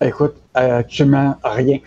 [0.00, 1.78] Écoute, actuellement, rien.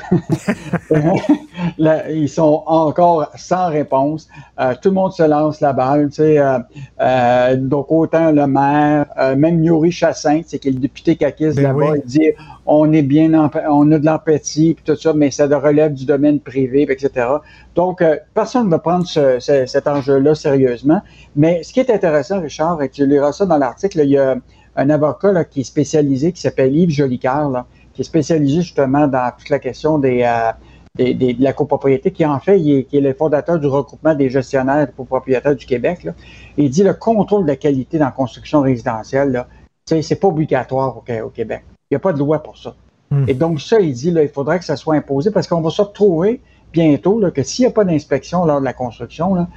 [2.09, 4.27] ils sont encore sans réponse.
[4.59, 6.09] Euh, tout le monde se lance la balle.
[6.09, 6.59] Tu sais, euh,
[6.99, 9.05] euh, donc, autant le maire,
[9.37, 12.31] même Yuri Chassin, c'est qui est le député caquiste ben là-bas, il dit
[12.65, 13.31] on est bien,
[13.69, 17.27] on a de l'empathie, puis tout ça, mais ça relève du domaine privé, etc.
[17.75, 18.03] Donc,
[18.33, 21.01] personne ne va prendre cet enjeu-là sérieusement.
[21.37, 24.35] Mais ce qui est intéressant, Richard, et tu liras ça dans l'article, il y a
[24.75, 27.65] un avocat qui est spécialisé, qui s'appelle Yves Jolicoeur, là,
[28.01, 30.51] qui est spécialisé justement dans toute la question des, euh,
[30.97, 34.29] de la copropriété, qui en fait, il est, qui est le fondateur du regroupement des
[34.29, 36.03] gestionnaires et copropriétaires du Québec.
[36.03, 36.13] Là.
[36.57, 39.45] il dit le contrôle de la qualité dans la construction résidentielle,
[39.85, 41.63] c'est pas obligatoire au, Québec.
[41.89, 42.75] Il n'y a pas de loi pour ça.
[43.09, 43.25] Hmm.
[43.27, 45.69] Et donc, ça, il dit, là, il faudrait que ça soit imposé parce qu'on va
[45.69, 46.41] se retrouver
[46.71, 49.47] bientôt là, que s'il n'y a pas d'inspection lors de la construction, là,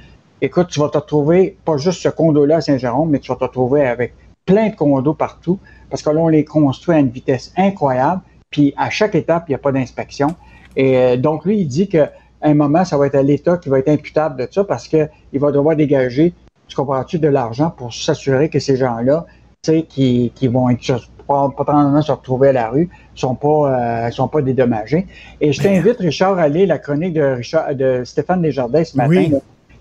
[0.41, 3.45] écoute, tu vas te retrouver, pas juste ce condo-là à Saint-Jérôme, mais tu vas te
[3.45, 4.13] retrouver avec
[4.45, 5.57] plein de condos partout
[5.89, 8.21] parce que là, on les construit à une vitesse incroyable.
[8.55, 10.29] Puis à chaque étape, il n'y a pas d'inspection.
[10.77, 13.67] Et euh, donc, lui, il dit qu'à un moment, ça va être à l'État qui
[13.67, 16.33] va être imputable de ça parce qu'il va devoir dégager,
[16.69, 19.25] tu comprends-tu, de l'argent pour s'assurer que ces gens-là,
[19.61, 20.79] tu sais, qui, qui vont être
[21.27, 25.05] potentiellement se retrouver à la rue, sont pas, euh, sont pas dédommagés.
[25.41, 29.31] Et je t'invite, Richard, à lire la chronique de, Richard, de Stéphane Desjardins ce matin,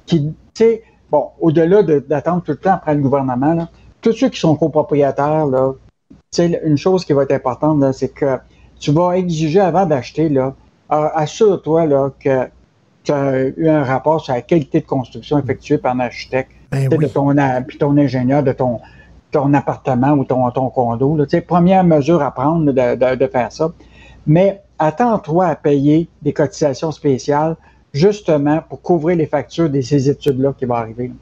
[0.04, 0.82] qui, tu sais,
[1.12, 3.68] bon, au-delà d'attendre tout le temps après le gouvernement, là,
[4.00, 5.74] tous ceux qui sont copropriétaires, là,
[6.40, 8.38] une chose qui va être importante, c'est que
[8.78, 10.54] tu vas exiger avant d'acheter, là,
[10.88, 12.48] assure-toi là, que
[13.02, 16.88] tu as eu un rapport sur la qualité de construction effectuée par un architecte, ben
[16.88, 17.34] de ton,
[17.66, 18.80] puis ton ingénieur de ton,
[19.30, 21.16] ton appartement ou ton, ton condo.
[21.16, 21.24] Là.
[21.46, 23.70] Première mesure à prendre de, de, faire ça.
[24.26, 27.56] Mais attends-toi à payer des cotisations spéciales
[27.92, 31.12] justement pour couvrir les factures de ces études-là qui vont arriver.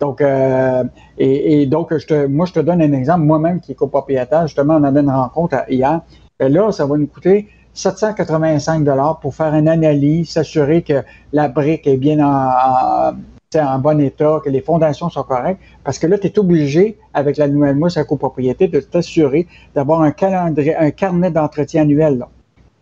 [0.00, 0.82] Donc, euh,
[1.16, 3.20] et, donc, je te, moi, je te donne un exemple.
[3.20, 6.00] Moi-même, qui est copropriétaire, justement, on avait une rencontre hier.
[6.42, 11.48] Et là, ça va nous coûter 785 dollars pour faire une analyse, s'assurer que la
[11.48, 13.12] brique est bien en,
[13.56, 15.60] en, bon état, que les fondations sont correctes.
[15.84, 20.02] Parce que là, tu es obligé, avec la nouvelle mousse à copropriété, de t'assurer d'avoir
[20.02, 22.26] un calendrier, un carnet d'entretien annuel.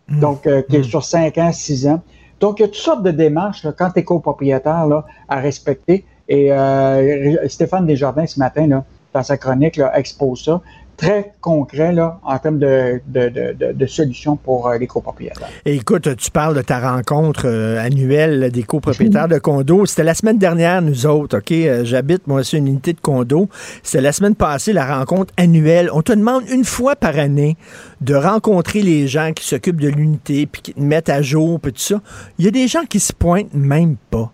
[0.07, 0.19] Mmh.
[0.19, 0.83] Donc, euh, qui est mmh.
[0.83, 2.01] sur 5 ans, 6 ans.
[2.39, 5.35] Donc, il y a toutes sortes de démarches là, quand tu es copropriétaire là, à
[5.39, 6.03] respecter.
[6.27, 8.83] Et euh, Stéphane Desjardins, ce matin, là,
[9.13, 10.61] dans sa chronique, là, expose ça
[11.01, 15.49] très concret là, en termes de, de, solutions pour euh, les copropriétaires.
[15.65, 19.87] écoute, tu parles de ta rencontre euh, annuelle des copropriétaires de condos.
[19.87, 21.83] C'était la semaine dernière, nous autres, OK?
[21.83, 23.49] J'habite, moi, sur une unité de condo.
[23.81, 25.89] C'était la semaine passée, la rencontre annuelle.
[25.91, 27.57] On te demande une fois par année
[28.01, 31.73] de rencontrer les gens qui s'occupent de l'unité, puis qui te mettent à jour, puis
[31.73, 31.99] tout ça.
[32.37, 34.31] Il y a des gens qui se pointent même pas.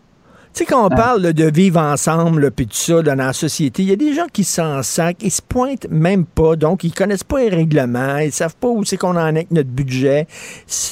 [0.57, 3.89] Tu sais, quand on parle de vivre ensemble, puis tout ça, dans la société, il
[3.89, 7.23] y a des gens qui s'en sacent, ils se pointent même pas, donc ils connaissent
[7.23, 10.25] pas les règlements, ils savent pas où c'est qu'on en est avec notre budget,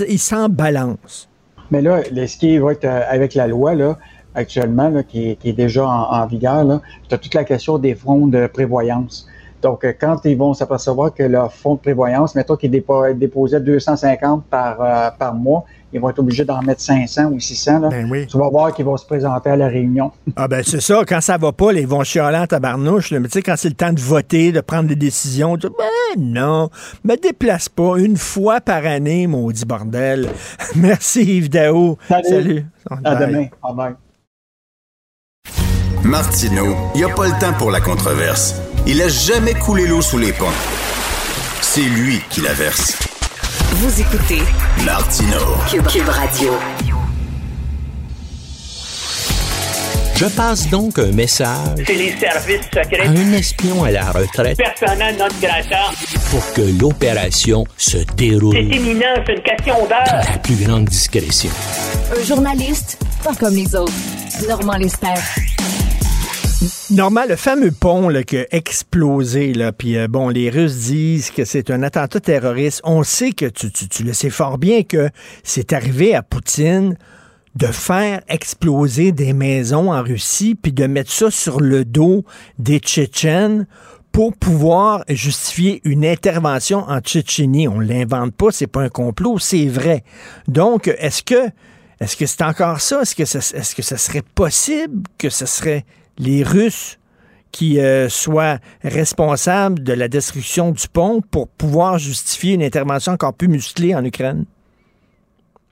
[0.08, 1.28] ils s'en balancent.
[1.72, 3.98] Mais là, ce qui va être euh, avec la loi, là,
[4.36, 9.28] actuellement, qui, est, déjà en, vigueur, c'est toute la question des fonds de prévoyance.
[9.64, 14.46] Donc, euh, quand ils vont s'apercevoir que leur fonds de prévoyance, mettons qu'ils déposaient 250
[14.46, 15.66] par, euh, par mois,
[15.96, 17.80] ils vont être obligés d'en mettre 500 ou 600.
[17.80, 17.90] Là.
[17.90, 20.12] Ben tu vas voir qu'ils vont se présenter à la réunion.
[20.36, 21.04] ah ben c'est ça.
[21.08, 23.12] Quand ça va pas, ils vont chialer en tabarnouche.
[23.12, 25.74] Mais tu sais, quand c'est le temps de voter, de prendre des décisions, tu dis,
[25.78, 26.70] ben non,
[27.06, 30.30] me déplace pas une fois par année, maudit bordel.
[30.76, 31.98] Merci Yves Daou.
[32.10, 32.66] Salut.
[33.04, 33.48] À demain.
[33.74, 33.96] Bye
[36.04, 38.62] Martineau, il n'y a pas le temps pour la controverse.
[38.86, 40.46] Il a jamais coulé l'eau sous les ponts.
[41.62, 43.15] C'est lui qui la verse.
[43.78, 44.42] Vous écoutez
[44.86, 45.38] Martino
[45.70, 46.54] Cube, Radio.
[50.16, 53.06] Je passe donc un message C'est les services secrets.
[53.06, 55.92] à un espion à la retraite Personnel non grata.
[56.32, 60.04] pour que l'opération se déroule C'est imminent, c'est une question d'heure.
[60.06, 61.52] dans la plus grande discrétion.
[62.18, 63.92] Un journaliste, pas comme les autres.
[64.48, 65.08] Normand Lester.
[66.92, 71.44] Normal, le fameux pont là, qui a explosé, puis euh, bon, les Russes disent que
[71.44, 72.82] c'est un attentat terroriste.
[72.84, 75.10] On sait que tu, tu, le sais fort bien que
[75.44, 76.98] c'est arrivé à Poutine
[77.56, 82.24] de faire exploser des maisons en Russie, puis de mettre ça sur le dos
[82.60, 83.66] des Tchétchènes
[84.12, 87.68] pour pouvoir justifier une intervention en Tchétchénie.
[87.68, 90.04] On l'invente pas, c'est pas un complot, c'est vrai.
[90.48, 91.50] Donc, est-ce que
[92.00, 93.02] est-ce que c'est encore ça?
[93.02, 95.86] Est-ce que, est-ce que ça serait possible que ce serait
[96.18, 97.00] les Russes
[97.56, 103.34] qui euh, soient responsables de la destruction du pont pour pouvoir justifier une intervention encore
[103.38, 104.44] plus musclée en Ukraine?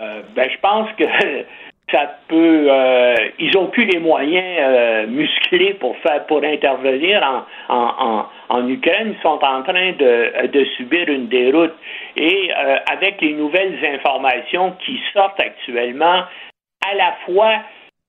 [0.02, 1.04] Euh, ben, je pense que
[1.92, 2.68] ça peut.
[2.72, 7.22] Euh, ils ont plus les moyens musclés pour faire pour intervenir
[7.68, 9.16] en, en, Ukraine.
[9.18, 11.74] Ils sont en train de, de subir une déroute.
[12.16, 12.52] Et
[12.90, 16.24] avec les nouvelles informations qui sortent actuellement,
[16.90, 17.56] à la fois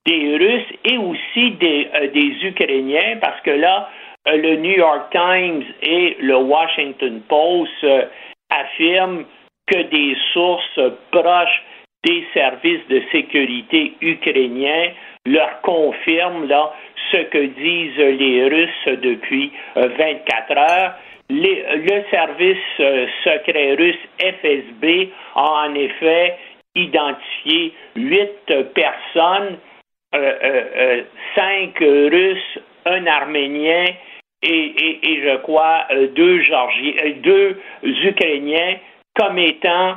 [0.05, 3.89] des Russes et aussi des, euh, Ukrainiens, parce que là,
[4.27, 8.03] euh, le New York Times et le Washington Post euh,
[8.49, 9.25] affirment
[9.67, 10.79] que des sources
[11.11, 11.63] proches
[12.03, 14.91] des services de sécurité ukrainiens
[15.25, 16.71] leur confirment là
[17.11, 20.93] ce que disent les Russes depuis 24 heures.
[21.31, 26.37] le service secret russe FSB a en effet
[26.75, 29.57] identifié huit personnes
[31.35, 33.85] cinq Russes, un Arménien
[34.41, 36.41] et, je crois deux
[37.23, 38.77] deux Ukrainiens
[39.15, 39.95] comme étant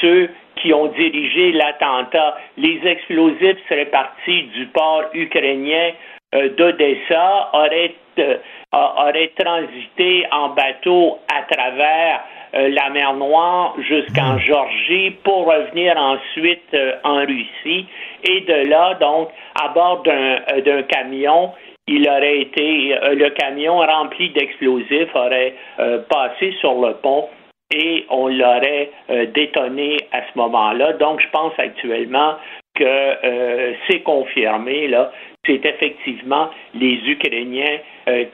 [0.00, 2.36] ceux qui ont dirigé l'attentat.
[2.56, 5.90] Les explosifs seraient partis du port ukrainien
[6.32, 12.20] d'Odessa, auraient transité en bateau à travers
[12.52, 14.40] la mer Noire jusqu'en hmm.
[14.40, 17.86] Georgie pour revenir ensuite en Russie
[18.24, 19.28] et de là donc
[19.62, 21.52] à bord d'un camion
[21.90, 27.28] il aurait été, euh, le camion rempli d'explosifs aurait euh, passé sur le pont
[27.74, 30.92] et on l'aurait euh, détonné à ce moment-là.
[30.94, 32.36] Donc, je pense actuellement
[32.76, 35.10] que c'est confirmé, là,
[35.44, 37.78] c'est effectivement les Ukrainiens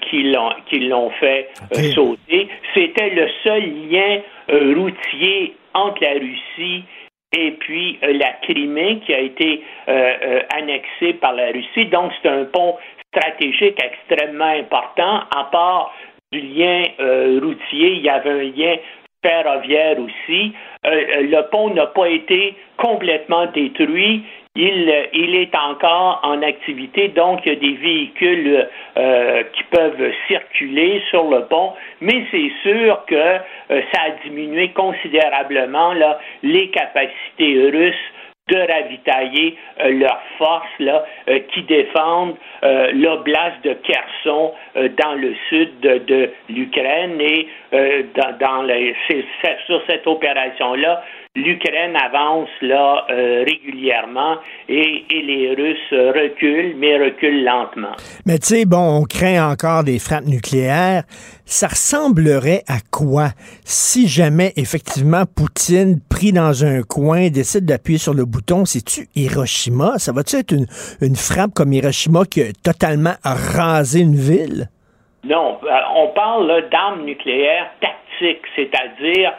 [0.03, 1.51] qui l'ont qui l'ont fait
[1.95, 2.49] sauter.
[2.75, 4.21] C'était le seul lien
[4.75, 6.85] routier entre la Russie
[7.37, 9.63] et puis la Crimée qui a été
[10.57, 11.87] annexée par la Russie.
[11.87, 12.77] Donc, c'est un pont
[13.17, 15.21] stratégique extrêmement important.
[15.35, 15.93] À part
[16.33, 18.77] du lien euh, routier, il y avait un lien
[19.25, 20.53] ferroviaire aussi.
[20.87, 24.25] Euh, euh, le pont n'a pas été complètement détruit.
[24.57, 28.69] Il, il, est encore en activité, donc il y a des véhicules
[29.53, 33.37] qui peuvent circuler sur le pont, mais c'est sûr que
[33.69, 35.93] ça a diminué considérablement
[36.43, 37.95] les capacités russes
[38.49, 45.81] de ravitailler euh, leurs forces euh, qui défendent euh, l'oblast de Kherson dans le sud
[45.81, 47.49] de, l'Ukraine et
[48.39, 48.67] dans,
[49.67, 51.03] sur cette opération-là,
[51.37, 54.37] l'Ukraine avance là euh, régulièrement
[54.69, 57.95] et, les Russes reculent, mais reculent lentement.
[58.25, 61.03] Mais tu sais, bon, on craint encore des frappes nucléaires.
[61.45, 63.29] Ça ressemblerait à quoi
[63.65, 68.65] si jamais effectivement Poutine, pris dans un coin, décide d'appuyer sur le bouton?
[68.65, 69.99] C'est-tu Hiroshima?
[69.99, 70.67] Ça va-tu être une,
[71.01, 74.69] une frappe comme Hiroshima qui a totalement rasé une ville?
[75.25, 79.33] Non, euh, on parle d'armes nucléaires tactiques, c'est-à-dire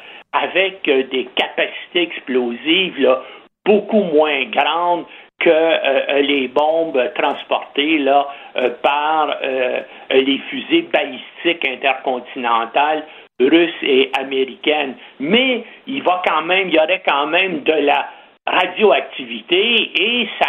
[0.43, 3.17] avec euh, des capacités explosives
[3.65, 5.05] beaucoup moins grandes
[5.39, 9.35] que euh, les bombes transportées euh, par
[10.09, 13.03] les fusées balistiques intercontinentales
[13.39, 14.95] russes et américaines.
[15.19, 18.07] Mais il va quand même, il y aurait quand même de la
[18.47, 20.47] radioactivité et ça,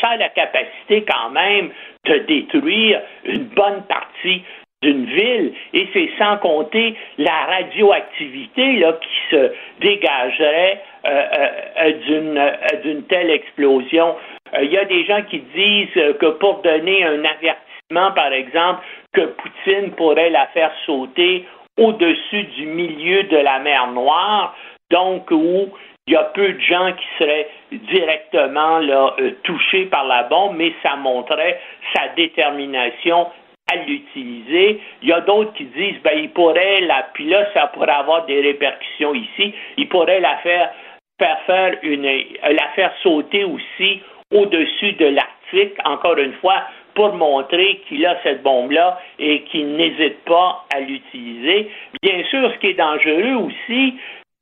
[0.00, 1.70] ça a la capacité quand même
[2.06, 4.42] de détruire une bonne partie
[4.86, 11.48] d'une ville, et c'est sans compter la radioactivité là, qui se dégagerait euh, euh,
[11.80, 14.14] euh, d'une, telle explosion.
[14.62, 19.22] Il y a des gens qui disent que pour donner un avertissement, par exemple, que
[19.22, 21.44] Poutine pourrait la faire sauter
[21.76, 24.56] au-dessus du milieu de la mer Noire,
[24.90, 25.68] donc où
[26.06, 30.72] il y a peu de gens qui seraient directement là, touchés par la bombe, mais
[30.82, 31.60] ça montrait
[31.92, 33.26] sa détermination
[33.72, 34.80] à l'utiliser.
[35.02, 38.26] Il y a d'autres qui disent, ben, il pourrait la, puis là, ça pourrait avoir
[38.26, 39.54] des répercussions ici.
[39.76, 40.72] Il pourrait la faire,
[41.18, 44.00] faire faire une, la faire sauter aussi
[44.32, 46.62] au-dessus de l'Arctique, encore une fois,
[46.94, 51.70] pour montrer qu'il a cette bombe-là et qu'il n'hésite pas à l'utiliser.
[52.02, 53.94] Bien sûr, ce qui est dangereux aussi,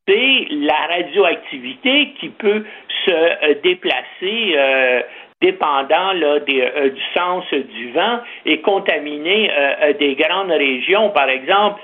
[0.07, 2.65] c'est la radioactivité qui peut
[3.05, 5.03] se euh, déplacer euh,
[5.45, 11.81] dépendant euh, du sens du vent et contaminer euh, euh, des grandes régions, par exemple,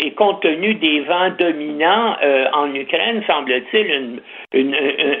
[0.00, 2.16] et compte tenu des vents dominants
[2.52, 4.20] en Ukraine, semble-t-il,
[4.52, 4.74] une,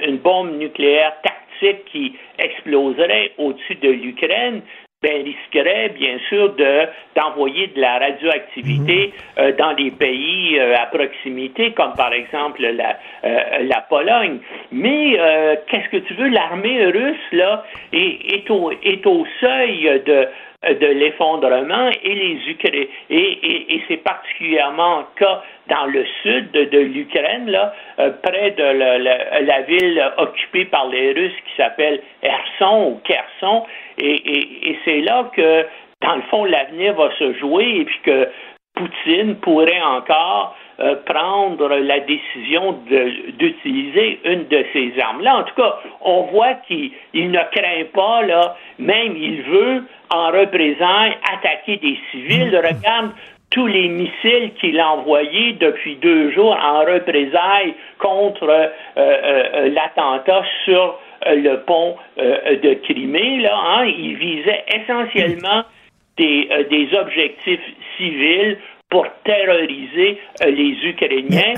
[0.06, 4.62] une, bombe nucléaire tactique qui exploserait au-dessus de l'Ukraine
[5.00, 9.44] ben, risquerait bien sûr de d'envoyer de la radioactivité mhm.
[9.44, 14.38] euh, dans des pays euh, à proximité, comme par exemple la, euh, la Pologne.
[14.72, 15.16] Mais
[15.68, 20.26] qu'est-ce que tu veux, l'armée russe là est, est, au, est au seuil de
[20.68, 26.78] de l'effondrement et les Ukrainiens et, et, c'est particulièrement le cas dans le sud de,
[26.78, 33.00] l'Ukraine, là, près de la, la, ville occupée par les Russes qui s'appelle Erson ou
[33.04, 33.66] Kherson,
[33.98, 35.66] et, c'est là que,
[36.02, 38.28] dans le fond, l'avenir va se jouer et puis que
[38.74, 42.78] Poutine pourrait encore euh, prendre la décision
[43.38, 45.38] d'utiliser une de ces armes-là.
[45.38, 51.16] En tout cas, on voit qu'il ne craint pas, là, même il veut, en représailles,
[51.32, 52.56] attaquer des civils.
[52.56, 53.10] Regarde
[53.50, 60.42] tous les missiles qu'il a envoyés depuis deux jours en représailles contre euh, euh, l'attentat
[60.64, 65.64] sur le pont euh, de Crimée, là, hein, il visait essentiellement
[66.16, 67.60] des, euh, des objectifs
[67.96, 68.58] civils
[68.90, 71.54] pour terroriser les Ukrainiens.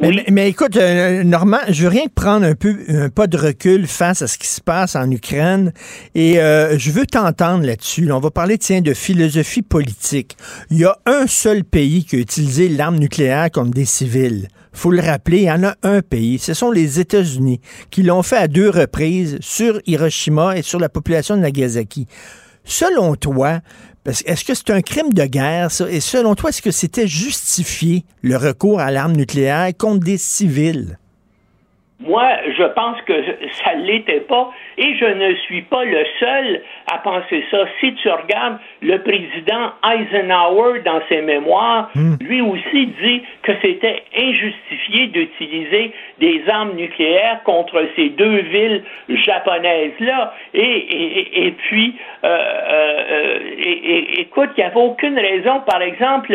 [0.00, 3.26] Mais, mais- mais écoute, euh, Normand, je veux rien que prendre un peu un pas
[3.28, 5.72] de recul face à ce qui se passe en Ukraine
[6.16, 8.06] et euh, je veux t'entendre là-dessus.
[8.06, 10.36] Là, on va parler, tiens, de philosophie politique.
[10.70, 14.48] Il y a un seul pays qui a utilisé l'arme nucléaire contre des civils.
[14.74, 16.38] Faut le rappeler, il y en a un pays.
[16.38, 17.60] Ce sont les États-Unis
[17.90, 22.06] qui l'ont fait à deux reprises sur Hiroshima et sur la population de Nagasaki.
[22.64, 23.60] Selon toi,
[24.04, 25.88] est-ce que c'est un crime de guerre, ça?
[25.88, 30.98] Et selon toi, est-ce que c'était justifié le recours à l'arme nucléaire contre des civils?
[32.00, 32.28] Moi,
[32.58, 33.14] je pense que
[33.64, 37.64] ça ne l'était pas et je ne suis pas le seul à penser ça.
[37.80, 41.90] Si tu regardes le président Eisenhower dans ses mémoires,
[42.20, 50.34] lui aussi dit que c'était injustifié d'utiliser des armes nucléaires contre ces deux villes japonaises-là.
[50.54, 51.94] Et, et, et- et puis,
[52.24, 56.34] euh, euh, et- écoute, il n'y avait aucune raison, par exemple,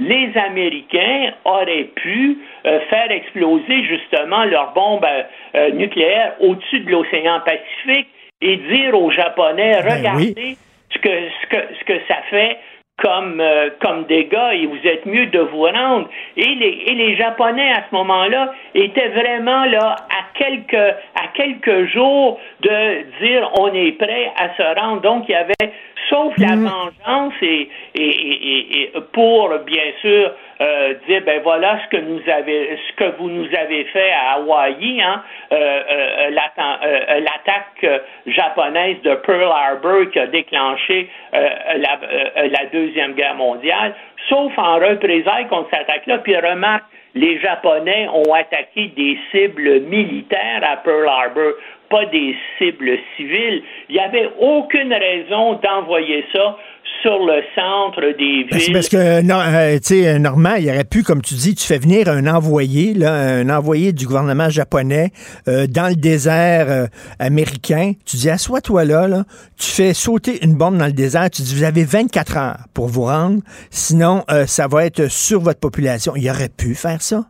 [0.00, 5.22] les Américains auraient pu euh, faire exploser justement leurs bombes euh,
[5.54, 8.08] euh, nucléaires au-dessus de l'océan Pacifique
[8.40, 10.56] et dire aux Japonais, regardez
[10.90, 12.58] ce, que, ce, que, ce que ça fait
[13.02, 16.08] comme, euh, comme dégâts et vous êtes mieux de vous rendre.
[16.36, 21.86] Et les, et les Japonais à ce moment-là étaient vraiment là à quelques, à quelques
[21.92, 25.00] jours de dire on est prêt à se rendre.
[25.02, 25.72] Donc il y avait,
[26.10, 31.96] sauf la vengeance et, et, et- et pour bien sûr euh, dire ben voilà ce
[31.96, 35.22] que nous avez, ce que vous nous avez fait à Hawaï, hein,
[35.52, 41.98] euh, euh, l'atta- euh, l'attaque euh, japonaise de Pearl Harbor qui a déclenché euh, la,
[42.02, 43.94] euh, la deuxième guerre mondiale,
[44.28, 46.18] sauf en représailles contre cette attaque-là.
[46.18, 46.84] Puis remarque,
[47.14, 51.52] les Japonais ont attaqué des cibles militaires à Pearl Harbor,
[51.90, 53.62] pas des cibles civiles.
[53.88, 56.56] Il n'y avait aucune raison d'envoyer ça
[57.02, 58.72] sur le centre des Ben, villes.
[58.72, 61.78] parce que, non, euh, tu sais, Normand, il aurait pu, comme tu dis, tu fais
[61.78, 65.08] venir un envoyé, là, un envoyé du gouvernement japonais
[65.48, 66.86] euh, dans le désert euh,
[67.18, 67.92] américain.
[68.06, 69.24] Tu dis, assois-toi là, là,
[69.58, 72.86] tu fais sauter une bombe dans le désert, tu dis, vous avez 24 heures pour
[72.88, 73.40] vous rendre,
[73.70, 76.12] sinon, euh, ça va être sur votre population.
[76.16, 77.24] Il aurait pu faire ça.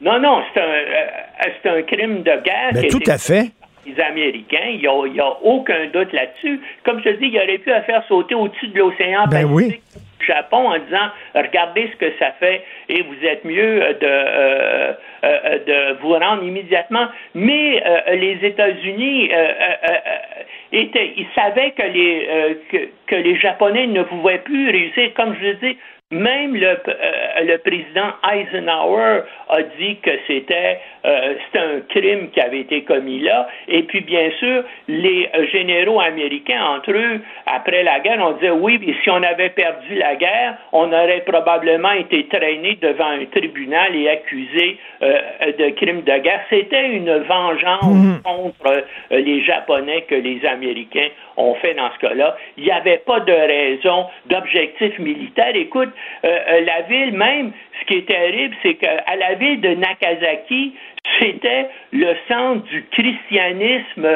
[0.00, 2.70] Non, non, c'est un, euh, c'est un crime de guerre.
[2.74, 3.50] Ben, tout à fait.
[3.86, 4.66] Les Américains.
[4.70, 6.60] Il n'y a, aucun doute là-dessus.
[6.84, 9.82] Comme je dis, il aurait pu la faire sauter au-dessus de l'océan Ben Pacifique
[10.26, 14.92] Japon en disant regardez ce que ça fait et vous êtes mieux euh, de, euh,
[15.24, 17.06] euh, de vous rendre immédiatement.
[17.34, 19.48] Mais euh, les États-Unis euh, euh,
[19.88, 20.42] euh,
[20.72, 25.12] étaient, ils savaient que les, euh, que, que les Japonais ne pouvaient plus réussir.
[25.14, 25.76] Comme je le dis,
[26.12, 32.40] même le, euh, le président Eisenhower a dit que c'était euh, c'était un crime qui
[32.40, 33.48] avait été commis là.
[33.68, 38.80] Et puis, bien sûr, les généraux américains, entre eux, après la guerre, ont dit oui,
[38.84, 43.94] mais si on avait perdu la guerre, on aurait probablement été traîné devant un tribunal
[43.94, 45.20] et accusé euh,
[45.58, 46.40] de crimes de guerre.
[46.50, 48.80] C'était une vengeance contre euh,
[49.10, 52.36] les Japonais que les Américains ont fait dans ce cas-là.
[52.56, 55.54] Il n'y avait pas de raison d'objectif militaire.
[55.54, 55.90] Écoute,
[56.22, 60.74] la ville même, ce qui est terrible, c'est qu'à la ville de Nagasaki,
[61.18, 64.06] c'était le centre du christianisme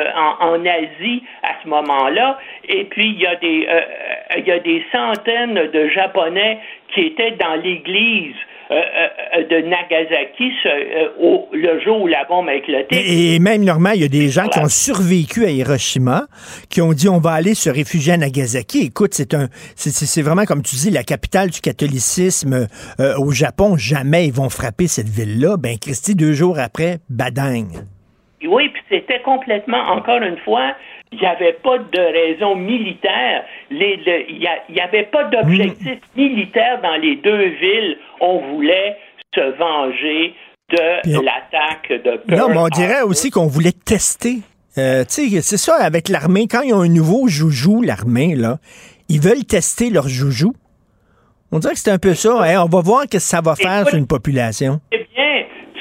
[0.41, 2.39] en, Asie à ce moment-là.
[2.69, 3.81] Et puis, il y, a des, euh,
[4.39, 6.59] il y a des centaines de Japonais
[6.93, 12.25] qui étaient dans l'église euh, euh, de Nagasaki ce- euh, au- le jour où la
[12.25, 12.95] bombe a éclaté.
[12.97, 16.27] Et, et même, Normand, il y a des gens qui ont survécu à Hiroshima,
[16.69, 18.87] qui ont dit on va aller se réfugier à Nagasaki.
[18.87, 22.67] Écoute, c'est un, c'est- vraiment comme tu dis la capitale du catholicisme
[23.01, 23.77] euh, au Japon.
[23.77, 25.57] Jamais ils vont frapper cette ville-là.
[25.59, 27.67] Ben, Christy, deux jours après, badang.
[28.49, 30.73] Oui, puis c'était complètement, encore une fois,
[31.13, 33.45] il n'y avait pas de raison militaire.
[33.71, 34.39] Il
[34.71, 37.99] n'y avait pas d'objectif militaire dans les deux villes.
[38.21, 38.97] On voulait
[39.35, 40.35] se venger
[40.71, 44.39] de l'attaque de Pearl Non, mais on dirait aussi qu'on voulait tester.
[44.79, 46.47] Euh, tu sais, c'est ça avec l'armée.
[46.47, 48.59] Quand ils ont un nouveau joujou, l'armée, là,
[49.09, 50.55] ils veulent tester leur joujou.
[51.51, 52.49] On dirait que c'est un peu ça.
[52.49, 54.81] Hey, on va voir ce que ça va faire sur une population.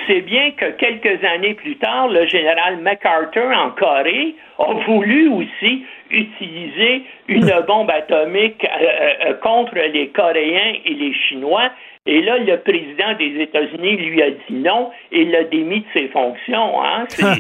[0.10, 5.86] C'est bien, que quelques années plus tard, le général MacArthur en Corée a voulu aussi
[6.10, 11.70] utiliser une bombe atomique euh, euh, contre les Coréens et les Chinois.
[12.08, 16.08] Et là, le président des États-Unis lui a dit non et l'a démis de ses
[16.08, 16.82] fonctions.
[16.84, 17.06] Hein?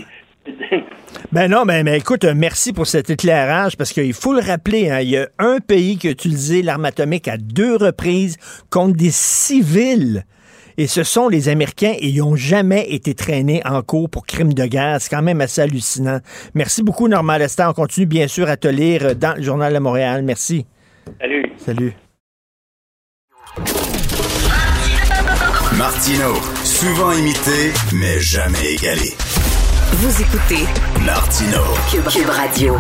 [1.31, 4.89] Ben non, mais, mais écoute, euh, merci pour cet éclairage parce qu'il faut le rappeler,
[4.89, 8.37] hein, il y a un pays qui a utilisé l'arme atomique à deux reprises
[8.69, 10.23] contre des civils.
[10.79, 14.53] Et ce sont les Américains et ils n'ont jamais été traînés en cours pour crimes
[14.53, 15.01] de guerre.
[15.01, 16.19] C'est quand même assez hallucinant.
[16.53, 17.65] Merci beaucoup, Normand Lester.
[17.67, 20.23] On continue bien sûr à te lire dans le Journal de Montréal.
[20.23, 20.65] Merci.
[21.19, 21.51] Salut.
[21.57, 21.93] Salut.
[25.77, 29.11] Martino, Souvent imité, mais jamais égalé.
[29.91, 30.63] Vous écoutez
[31.05, 31.59] Martino.
[31.91, 32.75] Cube, Cube Radio.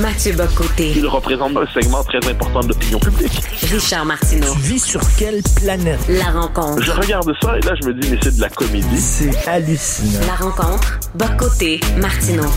[0.00, 0.92] Mathieu Bocoté.
[0.96, 3.40] Il représente un segment très important de l'opinion publique.
[3.62, 4.52] Richard Martineau.
[4.54, 6.00] Tu vis sur quelle planète?
[6.08, 6.82] La rencontre.
[6.82, 8.98] Je regarde ça et là, je me dis, mais c'est de la comédie.
[8.98, 10.26] C'est hallucinant.
[10.26, 10.98] La rencontre.
[11.14, 11.78] Bocoté.
[11.96, 12.50] Martineau.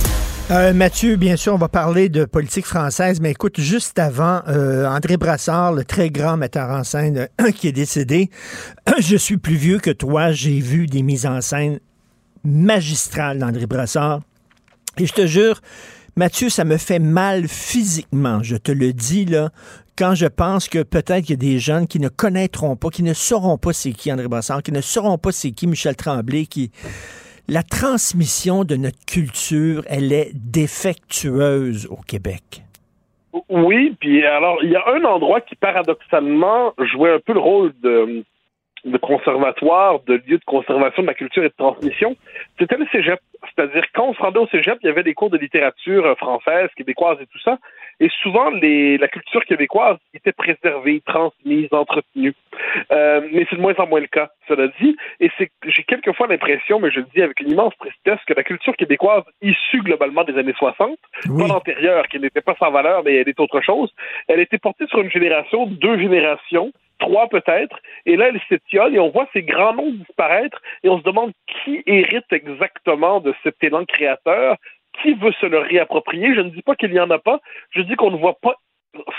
[0.50, 4.88] Euh, Mathieu, bien sûr, on va parler de politique française, mais écoute, juste avant, euh,
[4.88, 8.32] André Brassard, le très grand metteur en scène euh, qui est décédé,
[9.00, 11.80] je suis plus vieux que toi, j'ai vu des mises en scène
[12.44, 14.22] magistrales d'André Brassard.
[14.98, 15.62] Et je te jure,
[16.18, 19.50] Mathieu, ça me fait mal physiquement, je te le dis là,
[19.96, 23.04] quand je pense que peut-être qu'il y a des jeunes qui ne connaîtront pas, qui
[23.04, 26.48] ne sauront pas c'est qui André Brassard, qui ne sauront pas c'est qui Michel Tremblay,
[26.48, 26.72] qui
[27.48, 32.64] la transmission de notre culture, elle est défectueuse au Québec.
[33.50, 37.74] Oui, puis alors, il y a un endroit qui, paradoxalement, jouait un peu le rôle
[37.84, 38.26] de,
[38.92, 42.16] de conservatoire, de lieu de conservation de la culture et de transmission,
[42.60, 43.20] c'était le cégep.
[43.56, 46.16] C'est-à-dire, quand on se rendait au cégep, il y avait des cours de littérature euh,
[46.16, 47.60] française, québécoise et tout ça.
[48.00, 52.34] Et souvent, les, la culture québécoise était préservée, transmise, entretenue.
[52.92, 54.96] Euh, mais c'est de moins en moins le cas, cela dit.
[55.20, 58.44] Et c'est, j'ai quelquefois l'impression, mais je le dis avec une immense tristesse, que la
[58.44, 60.98] culture québécoise, issue globalement des années 60,
[61.38, 63.92] pas l'antérieure, qui n'était pas sans valeur, mais elle est autre chose,
[64.28, 69.00] elle était portée sur une génération, deux générations, trois peut-être, et là, elle s'étiole et
[69.00, 73.64] on voit ces grands noms disparaître et on se demande qui hérite exactement de cet
[73.64, 74.58] élan créateur,
[75.02, 76.34] qui veut se le réapproprier.
[76.36, 77.40] Je ne dis pas qu'il n'y en a pas,
[77.72, 78.56] je dis qu'on ne voit pas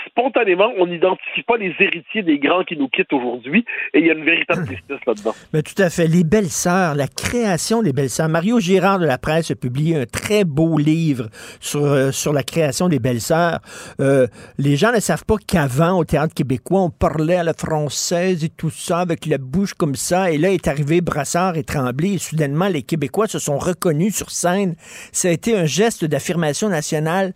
[0.07, 4.09] spontanément, on n'identifie pas les héritiers des grands qui nous quittent aujourd'hui, et il y
[4.09, 5.35] a une véritable tristesse là-dedans.
[5.53, 6.07] Mais tout à fait.
[6.07, 8.29] Les belles-sœurs, la création des belles-sœurs.
[8.29, 11.27] Mario Girard de la presse a publié un très beau livre
[11.59, 13.59] sur, euh, sur la création des belles-sœurs.
[13.99, 14.27] Euh,
[14.57, 18.49] les gens ne savent pas qu'avant, au théâtre québécois, on parlait à la française et
[18.49, 22.17] tout ça, avec la bouche comme ça, et là est arrivé Brassard et Tremblay, et
[22.17, 24.75] soudainement, les Québécois se sont reconnus sur scène.
[25.11, 27.33] Ça a été un geste d'affirmation nationale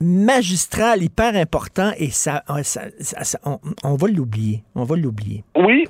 [0.00, 3.38] magistral, hyper important, et ça, ça-
[3.84, 4.62] on, va l'oublier.
[4.74, 5.44] On va l'oublier.
[5.56, 5.86] Oui,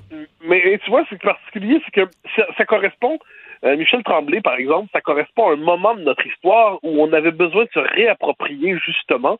[0.46, 3.18] mais tu vois, c'est particulier, c'est que ça, ça correspond,
[3.64, 7.12] euh, Michel Tremblay, par exemple, ça correspond à un moment de notre histoire où on
[7.12, 9.38] avait besoin de se réapproprier, justement,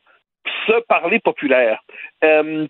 [0.67, 1.83] ce parler populaire.
[2.25, 2.67] Euh,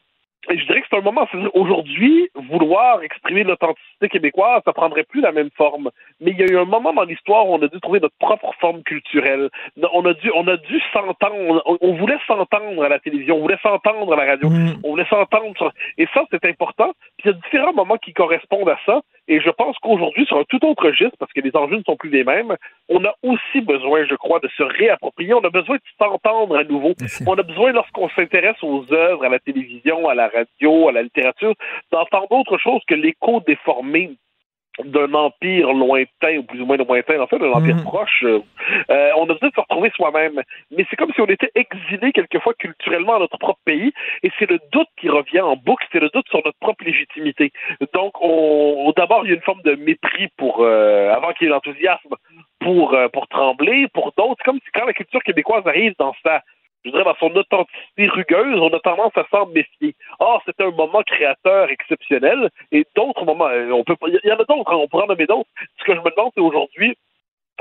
[0.50, 5.04] et je dirais que c'est un moment, c'est-à-dire, aujourd'hui, vouloir exprimer l'authenticité québécoise, ça prendrait
[5.04, 5.90] plus la même forme.
[6.20, 8.16] Mais il y a eu un moment dans l'histoire où on a dû trouver notre
[8.18, 9.48] propre forme culturelle.
[9.92, 13.40] On a dû, on a dû s'entendre, on, on voulait s'entendre à la télévision, on
[13.42, 14.48] voulait s'entendre à la radio,
[14.84, 15.56] on voulait s'entendre.
[15.56, 16.92] sur- Et ça, c'est important.
[17.18, 19.00] Puis il y a différents moments qui correspondent à ça.
[19.26, 21.96] Et je pense qu'aujourd'hui, sur un tout autre registre, parce que les enjeux ne sont
[21.96, 22.56] plus les mêmes,
[22.88, 25.34] on a aussi besoin, je crois, de se réapproprier.
[25.34, 26.94] On a besoin de s'entendre à nouveau.
[27.26, 31.02] On a besoin, lorsqu'on s'intéresse aux œuvres, à la télévision, à la radio, à la
[31.02, 31.54] littérature,
[31.92, 34.12] d'entendre autre chose que l'écho déformé
[34.84, 38.24] d'un empire lointain, ou plus ou moins lointain, en fait, d'un empire proche.
[38.24, 38.40] Euh,
[38.90, 40.40] euh, on a besoin de se retrouver soi-même.
[40.70, 43.92] Mais c'est comme si on était exilé quelquefois culturellement à notre propre pays,
[44.22, 47.52] et c'est le doute qui revient en boucle, c'est le doute sur notre propre légitimité.
[47.92, 51.50] Donc, on, d'abord, il y a une forme de mépris pour, euh, avant qu'il y
[51.50, 52.14] ait l'enthousiasme,
[52.60, 54.42] pour, euh, pour trembler, pour d'autres.
[54.44, 56.42] Comme si quand la culture québécoise arrive dans sa
[56.84, 59.94] je dirais, dans son authenticité rugueuse, on a tendance à s'en méfier.
[60.20, 64.36] Or, c'était un moment créateur exceptionnel, et d'autres moments, euh, on peut il y en
[64.36, 65.48] a d'autres, hein, on pourrait en nommer d'autres.
[65.78, 66.96] Ce que je me demande, c'est aujourd'hui,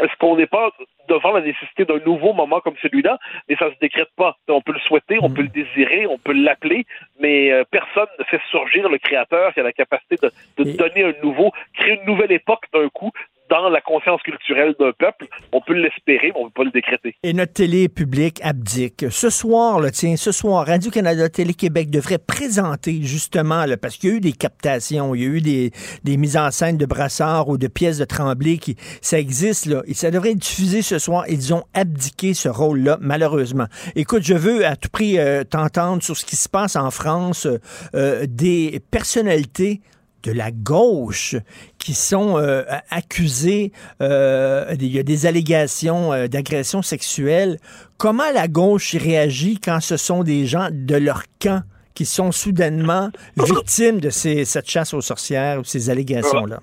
[0.02, 0.70] est-ce qu'on n'est pas
[1.10, 3.18] devant la nécessité d'un nouveau moment comme celui-là,
[3.50, 4.36] mais ça se décrète pas.
[4.48, 6.86] On peut le souhaiter, on peut le désirer, on peut l'appeler,
[7.20, 10.32] mais euh, personne ne fait surgir le créateur qui a la capacité de,
[10.64, 13.12] de donner un nouveau, créer une nouvelle époque d'un coup
[13.50, 15.28] dans la conscience culturelle d'un peuple.
[15.52, 17.16] On peut l'espérer, mais on ne peut pas le décréter.
[17.24, 19.06] Et notre télé publique abdique.
[19.10, 24.14] Ce soir, là, tiens, ce soir, Radio-Canada Télé-Québec devrait présenter justement, là, parce qu'il y
[24.14, 25.72] a eu des captations, il y a eu des,
[26.04, 29.82] des mises en scène de Brassard ou de pièces de Tremblay, qui, ça existe, là,
[29.86, 31.26] et ça devrait être diffusé ce soir.
[31.28, 33.68] Ils ont abdiqué ce rôle-là, malheureusement.
[33.96, 37.46] Écoute, je veux à tout prix euh, t'entendre sur ce qui se passe en France,
[37.46, 37.58] euh,
[37.96, 39.82] euh, des personnalités
[40.24, 41.36] de la gauche
[41.80, 43.72] qui sont euh, accusés,
[44.02, 47.58] euh, il y a des allégations euh, d'agression sexuelle.
[47.98, 51.64] Comment la gauche réagit quand ce sont des gens de leur camp
[51.96, 56.60] qui sont soudainement victimes de ces, cette chasse aux sorcières ou ces allégations-là?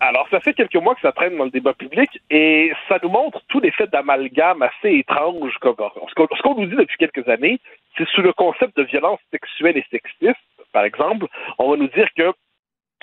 [0.00, 3.08] Alors, ça fait quelques mois que ça traîne dans le débat public et ça nous
[3.08, 5.54] montre tout l'effet d'amalgame assez étrange.
[5.60, 7.58] Comme, ce qu'on ce qu'on nous dit depuis quelques années,
[7.96, 10.36] c'est sous le concept de violence sexuelle et sexiste,
[10.74, 11.26] par exemple,
[11.58, 12.32] on va nous dire que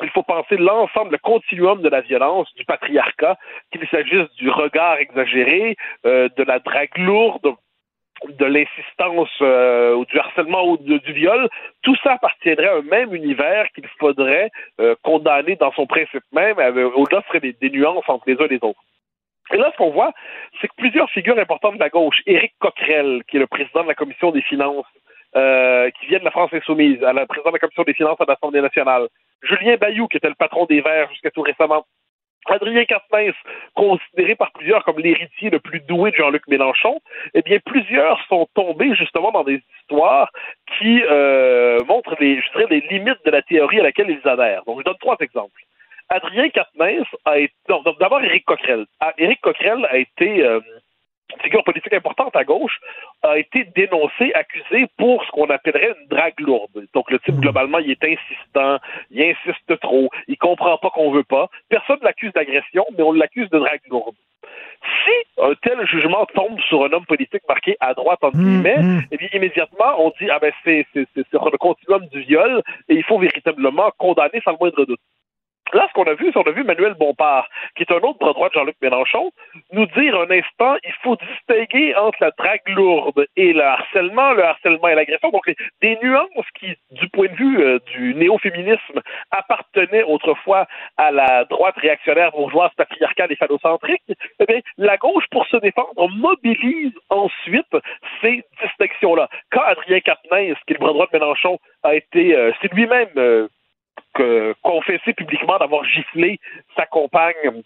[0.03, 3.37] il faut penser l'ensemble, le continuum de la violence, du patriarcat,
[3.71, 5.75] qu'il s'agisse du regard exagéré,
[6.05, 7.55] euh, de la drague lourde,
[8.27, 11.49] de l'insistance euh, ou du harcèlement ou du viol,
[11.81, 16.57] tout ça appartiendrait à un même univers qu'il faudrait euh, condamner dans son principe même.
[16.95, 18.81] Au-delà, serait des, des nuances entre les uns et les autres.
[19.53, 20.13] Et là, ce qu'on voit,
[20.59, 23.87] c'est que plusieurs figures importantes de la gauche, Éric Coquerel, qui est le président de
[23.87, 24.85] la Commission des finances,
[25.35, 28.19] euh, qui vient de la France insoumise, à la président de la Commission des finances
[28.19, 29.07] à l'Assemblée nationale,
[29.43, 31.85] Julien Bayou, qui était le patron des Verts jusqu'à tout récemment,
[32.47, 33.35] Adrien Quatennens,
[33.75, 36.99] considéré par plusieurs comme l'héritier le plus doué de Jean-Luc Mélenchon,
[37.33, 40.29] eh bien, plusieurs sont tombés justement dans des histoires
[40.77, 44.63] qui euh, montrent les, je dirais, les limites de la théorie à laquelle ils adhèrent.
[44.65, 45.61] Donc, je donne trois exemples.
[46.09, 47.53] Adrien Quatennens a été...
[47.99, 48.85] d'abord, Éric Coquerel.
[48.99, 50.43] Ah, Éric Coquerel a été...
[50.43, 50.59] Euh,
[51.41, 52.79] figure politique importante à gauche,
[53.23, 56.85] a été dénoncé, accusé pour ce qu'on appellerait une drague lourde.
[56.93, 58.77] Donc le type, globalement, il est insistant,
[59.09, 61.49] il insiste trop, il comprend pas qu'on veut pas.
[61.69, 64.15] Personne ne l'accuse d'agression, mais on l'accuse de drague lourde.
[65.05, 69.17] Si un tel jugement tombe sur un homme politique marqué à droite, entre guillemets, eh
[69.17, 70.85] bien, immédiatement, on dit, ah ben, c'est
[71.29, 74.99] sur le continuum du viol et il faut véritablement condamner sans le moindre doute.
[75.73, 78.19] Là, ce qu'on a vu, c'est qu'on a vu Manuel Bompard, qui est un autre
[78.19, 79.31] bras droit de Jean-Luc Mélenchon,
[79.71, 84.43] nous dire un instant, il faut distinguer entre la drague lourde et le harcèlement, le
[84.43, 85.29] harcèlement et l'agression.
[85.29, 85.49] Donc,
[85.81, 90.67] des nuances qui, du point de vue euh, du néo-féminisme, appartenaient autrefois
[90.97, 94.03] à la droite réactionnaire bourgeoise, patriarcale et phallocentrique.
[94.39, 97.75] Eh bien, la gauche, pour se défendre, mobilise ensuite
[98.21, 99.29] ces distinctions-là.
[99.51, 103.09] Quand Adrien Quatennens, qui est le bras droit de Mélenchon, a été, euh, c'est lui-même
[103.17, 103.47] euh,
[104.61, 106.39] confessé publiquement d'avoir giflé
[106.75, 107.63] sa compagne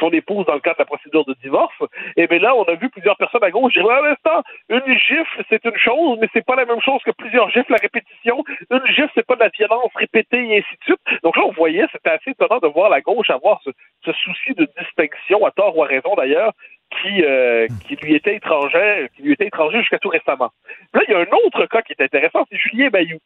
[0.00, 1.74] son épouse dans le cadre de la procédure de divorce,
[2.16, 5.44] et bien là, on a vu plusieurs personnes à gauche dire à l'instant, une gifle,
[5.48, 8.42] c'est une chose, mais c'est pas la même chose que plusieurs gifles à répétition.
[8.70, 11.22] Une gifle, c'est pas de la violence répétée et ainsi de suite.
[11.22, 14.68] Donc là, on voyait, c'était assez étonnant de voir la gauche avoir ce, souci de
[14.78, 16.52] distinction, à tort ou à raison d'ailleurs,
[16.90, 20.50] qui, euh, qui lui était étranger, qui lui était étranger jusqu'à tout récemment.
[20.94, 23.18] Là, il y a un autre cas qui est intéressant, c'est Julien Bayou.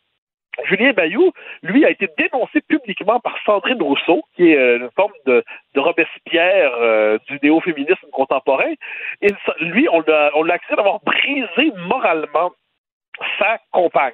[0.64, 5.12] Julien Bayou, lui, a été dénoncé publiquement par Sandrine Rousseau, qui est euh, une forme
[5.26, 5.44] de,
[5.74, 8.72] de Robespierre euh, du néo-féminisme contemporain.
[9.22, 9.28] Et
[9.60, 12.50] lui, on l'a accusé d'avoir brisé moralement
[13.38, 14.12] sa compagne.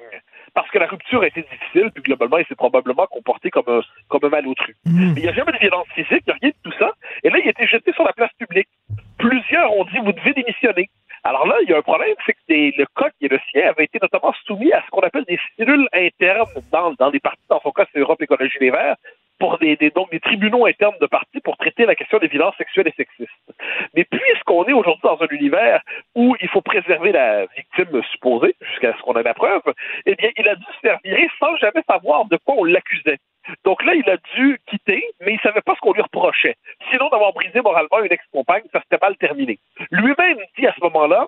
[0.53, 3.81] Parce que la rupture a été difficile, puis globalement, il s'est probablement comporté comme un,
[4.07, 4.73] comme un malotru.
[4.85, 5.13] Mmh.
[5.13, 6.93] Mais il n'y a jamais de violence physique, il n'y a rien de tout ça.
[7.23, 8.69] Et là, il a été jeté sur la place publique.
[9.17, 10.89] Plusieurs ont dit, vous devez démissionner.
[11.27, 12.85] Alors là, il y a un problème, c'est que le
[13.17, 16.45] qui est le sien avait été notamment soumis à ce qu'on appelle des cellules internes
[16.71, 18.95] dans, dans les partis, dans son cas c'est Europe Écologie Les Verts,
[19.39, 22.55] pour des, des, donc des tribunaux internes de partis pour traiter la question des violences
[22.57, 23.31] sexuelles et sexistes.
[23.95, 25.81] Mais puisqu'on est aujourd'hui dans un univers
[26.13, 29.63] où il faut préserver la victime supposée, jusqu'à ce qu'on ait la preuve,
[30.05, 33.17] eh bien, il a dû se faire virer sans jamais savoir de quoi on l'accusait.
[33.63, 36.55] Donc là, il a dû quitter, mais il savait pas ce qu'on lui reprochait.
[36.91, 39.59] Sinon, d'avoir brisé moralement une ex-compagne, ça s'était mal terminé.
[39.91, 41.27] Lui-même dit à ce moment-là,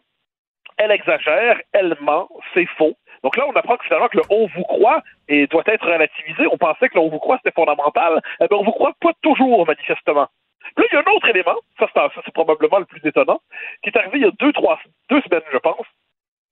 [0.77, 2.95] elle exagère, elle ment, c'est faux.
[3.23, 6.47] Donc là, on apprend que finalement que le on vous croit et doit être relativisé.
[6.51, 8.21] On pensait que le on vous croit c'était fondamental.
[8.39, 10.27] Eh bien, on vous croit pas toujours, manifestement.
[10.75, 11.87] Là, il y a un autre élément, ça
[12.23, 13.39] c'est probablement le plus étonnant,
[13.81, 14.79] qui est arrivé il y a deux, trois,
[15.09, 15.85] deux semaines, je pense.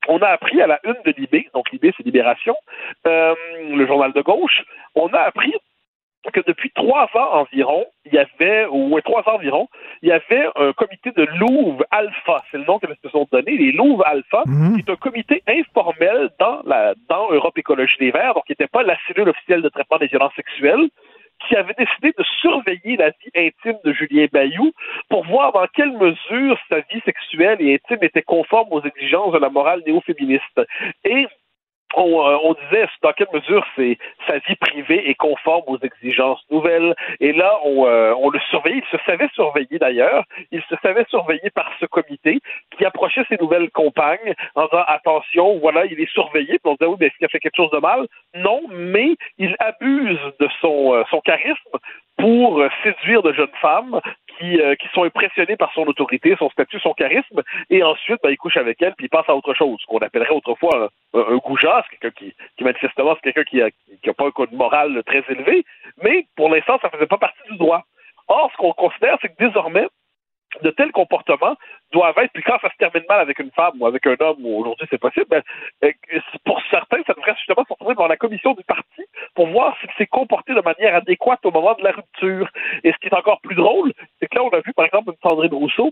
[0.07, 2.56] On a appris à la une de Libé, donc Libé c'est Libération,
[3.07, 3.36] euh,
[3.69, 4.64] le journal de gauche,
[4.95, 5.53] on a appris
[6.32, 9.68] que depuis trois ans environ, il y avait, ou trois ans environ,
[10.02, 13.57] il y avait un comité de Louvre Alpha, c'est le nom que se sont donné,
[13.57, 14.76] les Louvre Alpha, mhm.
[14.76, 18.68] qui est un comité informel dans la dans Europe Écologie des Verts, donc qui n'était
[18.68, 20.90] pas la cellule officielle de traitement des violences sexuelles,
[21.48, 24.72] qui avait décidé de surveiller la vie intime de Julien Bayou
[25.10, 29.40] pour voir dans quelle mesure sa vie sexuelle et intime était conforme aux exigences de
[29.40, 30.62] la morale néo-féministe.
[31.04, 31.28] Et
[31.98, 33.98] euh, on, disait dans quelle mesure c'est
[34.28, 36.94] sa vie privée est conforme aux exigences nouvelles.
[37.20, 38.82] Et là, on, euh, on le surveillait.
[38.91, 40.24] Il se savait surveiller d'ailleurs.
[40.52, 42.40] Il se savait surveiller par ce comité
[42.78, 46.60] qui approchait ses nouvelles compagnes en disant attention, voilà, il est surveillé.
[46.60, 48.07] Puis on disait oui, mais est-ce qu'il a fait quelque chose de mal?
[48.36, 51.78] Non, mais il abuse de son euh, son charisme
[52.18, 53.99] pour séduire de jeunes femmes
[54.38, 58.30] qui, euh, qui sont impressionnés par son autorité, son statut, son charisme, et ensuite, ben,
[58.30, 61.20] il couche avec elle, puis il passe à autre chose, ce qu'on appellerait autrefois un,
[61.20, 63.70] un, goujat, c'est quelqu'un qui, qui manifestement, c'est quelqu'un qui a,
[64.02, 65.66] qui a pas un code moral très élevé,
[66.02, 67.84] mais pour l'instant, ça faisait pas partie du droit.
[68.28, 69.88] Or, ce qu'on considère, c'est que désormais,
[70.61, 71.56] de tels comportements
[71.91, 74.38] doivent être, puis quand ça se termine mal avec une femme ou avec un homme,
[74.44, 75.41] ou aujourd'hui c'est possible, ben,
[76.45, 79.03] pour certains, ça devrait justement se retrouver dans la commission du parti
[79.34, 82.49] pour voir s'il s'est comporté de manière adéquate au moment de la rupture.
[82.84, 85.11] Et ce qui est encore plus drôle, c'est que là, on a vu, par exemple,
[85.11, 85.91] une Sandrine Rousseau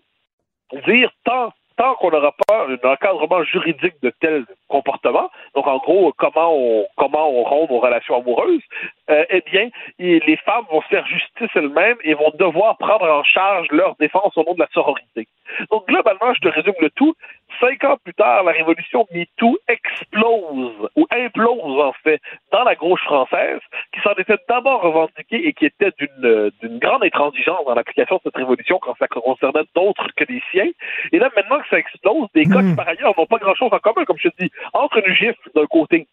[0.88, 6.14] dire tant tant qu'on n'aura pas un encadrement juridique de tel comportement, donc en gros
[6.18, 8.62] comment on comment on rompt nos relations amoureuses,
[9.10, 9.70] euh, eh bien
[10.00, 14.44] les femmes vont faire justice elles-mêmes et vont devoir prendre en charge leur défense au
[14.44, 15.28] nom de la sororité.
[15.72, 17.14] Donc globalement, je te résume le tout.
[17.60, 22.22] Cinq ans plus tard, la révolution MeToo explose, ou implose en fait,
[22.52, 23.60] dans la gauche française,
[23.94, 28.22] qui s'en était d'abord revendiquée et qui était d'une d'une grande intransigeance dans l'application de
[28.24, 30.72] cette révolution quand ça concernait d'autres que les siens.
[31.12, 33.80] Et là, maintenant que ça explose, des cas qui par ailleurs n'ont pas grand-chose en
[33.80, 36.08] commun, comme je te dis, entre une gifle d'un côté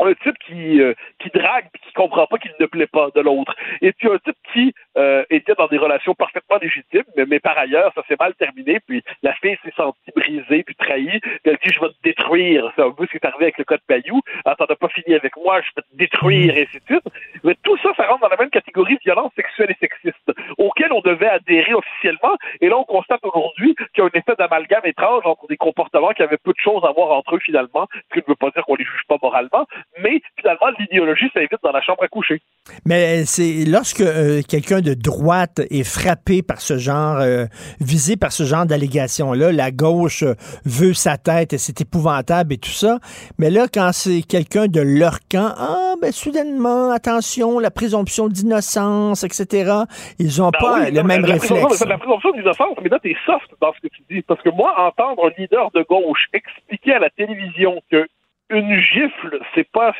[0.00, 3.20] un type qui euh, qui drague puis qui comprend pas qu'il ne plaît pas de
[3.20, 3.54] l'autre.
[3.80, 7.92] Et puis un type qui euh, était dans des relations parfaitement légitimes mais, par ailleurs
[7.94, 11.72] ça s'est mal terminé puis la fille s'est sentie brisée puis trahie puis elle dit
[11.74, 12.72] je vais te détruire.
[12.76, 14.20] C'est un peu ce qui est arrivé avec le code Payou.
[14.44, 17.04] Ah t'en as pas fini avec moi je vais te détruire et ainsi de suite.
[17.44, 20.92] Mais tout ça ça rentre dans la même catégorie de violence sexuelle et sexiste auquel
[20.92, 22.36] on devait adhérer officiellement.
[22.60, 26.10] Et là on constate aujourd'hui qu'il y a un effet d'amalgame étrange entre des comportements
[26.10, 28.50] qui avaient peu de choses à voir entre eux finalement ce qui ne veut pas
[28.50, 29.66] dire qu'on les juge pas moralement
[30.02, 32.40] mais finalement, l'idéologie s'invite dans la chambre à coucher.
[32.84, 37.46] Mais c'est lorsque euh, quelqu'un de droite est frappé par ce genre, euh,
[37.80, 40.34] visé par ce genre d'allégation-là, la gauche euh,
[40.64, 42.98] veut sa tête et c'est épouvantable et tout ça.
[43.38, 49.24] Mais là, quand c'est quelqu'un de leur camp, ah, ben soudainement, attention, la présomption d'innocence,
[49.24, 49.72] etc.,
[50.18, 51.84] ils n'ont Ben pas oui, le même la réflexe.
[51.84, 54.22] La présomption d'innocence, mais là, t'es soft dans ce que tu dis.
[54.22, 58.06] Parce que moi, entendre un leader de gauche expliquer à la télévision que
[58.50, 59.94] une gifle, c'est pas,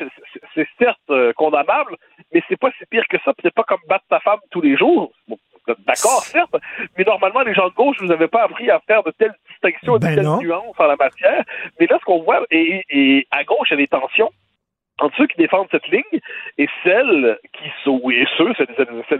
[0.55, 1.95] c'est- certes euh, condamnable,
[2.33, 4.75] mais c'est pas si pire que ça, c'est pas comme battre ta femme tous les
[4.77, 5.11] jours.
[5.27, 5.37] Bon,
[5.85, 6.55] D'accord, certes,
[6.97, 9.97] mais normalement, les gens de gauche, vous avez pas appris à faire de telles distinctions
[9.97, 10.39] et de Ben telles non.
[10.41, 11.43] nuances en la matière.
[11.79, 14.31] Mais là, ce qu'on voit, et, et à gauche, il y a des tensions
[14.99, 16.19] entre ceux qui défendent cette ligne
[16.57, 18.67] et celles qui sont, et ceux, celles,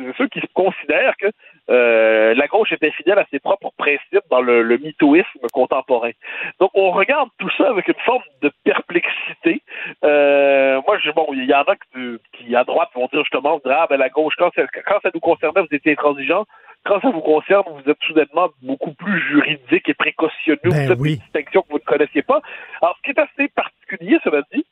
[0.01, 1.27] et ceux qui considèrent que
[1.69, 6.11] euh, la gauche est infidèle à ses propres principes dans le, le mythoïsme contemporain.
[6.60, 9.61] Donc, on regarde tout ça avec une forme de perplexité.
[10.03, 13.60] Euh, moi, je, bon, il y en a qui, qui, à droite, vont dire justement,
[13.65, 16.45] ah, ben, la gauche, quand ça, quand ça nous concernait, vous étiez intransigeants.
[16.85, 20.60] Quand ça vous concerne, vous êtes soudainement beaucoup plus juridique et précautionneux.
[20.64, 21.11] Ben vous faites oui.
[21.11, 22.41] des distinctions que vous ne connaissiez pas.
[22.81, 24.65] Alors, ce qui est assez particulier, cela dit,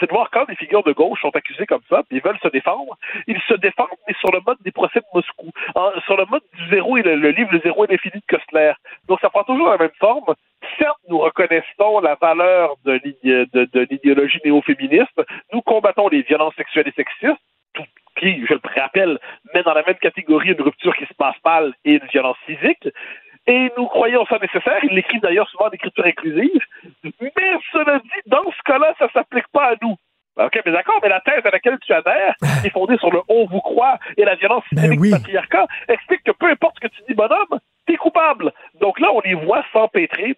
[0.00, 2.38] c'est de voir quand des figures de gauche sont accusées comme ça, puis ils veulent
[2.42, 2.96] se défendre,
[3.26, 5.50] ils se défendent, mais sur le mode des procès de Moscou,
[6.04, 8.72] sur le mode du zéro et le, livre Le zéro et l'infini de Kostler.
[9.08, 10.34] Donc ça prend toujours la même forme.
[10.78, 15.20] Certes, nous reconnaissons la valeur de l'idé- de- de l'idéologie néo-féministe,
[15.52, 17.40] nous combattons les violences sexuelles et sexistes,
[18.18, 19.18] qui, je le rappelle,
[19.54, 22.88] met dans la même catégorie une rupture qui se passe mal et une violence physique.
[23.48, 24.78] Et nous croyons ça nécessaire.
[24.82, 26.62] Il l'écrit d'ailleurs souvent en écriture inclusive.
[27.20, 27.30] Mais
[27.72, 29.96] cela dit, dans ce cas-là, ça s'applique pas à nous.
[30.38, 33.20] OK, mais d'accord, mais la thèse à laquelle tu adhères, qui est fondée sur le
[33.28, 36.94] on vous croit et la violence systémique du patriarcat, explique que peu importe ce que
[36.94, 38.52] tu dis, bonhomme, t'es coupable.
[38.80, 40.36] Donc là, on les voit s'empêtrer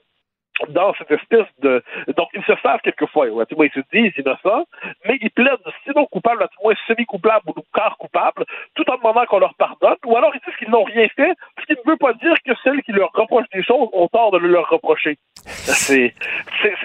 [0.68, 1.82] dans cette espèce de...
[2.16, 4.66] Donc, ils se savent quelquefois, ouais, tu vois, ils se disent innocents,
[5.04, 9.24] mais ils plaident sinon coupables, à tout moins semi-coupables ou quart coupables, tout en demandant
[9.26, 11.32] qu'on leur pardonne, ou alors ils disent qu'ils n'ont rien fait,
[11.68, 14.38] qui ne veut pas dire que celles qui leur reprochent des choses ont tort de
[14.38, 15.18] le leur reprocher.
[15.44, 16.14] C'est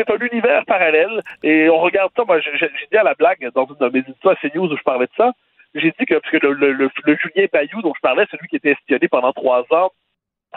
[0.10, 3.76] un univers parallèle, et on regarde ça, moi, j'ai dit à la blague, dans une
[3.76, 5.32] de mes à CNews où je parlais de ça,
[5.74, 9.08] j'ai dit que, parce que le, Julien Bayou dont je parlais, celui qui était espionné
[9.08, 9.92] pendant trois ans,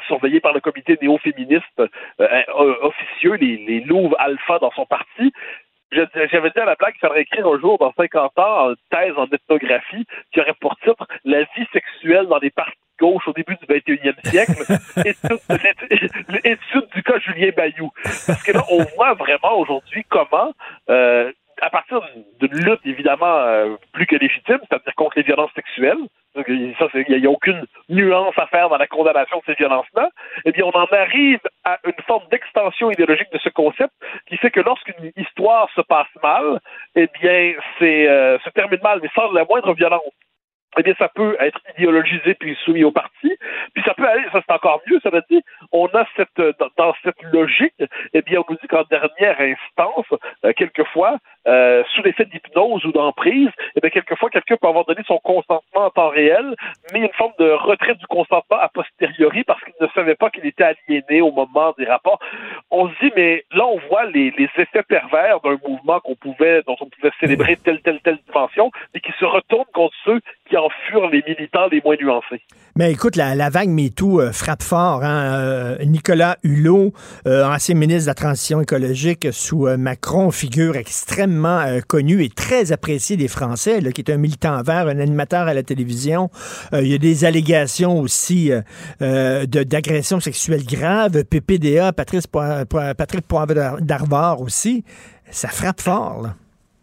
[0.07, 1.89] surveillé par le comité néo-féministe euh,
[2.21, 5.33] euh, officieux, les, les Louves Alpha dans son parti.
[5.91, 9.17] J'avais dit à la blague qu'il faudrait écrire un jour, dans 50 ans, une thèse
[9.17, 13.57] en ethnographie qui aurait pour titre La vie sexuelle dans les partis gauche au début
[13.57, 14.63] du 21e siècle,
[16.45, 17.91] étude, du cas Julien Bayou.
[18.03, 20.53] Parce que là, on voit vraiment aujourd'hui comment
[20.91, 21.33] euh,
[21.63, 22.01] à partir
[22.41, 25.99] d'une lutte évidemment euh, plus que légitime, c'est-à-dire contre les violences sexuelles,
[26.49, 26.75] il
[27.09, 30.11] n'y a, aucune nuance à faire dans la condamnation de ces violences-là,
[30.45, 33.93] eh bien, on en arrive à une forme d'extension idéologique de ce concept
[34.29, 36.61] qui fait que lorsqu'une histoire se passe mal,
[36.95, 40.03] eh bien, c'est euh, se termine mal, mais sans la moindre violence
[40.79, 43.37] eh bien, ça peut être idéologisé puis soumis au parti.
[43.75, 45.41] Puis ça peut aller, ça c'est encore mieux, ça veut dire,
[45.73, 46.41] on a cette,
[46.77, 47.75] dans, cette logique,
[48.13, 50.07] eh bien, on nous dit qu'en dernière instance,
[50.45, 55.03] euh, quelquefois, euh, sous l'effet d'hypnose ou d'emprise, eh bien, quelquefois, quelqu'un peut avoir donné
[55.07, 56.55] son consentement en temps réel,
[56.93, 60.47] mais une forme de retrait du consentement a posteriori parce qu'il ne savait pas qu'il
[60.47, 62.19] était aliéné au moment des rapports.
[62.79, 66.63] On se dit, mais là, on voit les, les effets pervers d'un mouvement qu'on pouvait,
[66.67, 70.59] dont on pouvait célébrer telle, telle, telle dimension, et qui se retourne contre ceux qui
[70.59, 72.43] en furent les militants les moins nuancés.
[72.77, 75.03] Mais écoute, la, la vague MeToo euh, frappe fort.
[75.03, 75.41] Hein?
[75.41, 76.93] Euh, Nicolas Hulot,
[77.27, 83.17] euh, ancien ministre de la Transition écologique sous Macron, figure extrêmement connue et très appréciée
[83.17, 86.29] des Français, là, qui est un militant vert, un animateur à la télévision.
[86.75, 88.51] Il y a des allégations aussi
[89.01, 91.25] de- d'agressions sexuelles graves.
[91.25, 92.27] PPDA, Patrice
[92.67, 94.85] Patrick Poivre d'Arvor aussi.
[95.31, 96.23] Ça frappe fort.
[96.23, 96.31] Là.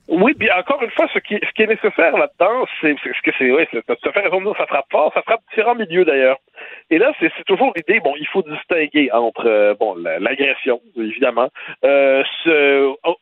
[0.09, 3.65] Oui, bien encore une fois, ce qui, est nécessaire là-dedans, c'est ce que c'est, oui,
[3.71, 6.37] c'est tout fait raison de dire, ça frappe fort, ça frappe différents milieux d'ailleurs.
[6.89, 11.49] Et là, c'est toujours l'idée, bon, il faut distinguer entre euh, bon l'agression, évidemment,
[11.85, 12.23] euh,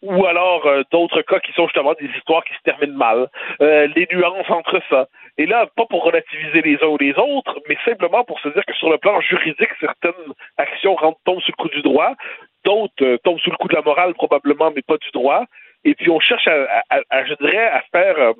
[0.01, 3.27] ou alors euh, d'autres cas qui sont justement des histoires qui se terminent mal,
[3.59, 5.07] les nuances entre ça.
[5.37, 8.65] Et là, pas pour relativiser les uns ou les autres, mais simplement pour se dire
[8.65, 12.15] que sur le plan juridique, certaines actions rentrent tombent sous le coup du droit,
[12.65, 15.45] d'autres tombent sous le coup de la morale probablement, mais pas du droit.
[15.83, 18.33] Et puis on cherche à, à, à je dirais, à faire euh,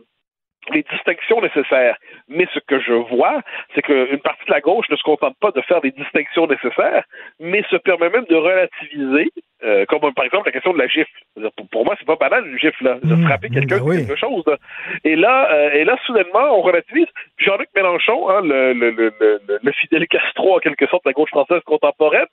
[0.69, 1.97] les distinctions nécessaires.
[2.27, 3.41] Mais ce que je vois,
[3.73, 7.03] c'est qu'une partie de la gauche ne se contente pas de faire les distinctions nécessaires,
[7.39, 9.31] mais se permet même de relativiser,
[9.63, 11.09] euh, comme par exemple la question de la gifle.
[11.57, 12.99] Pour, pour moi, c'est pas banal une gifle, là.
[13.01, 14.05] de frapper quelqu'un ben oui.
[14.05, 14.43] quelque chose.
[14.45, 14.57] Là.
[15.03, 17.07] Et là, euh, et là, soudainement, on relativise.
[17.37, 21.13] Jean-Luc Mélenchon, hein, le, le, le, le, le fidèle Castro en quelque sorte de la
[21.13, 22.27] gauche française contemporaine,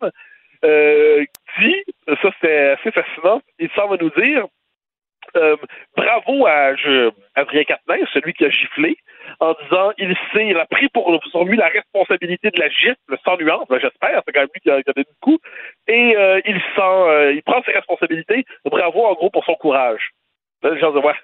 [0.65, 1.25] euh,
[2.07, 4.47] ça c'était assez fascinant, il semble nous dire
[5.37, 5.57] euh,
[5.97, 6.73] bravo à
[7.35, 8.97] Adrien Quatennens, celui qui a giflé,
[9.41, 12.97] en disant il sait, il a pris pour, sur lui la responsabilité de la gifle
[13.25, 15.39] sans nuance, ben, j'espère, c'est quand même lui qui a, donné le coup,
[15.87, 20.11] et euh, il sent, euh, il prend ses responsabilités, bravo en gros pour son courage.
[20.63, 21.15] Là, les gens disent, ouais,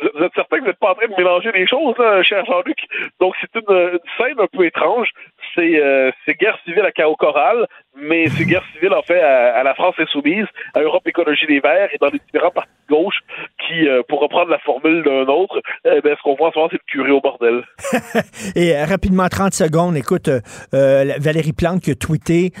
[0.00, 2.78] vous êtes certain que vous n'êtes pas en train de mélanger les choses, cher Jean-Luc?
[3.20, 5.10] Donc, c'est une, scène un peu étrange.
[5.54, 6.10] C'est euh,
[6.40, 7.66] guerre civile à chaos choral,
[7.96, 11.88] mais c'est guerre civile, en fait, à, la France insoumise, à Europe Écologie des Verts
[11.92, 13.18] et dans les différents partis de gauche
[13.66, 16.58] qui, euh, pour reprendre la formule d'un autre, eh ben, ce qu'on voit en ce
[16.58, 17.64] moment, c'est le curé au bordel.
[18.56, 22.52] et euh, rapidement, 30 secondes, écoute, euh, Valérie Plante qui a tweeté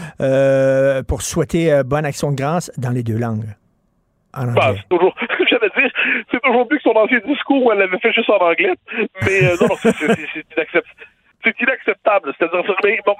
[1.06, 3.46] pour souhaiter bonne action de grâce dans les deux langues.
[4.32, 5.14] Bah, c'est toujours,
[5.50, 5.90] j'allais dire,
[6.30, 8.74] c'est toujours mieux que son ancien discours où elle l'avait fait juste en anglais.
[9.22, 10.86] Mais euh, non, non, c'est inacceptable.
[11.44, 12.34] C'est inacceptable.
[12.38, 12.64] C'est-à-dire,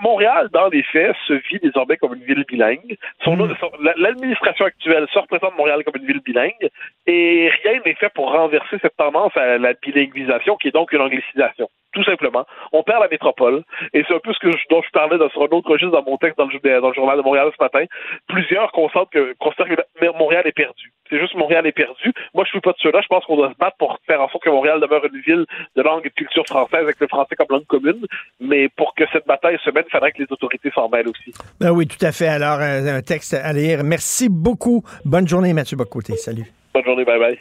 [0.00, 2.96] Montréal, dans les faits, se vit désormais comme une ville bilingue.
[3.24, 3.56] Son, Mm.
[3.60, 6.68] son, L'administration actuelle se représente Montréal comme une ville bilingue
[7.06, 11.00] et rien n'est fait pour renverser cette tendance à la bilinguisation qui est donc une
[11.00, 11.68] anglicisation.
[11.94, 12.44] Tout simplement.
[12.72, 13.62] On perd la métropole
[13.94, 15.92] et c'est un peu ce que je, dont je parlais dans, sur un autre registre
[15.92, 17.84] dans mon texte dans le, dans le journal de Montréal ce matin.
[18.28, 20.92] Plusieurs constatent que, constatent que Montréal est perdu.
[21.08, 22.12] C'est juste Montréal est perdu.
[22.34, 23.00] Moi, je suis pas de ceux-là.
[23.00, 25.46] Je pense qu'on doit se battre pour faire en sorte que Montréal demeure une ville
[25.76, 28.06] de langue et de culture française avec le français comme langue commune.
[28.40, 31.32] Mais pour que cette bataille se mène, il faudrait que les autorités s'en mêlent aussi.
[31.60, 32.28] Ben oui, tout à fait.
[32.28, 33.84] Alors, euh, un texte à lire.
[33.84, 34.84] Merci beaucoup.
[35.04, 36.16] Bonne journée, Mathieu Bocoté.
[36.16, 36.46] Salut.
[36.74, 37.04] Bonne journée.
[37.04, 37.38] Bye bye.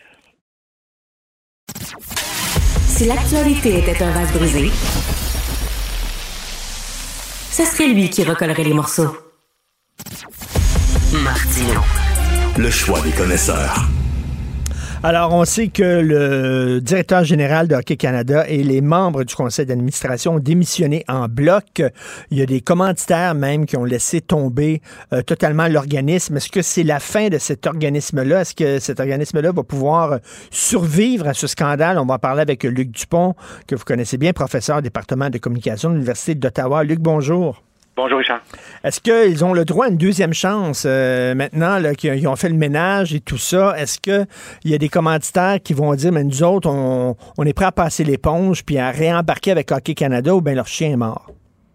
[2.98, 4.69] Si l'actualité était un vase brisé,
[7.52, 9.15] ce serait lui qui recollerait les morceaux.
[11.23, 11.81] Martino.
[12.57, 13.88] Le choix des connaisseurs.
[15.03, 19.68] Alors, on sait que le directeur général de Hockey Canada et les membres du conseil
[19.68, 21.84] d'administration ont démissionné en bloc.
[22.32, 24.82] Il y a des commanditaires même qui ont laissé tomber
[25.14, 26.38] euh, totalement l'organisme.
[26.38, 28.41] Est-ce que c'est la fin de cet organisme-là?
[28.41, 30.19] Est-ce que cet organisme-là va pouvoir
[30.49, 31.99] survivre à ce scandale?
[31.99, 33.36] On va parler avec Luc Dupont,
[33.68, 36.84] que vous connaissez bien, professeur au département de communication de l'Université d'Ottawa.
[36.84, 37.66] Luc, bonjour.
[37.98, 38.41] Bonjour, Richard.
[38.84, 42.56] Est-ce qu'ils ont le droit à une deuxième chance euh, maintenant qu'ils ont fait le
[42.56, 43.74] ménage et tout ça?
[43.76, 44.28] Est-ce qu'il
[44.65, 47.72] y a des commanditaires qui vont dire, mais nous autres, on, on est prêt à
[47.72, 51.26] passer l'éponge puis à réembarquer avec Hockey Canada ou bien leur chien est mort?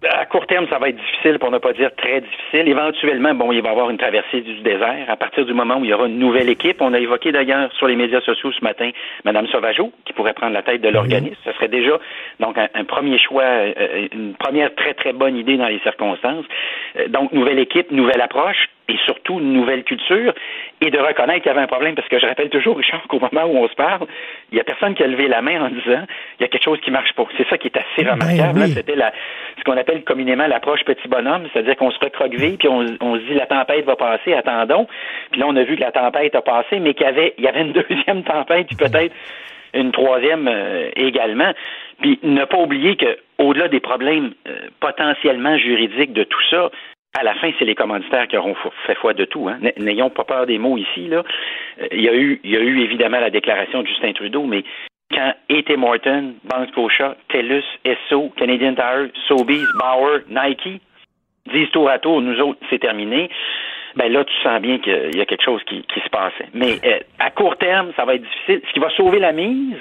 [0.09, 2.69] À court terme, ça va être difficile, pour ne pas dire très difficile.
[2.69, 5.85] Éventuellement, bon, il va y avoir une traversée du désert à partir du moment où
[5.85, 6.81] il y aura une nouvelle équipe.
[6.81, 8.91] On a évoqué d'ailleurs sur les médias sociaux ce matin
[9.25, 11.37] Mme Sauvageau, qui pourrait prendre la tête de l'organisme.
[11.45, 11.99] Ce serait déjà
[12.41, 16.47] donc un, un, premier choix, euh, une première très très bonne idée dans les circonstances.
[16.99, 20.35] Euh, donc nouvelle équipe, nouvelle approche et surtout une nouvelle culture
[20.81, 23.21] et de reconnaître qu'il y avait un problème parce que je rappelle toujours, Richard, qu'au
[23.21, 24.07] moment où on se parle,
[24.51, 26.05] il y a personne qui a levé la main en disant
[26.39, 27.25] il y a quelque chose qui marche pas.
[27.37, 28.59] C'est ça qui est assez remarquable.
[28.59, 28.73] Ben oui.
[28.73, 29.13] C'était la,
[29.59, 33.23] ce qu'on appelle communément l'approche petit bonhomme, c'est-à-dire qu'on se recroqueville puis on, on, se
[33.23, 34.87] dit la tempête va passer, attendons.
[35.31, 37.45] Puis là, on a vu que la tempête a passé, mais qu'il y avait, il
[37.45, 39.15] y avait une deuxième tempête puis peut-être
[39.75, 41.53] une troisième euh, également.
[42.01, 46.71] Puis ne pas oublier que au-delà des problèmes euh, potentiellement juridiques de tout ça,
[47.15, 48.57] à la fin, c'est les commanditaires qui auront
[48.87, 49.49] fait foi de tout.
[49.49, 49.59] Hein.
[49.79, 51.09] N'ayons pas peur des mots ici.
[51.09, 51.23] Là.
[51.91, 54.65] Il, y a eu, il y a eu évidemment la déclaration de Justin Trudeau, mais
[55.11, 55.77] quand A.T.
[55.77, 60.81] Morton, Banque Scotia, TELUS, Esso, Canadian Tire, Sobeys, Bauer, Nike
[61.53, 63.29] disent tour à tour, nous autres, c'est terminé,
[63.97, 66.49] ben là, tu sens bien qu'il y a quelque chose qui, qui se passait.
[66.55, 68.63] Mais euh, à court terme, ça va être difficile.
[68.67, 69.77] Ce qui va sauver la mise,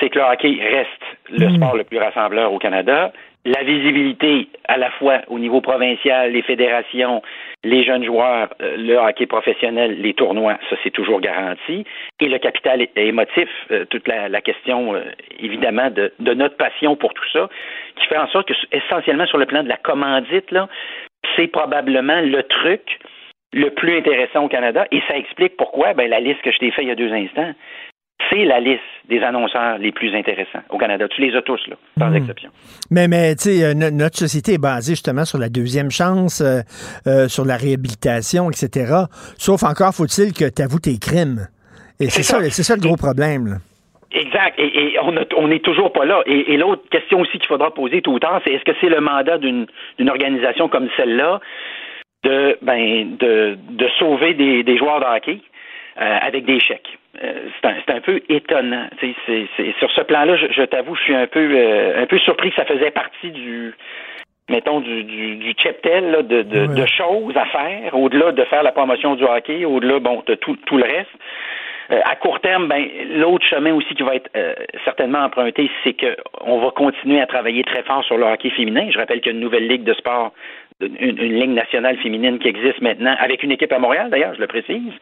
[0.00, 0.88] c'est que le hockey reste
[1.30, 1.56] le mmh.
[1.56, 3.12] sport le plus rassembleur au Canada.
[3.46, 7.22] La visibilité, à la fois au niveau provincial, les fédérations,
[7.64, 11.86] les jeunes joueurs, euh, le hockey professionnel, les tournois, ça c'est toujours garanti.
[12.20, 15.04] Et le capital émotif, euh, toute la, question euh,
[15.38, 17.48] évidemment de, notre passion pour tout ça,
[17.96, 20.54] qui fait en sorte que essentiellement sur le plan de la commandite,
[21.34, 22.98] c'est probablement le truc
[23.54, 24.86] le plus intéressant au Canada.
[24.92, 27.12] Et ça explique pourquoi, ben, la liste que je t'ai faite il y a deux
[27.12, 27.52] instants,
[28.28, 31.06] c'est la liste des annonceurs les plus intéressants au Canada.
[31.08, 32.16] Tu les as tous, là, sans Hmm.
[32.16, 32.50] exception.
[32.90, 36.40] Mais, mais tu sais, euh, no- notre société est basée justement sur la deuxième chance,
[36.40, 36.60] euh,
[37.06, 38.92] euh, sur la réhabilitation, etc.
[39.38, 41.48] Sauf encore, faut-il que tu avoues tes crimes.
[41.98, 43.46] Et c'est ça, c'est ça le gros problème.
[43.46, 43.56] là.
[44.12, 44.58] Exact.
[44.58, 44.98] Et, et
[45.36, 46.22] on n'est toujours pas là.
[46.26, 48.88] Et, et l'autre question aussi qu'il faudra poser tout le temps, c'est est-ce que c'est
[48.88, 49.66] le mandat d'une
[50.08, 51.40] organisation comme celle-là
[52.24, 55.40] de ben de, de sauver des, des joueurs de hockey
[55.96, 56.98] avec des chèques?
[57.22, 58.88] Euh, c'est un, c'est un peu étonnant.
[59.78, 62.56] Sur ce plan-là, je, je t'avoue, je suis un peu euh, un peu surpris que
[62.56, 63.74] ça faisait partie du
[64.48, 68.62] mettons, du, du, du cheptel là, de, de, de choses à faire, au-delà de faire
[68.62, 71.10] la promotion du hockey, au-delà, bon, de tout, tout le reste.
[71.92, 72.84] Euh, à court terme, ben,
[73.16, 74.54] l'autre chemin aussi qui va être euh,
[74.84, 78.88] certainement emprunté, c'est que on va continuer à travailler très fort sur le hockey féminin.
[78.90, 80.32] Je rappelle qu'il y a une nouvelle ligue de sport,
[80.80, 84.40] une, une ligue nationale féminine qui existe maintenant, avec une équipe à Montréal d'ailleurs, je
[84.40, 84.92] le précise.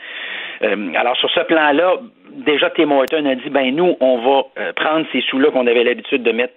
[0.63, 1.97] Euh, alors sur ce plan-là,
[2.31, 5.85] déjà Tim Horton a dit, ben nous, on va euh, prendre ces sous-là qu'on avait
[5.85, 6.55] l'habitude de mettre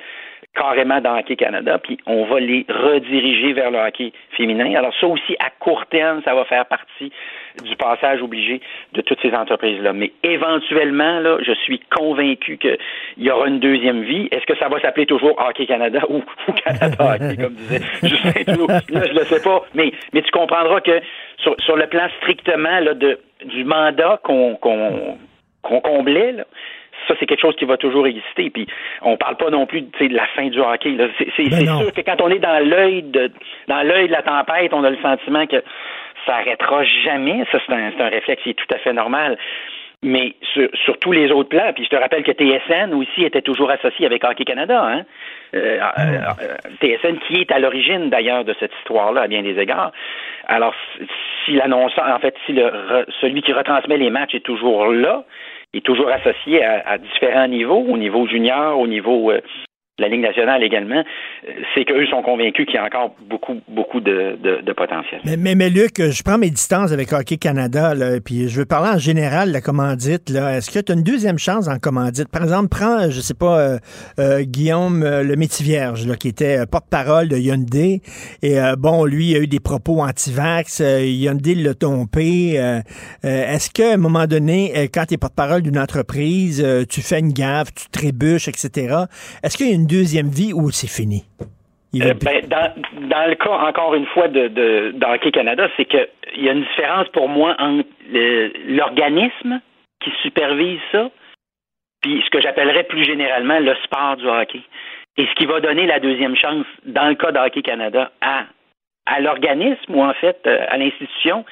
[0.55, 4.75] carrément dans Hockey Canada, puis on va les rediriger vers le hockey féminin.
[4.75, 7.11] Alors ça aussi, à court terme, ça va faire partie
[7.63, 8.61] du passage obligé
[8.93, 9.93] de toutes ces entreprises-là.
[9.93, 12.77] Mais éventuellement, là, je suis convaincu qu'il
[13.17, 14.27] y aura une deuxième vie.
[14.31, 18.43] Est-ce que ça va s'appeler toujours Hockey Canada ou, ou Canada Hockey, comme disait Justin
[18.43, 18.67] Trudeau?
[18.67, 19.63] Là, je le sais pas.
[19.73, 21.01] Mais, mais tu comprendras que
[21.37, 24.57] sur, sur le plan strictement là, de, du mandat qu'on
[25.63, 26.43] comblait, là,
[27.07, 28.49] ça, c'est quelque chose qui va toujours exister.
[28.49, 28.67] Puis,
[29.01, 30.95] on parle pas non plus de la fin du hockey.
[31.35, 33.31] C'est Ben sûr que quand on est dans l'œil de
[33.67, 35.63] dans l'œil de la tempête, on a le sentiment que
[36.25, 37.43] ça arrêtera jamais.
[37.51, 39.37] Ça, c'est un, réflexe qui est tout à fait normal.
[40.03, 43.43] Mais sur, sur tous les autres plans, puis je te rappelle que TSN aussi était
[43.43, 44.83] toujours associé avec Hockey Canada.
[44.83, 45.05] Hein?
[45.53, 49.59] Euh, euh, euh, TSN qui est à l'origine d'ailleurs de cette histoire-là à bien des
[49.59, 49.91] égards.
[50.47, 50.73] Alors,
[51.43, 55.25] si l'annonceur, en fait, si le, celui qui retransmet les matchs est toujours là,
[55.73, 59.41] est toujours associé à, différents niveaux, au niveau junior, au niveau euh,
[60.01, 61.03] la Ligue nationale également,
[61.47, 65.21] euh, c'est qu'eux sont convaincus qu'il y a encore beaucoup, beaucoup de, de, potentiel.
[65.25, 68.65] Mais, mais, mais Luc, je prends mes distances avec Hockey Canada, là, puis je veux
[68.65, 70.29] parler en général de la commandite.
[70.31, 72.29] Est-ce que tu as une deuxième chance en commandite?
[72.29, 73.77] Par exemple, prends, je sais pas, euh,
[74.19, 78.01] euh, Guillaume euh, le Métivierge, là, qui était porte-parole de Hyundai.
[78.41, 80.79] Et bon, lui, il a eu des propos anti-vax.
[80.79, 82.81] Hyundai l'a tombé.
[83.23, 87.73] Est-ce qu'à un moment donné, quand tu es porte-parole d'une entreprise, tu fais une gaffe,
[87.73, 89.05] tu trébuches, etc.,
[89.43, 91.23] est-ce qu'il y a une deuxième vie ou c'est fini?
[91.95, 92.73] Euh, ben, dans,
[93.09, 96.07] dans le cas, encore une fois, de, de, de Hockey Canada, c'est qu'il
[96.37, 97.87] y a une différence pour moi entre
[98.67, 99.59] l'organisme
[100.03, 101.09] qui supervise ça,
[102.01, 104.61] puis ce que j'appellerais plus généralement le sport du hockey.
[105.17, 108.45] Et ce qui va donner la deuxième chance, dans le cas de Hockey Canada, à,
[109.19, 111.43] l'organisme ou en fait euh, à l'institution,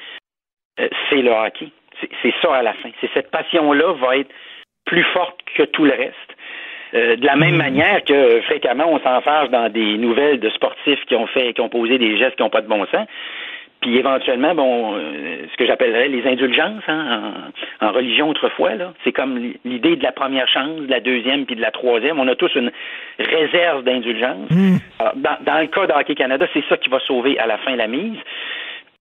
[0.80, 1.68] euh, c'est le hockey.
[2.00, 2.90] C'est- C'est ça à la fin.
[3.00, 4.30] C'est cette passion-là va être
[4.86, 6.29] plus forte que tout le reste.
[6.94, 11.14] Euh, de la même manière que fréquemment on s'enfarge dans des nouvelles de sportifs qui
[11.14, 13.06] ont fait, qui ont posé des gestes qui n'ont pas de bon sens.
[13.80, 17.32] Puis éventuellement, bon, euh, ce que j'appellerais les indulgences hein,
[17.80, 21.46] en, en religion autrefois, là, c'est comme l'idée de la première chance, de la deuxième
[21.46, 22.20] puis de la troisième.
[22.20, 22.70] On a tous une
[23.18, 24.50] réserve d'indulgence.
[24.98, 27.56] Alors, Dans, dans le cas de Hockey Canada, c'est ça qui va sauver à la
[27.58, 28.18] fin la mise.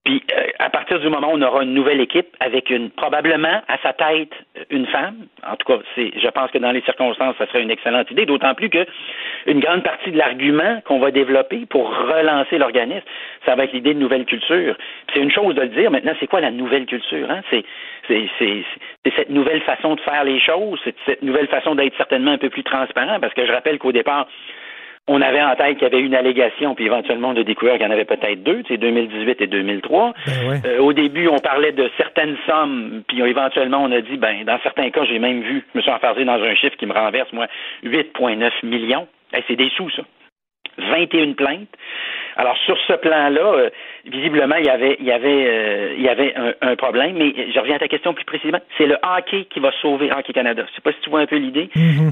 [0.05, 3.61] Puis euh, à partir du moment où on aura une nouvelle équipe avec une probablement
[3.67, 6.81] à sa tête euh, une femme, en tout cas, c'est je pense que dans les
[6.81, 8.85] circonstances, ça serait une excellente idée, d'autant plus que
[9.45, 13.05] une grande partie de l'argument qu'on va développer pour relancer l'organisme,
[13.45, 14.76] ça va être l'idée de nouvelle culture.
[15.13, 17.30] C'est une chose de le dire, maintenant, c'est quoi la nouvelle culture?
[17.30, 17.41] Hein?
[17.49, 17.65] C'est,
[18.07, 18.63] c'est, c'est,
[19.03, 22.38] c'est cette nouvelle façon de faire les choses, c'est cette nouvelle façon d'être certainement un
[22.38, 24.27] peu plus transparent, parce que je rappelle qu'au départ,
[25.10, 27.84] on avait en tête qu'il y avait une allégation, puis éventuellement on a découvert qu'il
[27.84, 30.14] y en avait peut-être deux, c'est 2018 et 2003.
[30.65, 34.60] Euh, au début, on parlait de certaines sommes, puis éventuellement on a dit, ben dans
[34.61, 37.34] certains cas, j'ai même vu, je me suis enfargé dans un chiffre qui me renverse,
[37.34, 37.48] moi,
[37.84, 39.07] 8,9 millions.
[39.34, 40.03] Hey, c'est des sous, ça.
[40.77, 41.76] 21 plaintes.
[42.36, 43.69] Alors sur ce plan-là, euh,
[44.05, 47.15] visiblement, il y avait, il y avait, euh, il y avait un, un problème.
[47.17, 48.59] Mais je reviens à ta question plus précisément.
[48.77, 50.63] C'est le hockey qui va sauver Hockey Canada.
[50.69, 51.69] Je sais pas si tu vois un peu l'idée.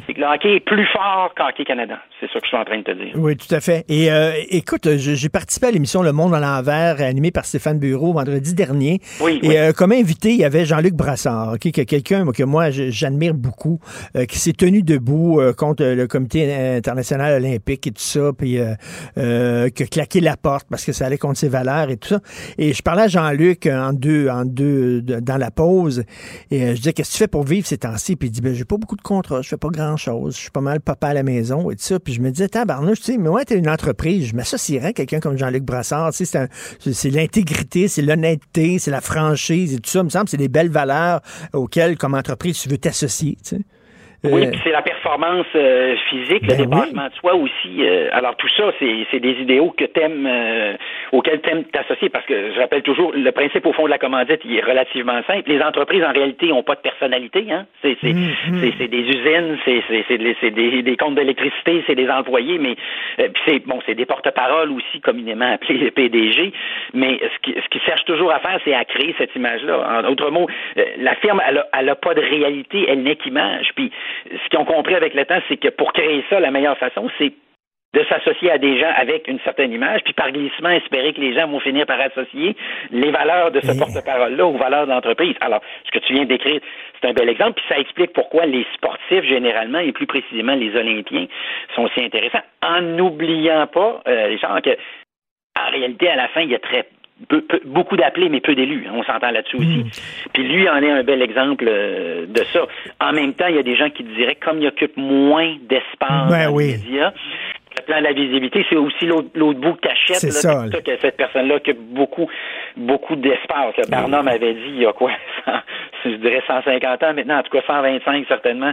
[0.08, 2.00] C'est que le hockey est plus fort qu'Hockey Canada.
[2.20, 3.12] C'est ça que je suis en train de te dire.
[3.16, 3.86] Oui, tout à fait.
[3.90, 7.80] Et euh, écoute, je- j'ai participé à l'émission Le Monde à l'envers, animée par Stéphane
[7.80, 9.00] Bureau vendredi dernier.
[9.22, 9.58] Oui, Et oui.
[9.58, 13.80] euh, comme invité, il y avait Jean-Luc Brassard, ok, que quelqu'un que moi j'admire beaucoup,
[14.16, 18.58] euh, qui s'est tenu debout euh, contre le Comité international olympique et tout ça, puis
[18.60, 18.74] euh,
[19.18, 22.10] euh, qui a claqué la porte parce que ça allait contre ses valeurs et tout
[22.10, 22.20] ça.
[22.58, 26.04] Et je parlais à Jean-Luc euh, en deux, en deux, de- dans la pause,
[26.52, 28.16] et euh, je disais qu'est-ce que tu fais pour vivre ces temps-ci?
[28.16, 30.52] Puis il dit ben j'ai pas beaucoup de contrats, je fais pas grand-chose, je suis
[30.52, 32.00] pas mal papa à la maison et tout ça.
[32.00, 34.94] Puis je me disais tabarnouche, tu sais, mais ouais, t'es une entreprise, je m'associerais à
[34.94, 36.48] quelqu'un comme Jean-Luc Brassard, tu sais,
[36.92, 40.00] c'est l'intégrité, c'est l'honnêteté, c'est la franchise et tout ça.
[40.00, 41.22] Il me semble c'est des belles valeurs
[41.54, 43.38] auxquelles, comme entreprise, tu veux t'associer.
[44.24, 47.78] Oui, Euh, puis c'est la performance euh, physique, le Ben dépassement de soi aussi.
[47.86, 50.74] euh, alors tout ça, c'est c'est des idéaux que t'aimes, euh,
[51.12, 54.42] auxquels t'aimes t'associer, parce que je rappelle toujours, le principe au fond de la commandite,
[54.44, 55.44] il est relativement simple.
[55.48, 57.46] Les entreprises, en réalité, n'ont pas de personnalité.
[57.52, 57.68] Hein?
[57.84, 61.16] C'est c'est- Mm, c'est- c'est des usines, c'est c'est- c'est des, c'est des- des comptes
[61.16, 62.76] d'électricité, c'est des employés, mais
[63.20, 66.54] euh, c'est bon, c'est des porte-paroles aussi, communément appelés les PDG.
[66.96, 70.00] Mais ce qui- ce qu'ils cherchent toujours à faire, c'est à créer cette image-là.
[70.00, 73.16] En d'autres mots, euh, la firme, elle a, elle a pas de réalité, elle n'est
[73.16, 73.70] qu'image.
[73.76, 73.92] Puis
[74.32, 77.10] ce qu'ils ont compris avec le temps, c'est que pour créer ça, la meilleure façon,
[77.18, 77.34] c'est
[77.94, 81.34] de s'associer à des gens avec une certaine image, puis par glissement, espérer que les
[81.34, 82.56] gens vont finir par associer
[82.92, 85.36] les valeurs de ce porte-parole-là aux valeurs de l'entreprise.
[85.42, 86.60] Alors, ce que tu viens d'écrire,
[87.00, 90.76] c'est un bel exemple, puis ça explique pourquoi les sportifs, généralement, et plus précisément les
[90.76, 91.28] Olympiens,
[91.76, 94.78] sont si intéressants, en n'oubliant pas, euh, Richard, que
[95.58, 96.86] en réalité, à la fin, il y a très
[97.28, 98.86] peu- peu- beaucoup d'appelés, mais peu d'élus.
[98.88, 99.86] hein, On s'entend là-dessus aussi.
[100.34, 102.62] Puis lui en est un bel exemple euh, de ça.
[103.02, 106.30] En même temps, il y a des gens qui diraient, comme il occupe moins d'espace
[106.30, 106.66] Ben dans oui.
[106.68, 107.14] les médias,
[107.88, 109.90] plan de la visibilité, c'est aussi l'autre bout que.
[110.14, 112.30] C'est ça, c'est que cette personne-là occupe beaucoup,
[112.76, 113.76] beaucoup d'espace.
[113.90, 115.12] Barnum avait dit, il y a quoi,
[115.46, 115.52] 100,
[116.06, 118.72] je dirais 150 ans maintenant, en tout cas 125 certainement,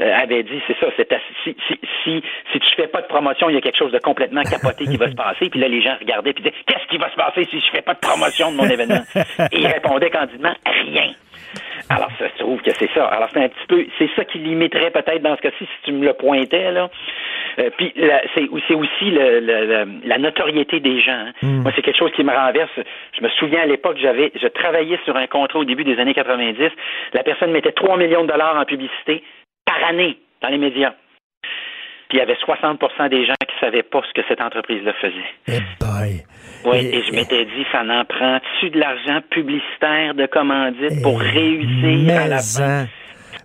[0.00, 1.06] euh, avait dit, c'est ça, c'est
[1.44, 2.22] si, si, si,
[2.52, 4.96] si tu fais pas de promotion, il y a quelque chose de complètement capoté qui
[4.96, 5.48] va se passer.
[5.48, 7.82] Puis là, les gens regardaient puis disaient, qu'est-ce qui va se passer si je fais
[7.82, 9.02] pas de promotion de mon événement?
[9.52, 11.12] Et il répondait candidement, rien.
[11.88, 13.06] Alors, ça se trouve que c'est ça.
[13.06, 15.92] Alors, c'est un petit peu, c'est ça qui limiterait peut-être dans ce cas-ci si tu
[15.92, 16.88] me le pointais, là.
[17.58, 17.92] Euh, puis,
[18.34, 21.12] c'est c'est aussi le- le- le- la notoriété des gens.
[21.28, 21.32] hein.
[21.42, 21.62] Mm.
[21.62, 22.70] Moi, c'est quelque chose qui me renverse.
[23.18, 26.14] Je me souviens à l'époque, j'avais, je travaillais sur un contrat au début des années
[26.14, 26.70] 90.
[27.14, 29.22] La personne mettait 3 millions de dollars en publicité
[29.64, 30.92] par année dans les médias.
[32.08, 35.14] Puis, il y avait 60% des gens qui savaient pas ce que cette entreprise-là faisait.
[35.48, 36.22] Eh boy.
[36.64, 42.16] Oui, et je m'étais dit, ça n'en prend-tu de l'argent publicitaire de commandite pour réussir
[42.16, 42.86] à la fin?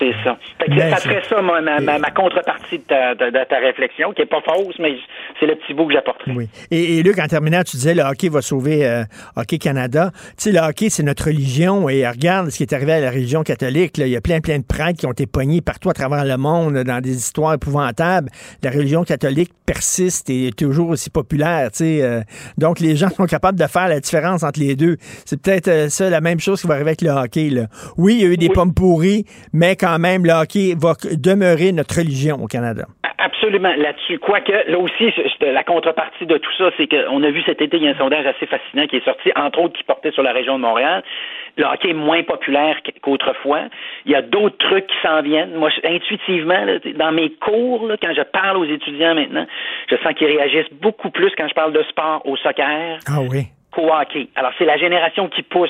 [0.01, 0.35] C'est ça.
[0.59, 3.57] Fait que ça serait ça, moi, ma, ma, ma contrepartie de ta, de, de ta
[3.59, 4.95] réflexion, qui est pas fausse, mais
[5.39, 6.31] c'est le petit bout que j'apporterai.
[6.31, 6.49] Oui.
[6.71, 9.03] Et, et Luc, en terminant, tu disais le hockey va sauver euh,
[9.35, 10.09] Hockey Canada.
[10.37, 11.87] Tu sais, le hockey, c'est notre religion.
[11.87, 13.97] Et euh, regarde ce qui est arrivé à la religion catholique.
[13.97, 14.07] là.
[14.07, 16.37] Il y a plein, plein de prêtres qui ont été pognés partout à travers le
[16.37, 18.29] monde dans des histoires épouvantables.
[18.63, 21.69] La religion catholique persiste et est toujours aussi populaire.
[21.71, 22.01] tu sais.
[22.01, 22.21] euh.
[22.57, 24.97] donc, les gens sont capables de faire la différence entre les deux.
[25.25, 27.49] C'est peut-être euh, ça, la même chose qui va arriver avec le hockey.
[27.49, 27.67] Là.
[27.97, 31.71] Oui, il y a eu des pommes pourries, mais quand même, le hockey va demeurer
[31.71, 32.85] notre religion au Canada.
[33.17, 34.17] Absolument, là-dessus.
[34.17, 37.83] Quoique, là aussi, la contrepartie de tout ça, c'est qu'on a vu cet été, il
[37.83, 40.31] y a un sondage assez fascinant qui est sorti, entre autres, qui portait sur la
[40.31, 41.03] région de Montréal.
[41.57, 43.61] Le hockey est moins populaire qu- qu'autrefois.
[44.05, 45.53] Il y a d'autres trucs qui s'en viennent.
[45.55, 49.45] Moi, intuitivement, là, dans mes cours, là, quand je parle aux étudiants maintenant,
[49.89, 53.43] je sens qu'ils réagissent beaucoup plus quand je parle de sport au soccer Ah oui.
[53.71, 54.29] qu'au hockey.
[54.35, 55.69] Alors, c'est la génération qui pousse.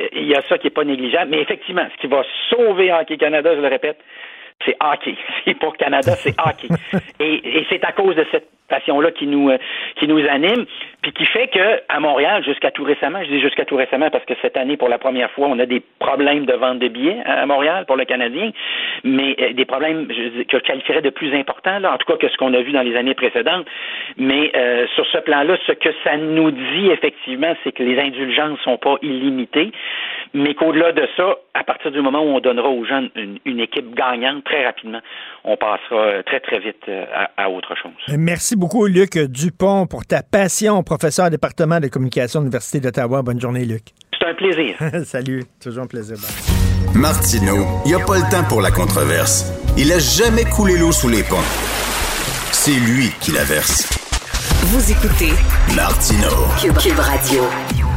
[0.00, 1.30] Euh, Il y a ça qui n'est pas négligeable.
[1.30, 3.98] Mais effectivement, ce qui va sauver Hockey Canada, je le répète,
[4.64, 5.16] c'est hockey.
[5.44, 6.68] C'est pour Canada, c'est hockey.
[7.20, 9.58] Et, et c'est à cause de cette passion-là qui nous euh,
[9.96, 10.64] qui nous anime,
[11.02, 14.24] puis qui fait que à Montréal, jusqu'à tout récemment, je dis jusqu'à tout récemment parce
[14.24, 17.18] que cette année, pour la première fois, on a des problèmes de vente de billets
[17.26, 18.50] à Montréal pour le Canadien,
[19.04, 22.36] mais euh, des problèmes que je qualifierais de plus importants, en tout cas que ce
[22.36, 23.66] qu'on a vu dans les années précédentes.
[24.16, 28.58] Mais euh, sur ce plan-là, ce que ça nous dit effectivement, c'est que les indulgences
[28.60, 29.72] sont pas illimitées,
[30.34, 33.94] mais qu'au-delà de ça, à partir du moment où on donnera aux gens une, équipe
[33.94, 35.00] gagnante très rapidement,
[35.44, 36.90] on passera très très vite
[37.36, 37.92] à, autre chose.
[38.18, 38.56] Merci
[38.86, 43.22] Luc Dupont, pour ta passion, professeur au département de communication de l'Université d'Ottawa.
[43.22, 43.88] Bonne journée, Luc.
[44.18, 44.76] C'est un plaisir.
[45.04, 46.16] Salut, toujours un plaisir.
[46.16, 47.00] Bye.
[47.00, 49.52] Martineau, il n'y a pas le temps pour la controverse.
[49.76, 51.36] Il a jamais coulé l'eau sous les ponts.
[52.52, 53.88] C'est lui qui la verse.
[54.66, 55.32] Vous écoutez
[55.74, 56.46] Martineau.
[56.60, 57.42] Cube, Cube Radio.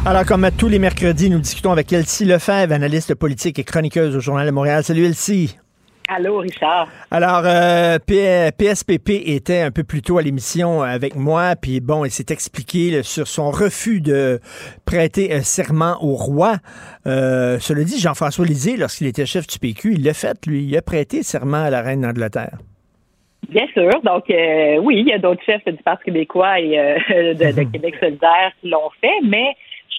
[0.05, 4.19] Alors, comme tous les mercredis, nous discutons avec Elsie Lefebvre, analyste politique et chroniqueuse au
[4.19, 4.83] Journal de Montréal.
[4.83, 5.57] Salut, Elsie.
[6.07, 6.87] Allô, Richard.
[7.09, 12.11] Alors, euh, PSPP était un peu plus tôt à l'émission avec moi, puis bon, il
[12.11, 14.39] s'est expliqué là, sur son refus de
[14.85, 16.57] prêter un serment au roi.
[17.07, 20.63] Euh, cela dit, Jean-François Lisée, lorsqu'il était chef du PQ, il l'a fait, lui.
[20.63, 22.57] Il a prêté serment à la reine d'Angleterre.
[23.49, 24.01] Bien sûr.
[24.03, 27.63] Donc, euh, oui, il y a d'autres chefs du Parti québécois et euh, de, de
[27.71, 29.55] Québec solidaire qui l'ont fait, mais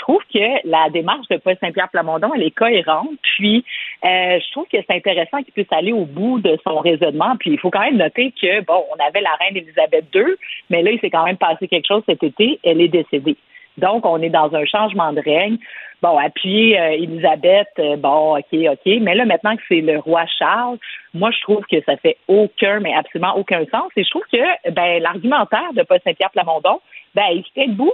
[0.07, 3.11] trouve que la démarche de Paul Saint-Pierre Plamondon, elle est cohérente.
[3.23, 3.65] Puis,
[4.05, 7.35] euh, je trouve que c'est intéressant qu'il puisse aller au bout de son raisonnement.
[7.41, 10.37] Puis, il faut quand même noter que, bon, on avait la reine Élisabeth II,
[10.71, 12.61] mais là, il s'est quand même passé quelque chose cet été.
[12.63, 13.37] Elle est décédée.
[13.79, 15.59] Donc, on est dans un changement de règne.
[16.03, 16.97] Bon, appuyer euh,
[17.79, 18.93] euh, bon, OK, OK.
[19.01, 20.79] Mais là, maintenant que c'est le roi Charles,
[21.15, 23.91] moi, je trouve que ça fait aucun, mais absolument aucun sens.
[23.97, 26.81] Et je trouve que, ben, l'argumentaire de Paul Saint-Pierre Plamondon,
[27.15, 27.93] ben, il se fait debout.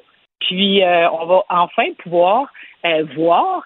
[0.48, 2.46] Puis, euh, on va enfin pouvoir
[2.84, 3.62] euh, voir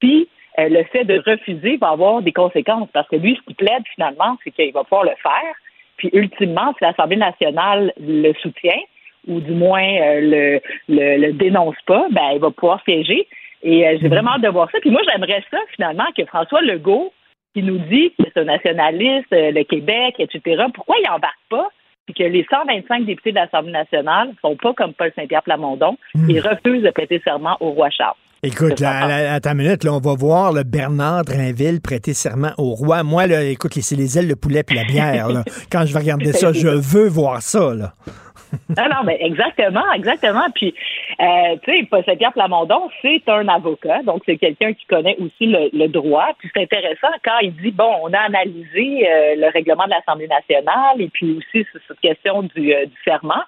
[0.00, 0.28] si
[0.58, 3.82] euh, le fait de refuser va avoir des conséquences parce que lui, ce qu'il plaide
[3.94, 5.54] finalement, c'est qu'il va pouvoir le faire.
[5.96, 8.80] Puis ultimement, si l'Assemblée nationale le soutient,
[9.26, 9.86] ou du moins
[10.20, 13.26] le, le, dénonce pas, ben il va pouvoir siéger.
[13.62, 14.78] Et j'ai vraiment hâte de voir ça.
[14.80, 17.10] Puis moi, j'aimerais ça finalement que François Legault,
[17.54, 21.68] qui nous dit que c'est un nationaliste, le Québec, etc., pourquoi il embarque pas
[22.06, 25.96] puis que les 125 députés de l'Assemblée nationale ne sont pas comme Paul Saint-Pierre Plamondon
[26.28, 28.16] et refusent de prêter serment au roi Charles.
[28.46, 33.02] Écoute, à ta minute, là, on va voir le Bernard Drinville prêter serment au roi.
[33.02, 35.30] Moi, là, écoute, c'est les ailes, de poulet puis la bière.
[35.30, 35.44] Là.
[35.72, 37.72] Quand je vais regarder ça, je veux voir ça.
[37.72, 37.94] Là.
[38.76, 40.46] Non, non, mais exactement, exactement.
[40.54, 40.74] Puis,
[41.20, 45.46] euh, tu sais, Paul Saint-Pierre Plamondon, c'est un avocat, donc c'est quelqu'un qui connaît aussi
[45.46, 46.28] le, droit.
[46.38, 50.28] Puis c'est intéressant quand il dit, bon, on a analysé euh, le règlement de l'Assemblée
[50.28, 53.42] nationale et puis aussi cette question du, euh, du serment.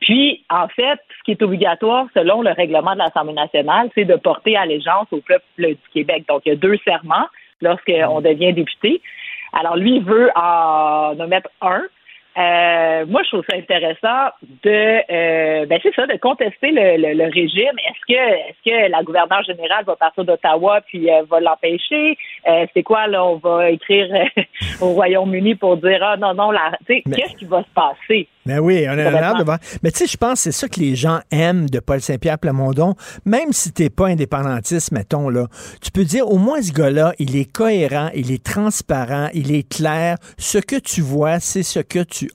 [0.00, 4.14] Puis, en fait, ce qui est obligatoire selon le règlement de l'Assemblée nationale, c'est de
[4.14, 6.24] porter allégeance au peuple du Québec.
[6.28, 7.26] Donc, il y a deux serments
[7.60, 9.00] lorsqu'on devient député.
[9.52, 11.82] Alors, lui, il veut en mettre un.
[12.38, 14.30] Euh, moi, je trouve ça intéressant
[14.62, 17.76] de, euh, ben c'est ça, de contester le, régime.
[17.78, 22.16] Est-ce que, est-ce que la gouverneure générale va partir d'Ottawa puis euh, va l'empêcher?
[22.74, 24.06] C'est quoi là On va écrire
[24.80, 26.50] au Royaume-Uni pour dire ah non non
[26.86, 28.28] tu sais, qu'est-ce qui va se passer?
[28.46, 29.58] Mais oui, on a l'air de voir.
[29.82, 32.38] Mais tu sais, je pense que c'est ça que les gens aiment de Paul Saint-Pierre
[32.38, 32.94] Plamondon.
[33.26, 35.48] Même si tu n'es pas indépendantiste, mettons, là,
[35.82, 39.68] tu peux dire au moins ce gars-là, il est cohérent, il est transparent, il est
[39.68, 40.16] clair.
[40.38, 42.27] Ce que tu vois, c'est ce que tu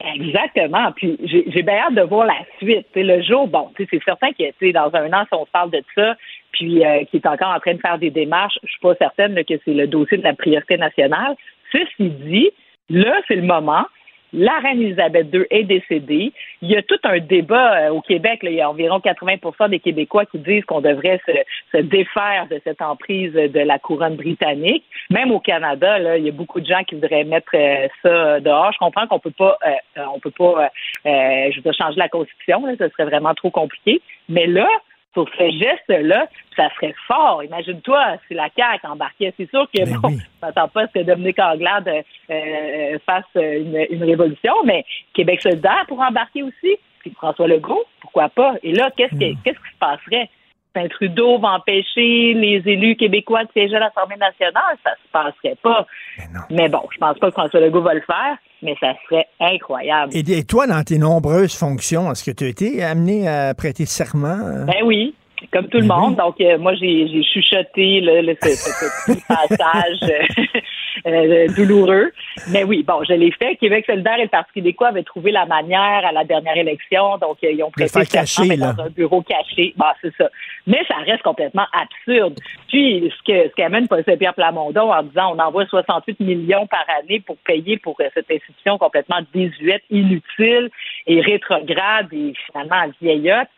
[0.00, 0.92] Exactement.
[0.92, 2.86] Puis j'ai bien hâte de voir la suite.
[2.94, 6.14] le jour, bon, c'est certain que dans un an, si on parle de ça,
[6.52, 9.34] puis euh, qui est encore en train de faire des démarches, je suis pas certaine
[9.44, 11.34] que c'est le dossier de la priorité nationale.
[11.72, 12.50] Ceci dit,
[12.88, 13.86] là, c'est le moment
[14.32, 16.32] la reine Elisabeth II est décédée.
[16.62, 18.40] Il y a tout un débat euh, au Québec.
[18.42, 21.20] il y a environ 80% des Québécois qui disent qu'on devrait
[21.72, 24.84] se, défaire de cette emprise de la couronne britannique.
[25.10, 28.40] Même au Canada, là, il y a beaucoup de gens qui voudraient mettre euh, ça
[28.40, 28.72] dehors.
[28.72, 30.70] Je comprends qu'on peut pas, euh, on peut pas,
[31.04, 32.64] je veux changer la constitution.
[32.66, 34.00] Là, ce serait vraiment trop compliqué.
[34.28, 34.68] Mais là,
[35.14, 37.42] pour ce geste-là, ça serait fort.
[37.42, 39.32] Imagine-toi si la CAQ embarquait.
[39.36, 40.18] C'est sûr que, ben bon, oui.
[40.42, 45.40] on s'attend pas à ce que Dominique Anglade euh, euh, fasse une, révolution, mais Québec
[45.42, 46.76] solidaire pour embarquer aussi.
[47.00, 48.54] Puis François Legault, pourquoi pas?
[48.62, 49.36] Et là, qu'est-ce, hmm.
[49.44, 50.30] qu'est-ce qui se passerait?
[50.86, 55.86] Trudeau va empêcher les élus québécois de siéger à l'Assemblée nationale, ça se passerait pas.
[56.50, 60.12] Mais, bon, je pense pas que François Legault va le faire, mais ça serait incroyable.
[60.14, 64.64] Et, toi, dans tes nombreuses fonctions, est-ce que tu as été amené à prêter serment?
[64.66, 65.14] Ben oui
[65.52, 66.16] comme tout le ben monde.
[66.16, 70.60] Donc, euh, moi, j'ai chuchoté ce, petit passage euh,
[71.06, 72.12] euh, douloureux.
[72.50, 73.56] Mais oui, bon, je l'ai fait.
[73.56, 77.18] Québec solidaire et le Parti québécois avaient trouvé la manière à la dernière élection.
[77.18, 79.74] Donc, ils ont prêté caché, dans un bureau caché.
[79.76, 80.28] Bah, c'est ça.
[80.66, 82.38] Mais ça reste complètement absurde.
[82.68, 87.20] Puis, ce que ce qu'amène Saint-Pierre Plamondon en disant on envoie 68 millions par année
[87.20, 90.70] pour payer pour cette institution complètement désuète, inutile
[91.06, 93.48] et rétrograde et finalement vieillotte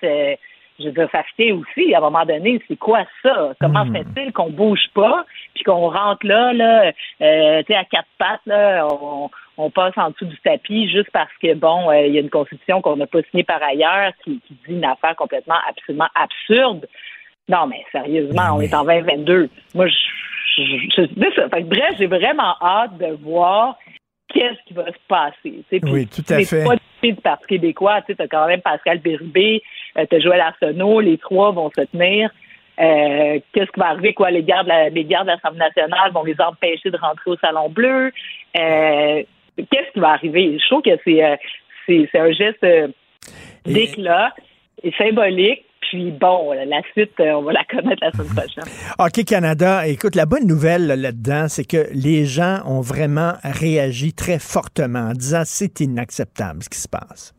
[0.80, 3.52] je veux dire, aussi, à un moment donné, c'est quoi ça?
[3.60, 3.92] Comment hmm.
[3.92, 5.24] fait-il qu'on bouge pas,
[5.54, 8.86] puis qu'on rentre là, là, euh, tu sais, à quatre pattes, là,
[9.56, 12.30] on, passe en dessous du tapis juste parce que, bon, euh, il y a une
[12.30, 16.88] constitution qu'on n'a pas signée par ailleurs qui, dit une affaire complètement, absolument absurde.
[17.46, 19.50] Non, mais sérieusement, on est en 2022.
[19.74, 20.62] Moi, je, je,
[20.96, 23.76] je, bref, j'ai vraiment hâte de voir
[24.32, 25.64] qu'est-ce qui va se passer.
[25.84, 26.64] oui, tout à fait.
[26.64, 29.62] pas du Parti québécois, tu as quand même Pascal Bérubé,
[29.96, 32.30] tu as Joël Arsenault, les trois vont se tenir.
[32.80, 34.30] Euh, qu'est-ce qui va arriver, quoi?
[34.30, 38.10] Les gardes, les gardes de l'Assemblée nationale vont les empêcher de rentrer au Salon Bleu?
[38.56, 39.22] Euh,
[39.56, 40.58] qu'est-ce qui va arriver?
[40.58, 41.38] Je trouve que c'est,
[41.86, 42.64] c'est, un geste
[43.66, 44.32] d'éclat
[44.82, 48.64] et symbolique puis bon, la suite, euh, on va la connaître la semaine prochaine.
[48.98, 54.38] OK Canada, écoute, la bonne nouvelle là-dedans, c'est que les gens ont vraiment réagi très
[54.38, 57.34] fortement en disant c'est inacceptable ce qui se passe.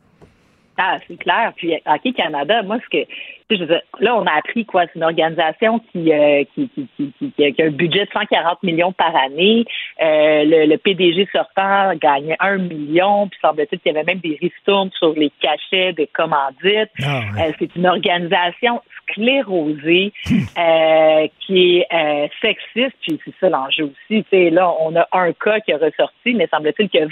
[0.83, 1.53] Ah, c'est clair.
[1.55, 3.07] Puis Hockey Canada, moi, ce que
[3.55, 4.83] là, on a appris quoi?
[4.85, 9.15] C'est une organisation qui, euh, qui, qui, qui, a un budget de 140 millions par
[9.15, 9.65] année.
[10.01, 14.89] Euh, le, PDG sortant gagnait un million, puis semble-t-il qu'il y avait même des ristournes
[14.97, 16.91] sur les cachets des commandites.
[17.03, 24.23] Ah, euh, c'est une organisation sclérosée qui est sexiste, puis c'est ça l'enjeu aussi.
[24.51, 27.07] là, on a un cas qui a ressorti, mais semble-t-il qu'il y a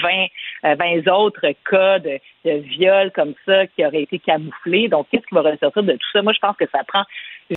[0.64, 4.88] 20, 20 autres cas de, de viol comme ça qui auraient été camouflés.
[4.88, 6.22] Donc, qu'est-ce qui va ressortir de tout ça?
[6.30, 7.06] Moi, je pense que ça prend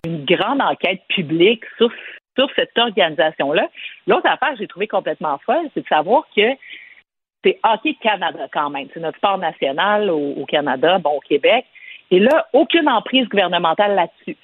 [0.02, 1.90] une grande enquête publique sur,
[2.38, 3.68] sur cette organisation-là.
[4.06, 6.40] L'autre affaire que j'ai trouvé complètement folle, c'est de savoir que
[7.44, 8.88] c'est Hockey Canada quand même.
[8.94, 11.66] C'est notre sport national au, Canada, bon, au Québec.
[12.10, 14.38] Et là, aucune emprise gouvernementale là-dessus.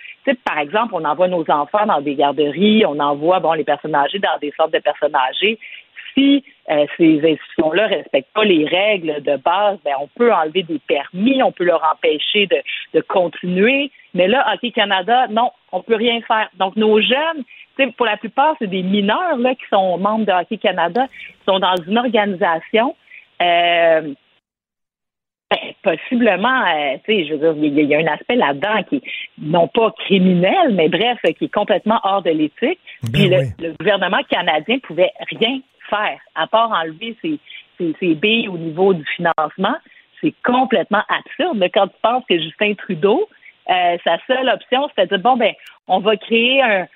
[0.45, 4.19] Par exemple, on envoie nos enfants dans des garderies, on envoie bon les personnes âgées
[4.19, 5.59] dans des sortes de personnes âgées.
[6.19, 10.81] Si euh, ces institutions-là respectent pas les règles de base, ben on peut enlever des
[10.81, 12.57] permis, on peut leur empêcher de,
[12.95, 13.91] de continuer.
[14.15, 16.51] Mais là, Hockey Canada, non, on peut rien faire.
[16.59, 17.45] Donc nos jeunes,
[17.97, 21.61] pour la plupart, c'est des mineurs là qui sont membres de Hockey Canada, qui sont
[21.61, 22.97] dans une organisation.
[23.41, 24.13] Euh,
[25.51, 29.01] ben, possiblement, euh, tu sais, je veux dire, il y, a un aspect là-dedans qui,
[29.41, 32.79] non pas criminel, mais bref, qui est complètement hors de l'éthique.
[33.05, 37.17] Ben le, le, gouvernement canadien pouvait rien faire, à part enlever
[37.79, 39.77] ses billes au niveau du financement.
[40.21, 41.63] C'est complètement absurde.
[41.73, 43.29] Quand tu penses que Justin Trudeau,
[43.71, 45.53] euh, sa seule option, c'était de dire, bon, ben,
[45.87, 46.87] on va créer un,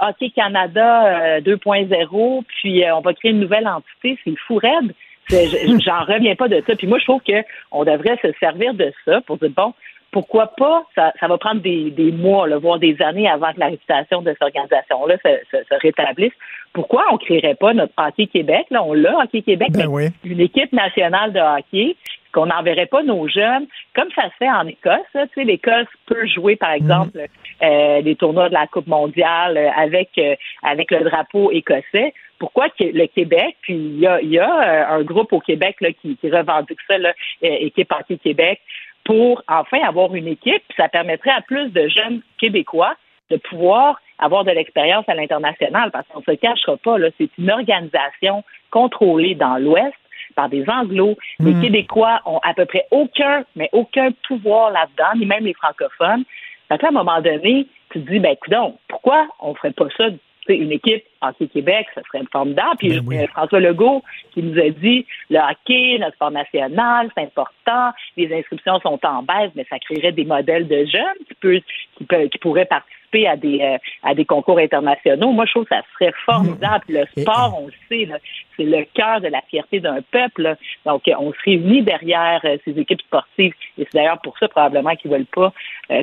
[0.00, 4.16] Hockey Canada 2.0, puis euh, on va créer une nouvelle entité.
[4.22, 4.94] C'est fou raide.
[5.28, 6.76] J'en reviens pas de ça.
[6.76, 9.74] Puis moi, je trouve qu'on devrait se servir de ça pour dire, bon,
[10.10, 13.60] pourquoi pas, ça, ça va prendre des, des mois, là, voire des années avant que
[13.60, 16.32] la réputation de cette organisation-là se, se, se, rétablisse.
[16.72, 18.66] Pourquoi on ne créerait pas notre Hockey Québec?
[18.70, 20.08] Là, on l'a, Hockey Québec, ben oui.
[20.24, 21.96] une équipe nationale de hockey,
[22.32, 25.00] qu'on n'enverrait pas nos jeunes, comme ça se fait en Écosse.
[25.12, 27.64] Tu sais, l'Écosse peut jouer, par exemple, mmh.
[27.64, 33.06] euh, les tournois de la Coupe mondiale avec, euh, avec le drapeau écossais pourquoi le
[33.06, 36.78] Québec, puis il y a, y a un groupe au Québec là, qui, qui revendique
[36.86, 38.60] ça, là, équipe Hockey Québec,
[39.06, 42.94] pour enfin avoir une équipe, puis ça permettrait à plus de jeunes Québécois
[43.30, 47.30] de pouvoir avoir de l'expérience à l'international, parce qu'on ne se cachera pas, là, c'est
[47.38, 49.94] une organisation contrôlée dans l'Ouest
[50.34, 51.16] par des Anglos.
[51.38, 51.62] Les Hmm.
[51.62, 56.24] Québécois ont à peu près aucun, mais aucun pouvoir là-dedans, ni même les francophones.
[56.68, 60.06] Fait à un moment donné, tu te dis, ben, coudonc, pourquoi on ferait pas ça
[60.54, 62.76] une équipe Hockey Québec, ça serait formidable.
[62.78, 63.18] Puis Ben oui.
[63.18, 64.02] euh, François Legault
[64.32, 69.22] qui nous a dit le hockey, notre sport national, c'est important, les inscriptions sont en
[69.22, 71.60] baisse, mais ça créerait des modèles de jeunes qui, peut,
[71.96, 75.32] qui, peut, qui pourraient participer à des, euh, à des concours internationaux.
[75.32, 76.84] Moi, je trouve que ça serait formidable.
[76.88, 78.08] Le sport, on le sait,
[78.56, 80.42] c'est le cœur de la fierté d'un peuple.
[80.42, 80.56] là.
[80.84, 83.54] Donc, euh, on se réunit derrière euh, ces équipes sportives.
[83.78, 85.52] Et c'est d'ailleurs pour ça, probablement, qu'ils veulent pas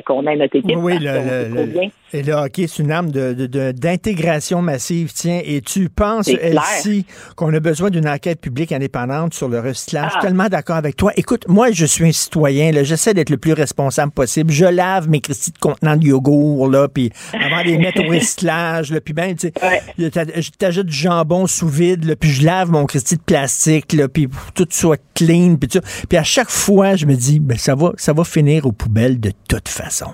[0.06, 0.76] qu'on ait notre équipe.
[0.78, 5.12] Oui, parce le, et le hockey, c'est une arme d'intégration de, de, d'intégration massive.
[5.12, 6.28] Tiens, et tu penses.
[6.28, 7.04] Elsie,
[7.36, 10.12] qu'on a besoin d'une enquête publique indépendante sur le recyclage?
[10.16, 10.20] Ah.
[10.22, 11.12] Tellement d'accord avec toi.
[11.16, 12.72] Écoute, moi, je suis un citoyen.
[12.72, 12.84] là.
[12.84, 14.52] J'essaie d'être le plus responsable possible.
[14.52, 18.08] Je lave mes cristis de contenants de yogourt, là, puis avant de les mettre au
[18.10, 19.50] recyclage, là, puis ben, tu
[19.98, 23.22] sais, t'a- je t'ajoute du jambon sous vide, là, puis je lave mon cristis de
[23.22, 25.80] plastique, là, puis pour que tout soit clean, puis tout.
[26.08, 29.18] Puis à chaque fois, je me dis, ben, ça va, ça va finir aux poubelles
[29.20, 30.06] de toute façon.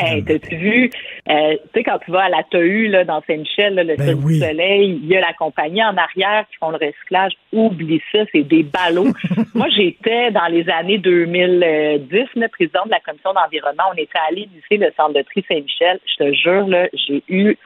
[0.00, 0.90] Hey, t'as-tu vu,
[1.28, 4.18] euh, tu sais, quand tu vas à la TAU, là, dans Saint-Michel, le Ben Cirque
[4.24, 4.34] oui.
[4.34, 7.32] du Soleil, il y a la compagnie en arrière qui font le recyclage.
[7.52, 9.12] Oublie ça, c'est des ballots.
[9.54, 13.84] Moi, j'étais dans les années 2010, le président de la commission d'environnement.
[13.92, 15.98] On était allé visiter le centre de tri Saint-Michel.
[16.06, 17.56] Je te jure, là, j'ai eu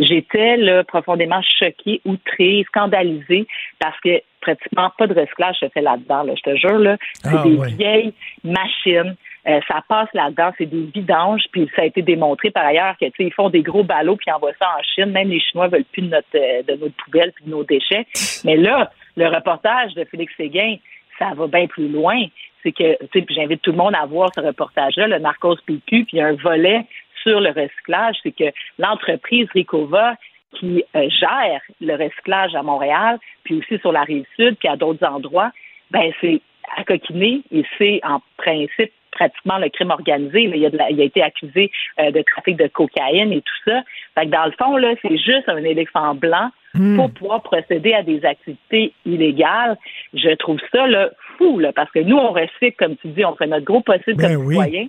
[0.00, 3.48] J'étais là, profondément choquée, outrée, scandalisée
[3.80, 6.22] parce que pratiquement pas de recyclage se fait là-dedans.
[6.22, 6.34] Là.
[6.36, 7.72] Je te jure, là, c'est Ah, des ouais.
[7.72, 8.12] vieilles
[8.44, 9.16] machines.
[9.48, 13.06] Euh, ça passe là-dedans, c'est des vidanges, puis ça a été démontré par ailleurs que
[13.18, 15.10] ils font des gros ballots puis envoient ça en Chine.
[15.12, 18.06] Même les Chinois veulent plus de notre euh, de poubelle puis de nos déchets.
[18.44, 20.76] Mais là, le reportage de Félix Séguin,
[21.18, 22.24] ça va bien plus loin.
[22.62, 26.04] C'est que, tu sais, j'invite tout le monde à voir ce reportage-là, le Narcos PQ,
[26.04, 26.84] puis il y a un volet
[27.22, 30.14] sur le recyclage, c'est que l'entreprise Ricova
[30.54, 34.76] qui euh, gère le recyclage à Montréal, puis aussi sur la rive sud, puis à
[34.76, 35.50] d'autres endroits,
[35.90, 36.40] ben c'est
[36.76, 40.46] à coquiner et c'est en principe pratiquement le crime organisé.
[40.46, 40.56] là.
[40.56, 41.70] Il, a de la- il a été accusé
[42.00, 43.82] euh, de trafic de cocaïne et tout ça.
[44.14, 46.50] Fait que dans le fond, là, c'est juste un éléphant blanc
[46.96, 49.76] pour pouvoir procéder à des activités illégales.
[50.14, 53.34] Je trouve ça là, fou, là, parce que nous, on recycle, comme tu dis, on
[53.36, 54.54] fait notre gros possible Ben comme oui.
[54.54, 54.86] citoyen.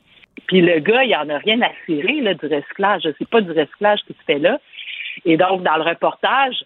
[0.48, 3.04] Puis le gars, il en a rien à cirer là, du recyclage.
[3.18, 4.60] C'est pas du recyclage qui se fait là.
[5.26, 6.64] Et donc, dans le reportage,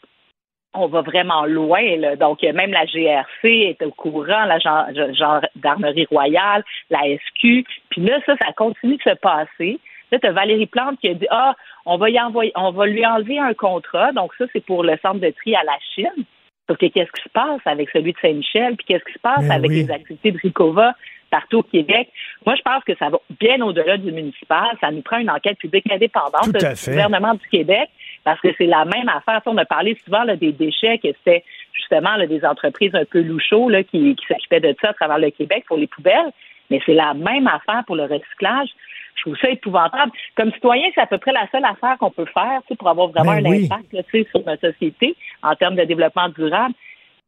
[0.74, 1.98] on va vraiment loin.
[1.98, 2.16] Là.
[2.16, 7.66] Donc, même la GRC est au courant, la gen- gendarmerie royale, la SQ.
[7.90, 9.80] Puis là, ça, ça continue de se passer.
[10.12, 11.56] Là, tu as Valérie Plante qui a dit Ah,
[11.86, 14.12] on va y envoyer, on va lui enlever un contrat.
[14.12, 16.26] Donc, ça, c'est pour le centre de tri à la Chine.
[16.68, 19.42] Sauf que qu'est-ce qui se passe avec celui de Saint-Michel, puis qu'est-ce qui se passe
[19.42, 19.84] Ben avec oui.
[19.84, 20.94] les activités de Ricova
[21.30, 22.10] partout au Québec?
[22.46, 24.70] Moi, je pense que ça va bien au-delà du municipal.
[24.80, 27.90] Ça nous prend une enquête publique indépendante du gouvernement du Québec,
[28.24, 29.42] parce que c'est la même affaire.
[29.46, 31.44] On a parlé souvent là, des déchets, que c'était
[31.74, 35.20] justement là, des entreprises un peu louchaux là, qui, qui s'occupaient de ça à travers
[35.20, 36.32] le Québec pour les poubelles.
[36.70, 38.70] Mais c'est la même affaire pour le recyclage.
[39.16, 40.12] Je trouve ça épouvantable.
[40.36, 43.36] Comme citoyen, c'est à peu près la seule affaire qu'on peut faire pour avoir vraiment
[43.36, 43.66] Ben un oui.
[43.66, 46.74] impact là, sur notre société en termes de développement durable.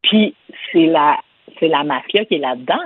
[0.01, 0.33] Puis
[0.71, 1.17] c'est la
[1.59, 2.81] c'est la mafia qui est là-dedans.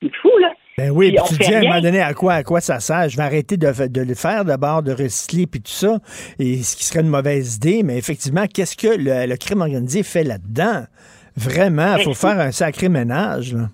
[0.00, 0.52] C'est fou, là.
[0.78, 3.08] Ben oui, Puis tu dis à un moment donné à quoi, à quoi ça sert?
[3.08, 5.96] Je vais arrêter de, de le faire d'abord, de recycler puis tout ça,
[6.38, 7.82] et ce qui serait une mauvaise idée.
[7.82, 10.84] Mais effectivement, qu'est-ce que le, le crime organisé fait là-dedans?
[11.34, 13.54] Vraiment, il faut faire un sacré ménage.
[13.54, 13.70] Là.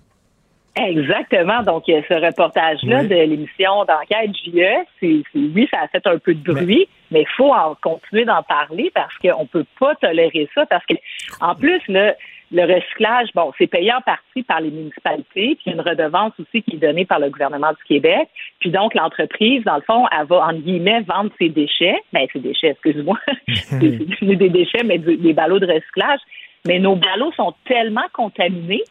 [0.75, 1.61] Exactement.
[1.63, 3.07] Donc, ce reportage-là Oui.
[3.09, 7.33] de l'émission d'enquête JE, c'est, oui, ça a fait un peu de bruit, mais il
[7.35, 10.65] faut en continuer d'en parler parce qu'on peut pas tolérer ça.
[10.67, 10.93] Parce que,
[11.41, 12.13] en plus, le,
[12.53, 15.81] le recyclage, bon, c'est payé en partie par les municipalités, puis il y a une
[15.81, 18.29] redevance aussi qui est donnée par le gouvernement du Québec.
[18.59, 21.97] Puis donc, l'entreprise, dans le fond, elle va, entre guillemets, vendre ses déchets.
[22.13, 23.17] Ben, ses déchets, excuse-moi.
[23.53, 26.19] c'est, des déchets, mais des ballots de recyclage.
[26.65, 28.83] Mais nos ballots sont tellement contaminés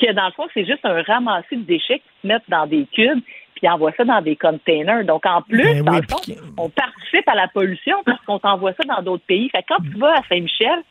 [0.00, 2.86] que dans le fond, c'est juste un ramassis de déchets qui se mettent dans des
[2.92, 3.22] cubes
[3.58, 5.04] puis ils envoient ça dans des containers.
[5.04, 8.38] Donc, en plus, Ben dans oui, le fond, on participe à la pollution parce qu'on
[8.38, 9.48] t'envoie ça dans d'autres pays.
[9.50, 10.84] Fait que quand tu vas à Saint-Michel,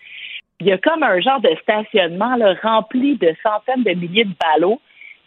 [0.59, 4.33] il y a comme un genre de stationnement là, rempli de centaines de milliers de
[4.39, 4.79] ballots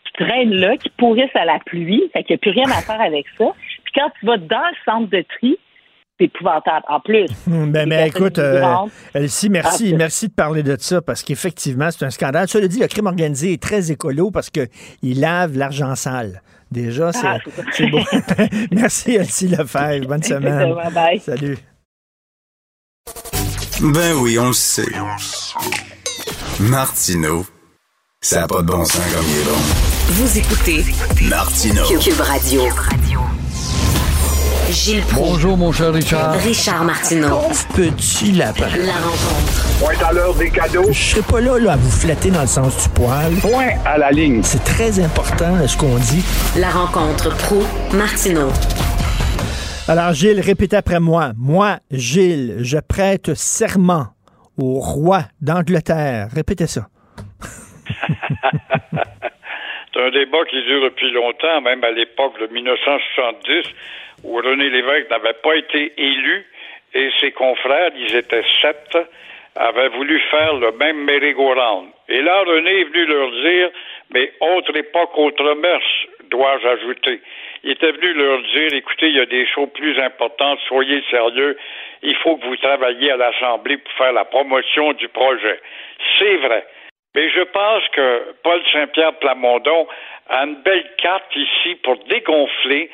[0.04, 2.02] qui traînent là, qui pourrissent à la pluie.
[2.12, 3.46] Fait qu'il n'y a plus rien à faire avec ça.
[3.84, 5.56] Puis quand tu vas dans le centre de tri,
[6.18, 6.84] c'est épouvantable.
[6.88, 8.62] En plus, Hum, Ben, personnes écoute, euh,
[9.14, 12.46] Elsie, merci, Ah, merci de parler de ça parce qu'effectivement, c'est un scandale.
[12.48, 14.68] Cela dit, le crime organisé est très écolo parce qu'il
[15.20, 16.42] lave l'argent sale.
[16.70, 17.38] Déjà, c'est Ah,
[17.90, 17.98] beau.
[18.72, 20.06] merci, Elsie Lefebvre.
[20.06, 20.74] Bonne semaine.
[20.92, 21.18] Bye.
[21.20, 21.56] Salut.
[23.82, 24.84] Ben oui, on le sait.
[26.58, 27.46] Martineau,
[28.20, 29.56] ça n'a pas de bon sens comme il est bon.
[30.08, 30.84] Vous écoutez
[31.22, 31.86] Martineau.
[31.98, 32.62] Cube Radio.
[34.70, 35.30] Gilles Proulx.
[35.30, 36.34] Bonjour, mon cher Richard.
[36.34, 37.40] Richard Martineau.
[37.74, 38.68] Petit lapin.
[38.76, 39.66] La rencontre.
[39.80, 40.84] Point à l'heure des cadeaux.
[40.92, 43.32] Je serai pas là, là à vous flatter dans le sens du poil.
[43.36, 44.42] Point à la ligne.
[44.44, 46.22] C'est très important là, ce qu'on dit.
[46.54, 47.62] La rencontre pro
[47.94, 48.50] martineau
[49.90, 51.32] Alors, Gilles, répétez après moi.
[51.36, 54.14] Moi, Gilles, je prête serment
[54.56, 56.28] au roi d'Angleterre.
[56.32, 56.82] Répétez ça.
[59.92, 63.64] C'est un débat qui dure depuis longtemps, même à l'époque de 1970,
[64.22, 66.46] où René Lévesque n'avait pas été élu
[66.94, 68.96] et ses confrères, ils étaient sept,
[69.56, 71.88] avaient voulu faire le même merry-go-round.
[72.08, 73.70] Et là, René est venu leur dire,
[74.14, 77.20] mais autre époque, autre mœurs, dois-je ajouter?
[77.62, 81.58] Il était venu leur dire, écoutez, il y a des choses plus importantes, soyez sérieux,
[82.02, 85.60] il faut que vous travailliez à l'Assemblée pour faire la promotion du projet.
[86.18, 86.66] C'est vrai.
[87.14, 89.88] Mais je pense que Paul Saint-Pierre Plamondon
[90.28, 92.90] a une belle carte ici pour dégonfler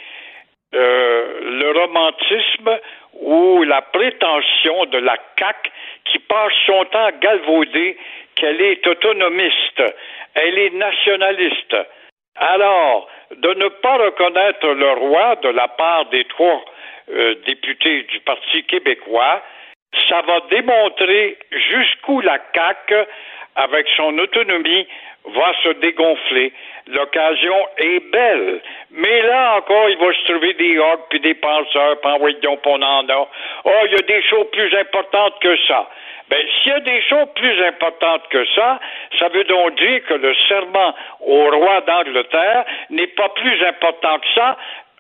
[0.74, 2.80] euh, le romantisme
[3.20, 5.70] ou la prétention de la CAQ
[6.06, 7.96] qui passe son temps à galvauder
[8.34, 9.82] qu'elle est autonomiste,
[10.34, 11.76] elle est nationaliste.
[12.38, 16.64] Alors, de ne pas reconnaître le roi de la part des trois
[17.10, 19.42] euh, députés du Parti québécois,
[20.08, 22.94] ça va démontrer jusqu'où la CAQ,
[23.56, 24.86] avec son autonomie,
[25.26, 26.52] va se dégonfler.
[26.88, 28.60] L'occasion est belle.
[28.92, 32.60] Mais là encore, il va se trouver des orgues puis des penseurs, puis envoyer donc
[32.64, 33.28] on en a.
[33.64, 35.88] Oh, il y a des choses plus importantes que ça.
[36.28, 38.80] Ben, s'il y a des choses plus importantes que ça,
[39.18, 44.26] ça veut donc dire que le serment au roi d'Angleterre n'est pas plus important que
[44.34, 44.56] ça.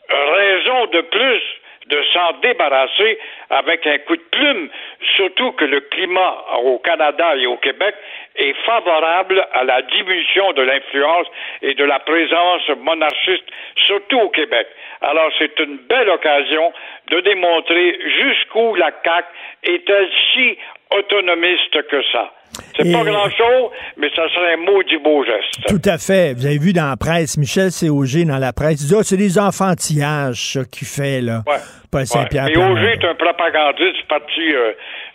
[0.08, 1.42] Raison de plus
[1.86, 3.18] de s'en débarrasser
[3.50, 4.68] avec un coup de plume,
[5.16, 7.94] surtout que le climat au Canada et au Québec
[8.36, 11.26] est favorable à la diminution de l'influence
[11.62, 13.44] et de la présence monarchiste,
[13.86, 14.66] surtout au Québec.
[15.00, 16.72] Alors c'est une belle occasion
[17.10, 19.28] de démontrer jusqu'où la CAQ
[19.64, 20.58] est-elle si
[20.90, 22.30] autonomiste que ça.
[22.76, 25.66] C'est pas grand-chose, mais ça serait un maudit beau geste.
[25.68, 26.32] Tout à fait.
[26.34, 29.16] Vous avez vu dans la presse, Michel Cog dans la presse, il dit Ah, c'est
[29.16, 31.42] des enfantillages, ça, qu'il fait, là.
[31.46, 31.56] Ouais.
[31.90, 32.06] Paul Ouais.
[32.06, 32.44] Saint-Pierre.
[32.46, 32.74] Mais Plamondon.
[32.80, 34.72] Auger est un propagandiste du parti euh,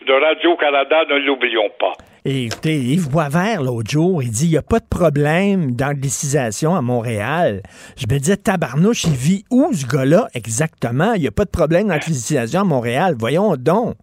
[0.07, 1.93] de Radio-Canada, ne l'oublions pas.
[2.26, 6.76] Et écoutez, Yves Boisvert, l'autre jour, il dit il n'y a pas de problème d'anglicisation
[6.76, 7.64] à Montréal.
[7.98, 11.14] Je me disais, tabarnouche, il vit où ce gars-là exactement?
[11.14, 13.15] Il n'y a pas de problème d'anglicisation à Montréal.
[13.18, 13.95] Voyons donc.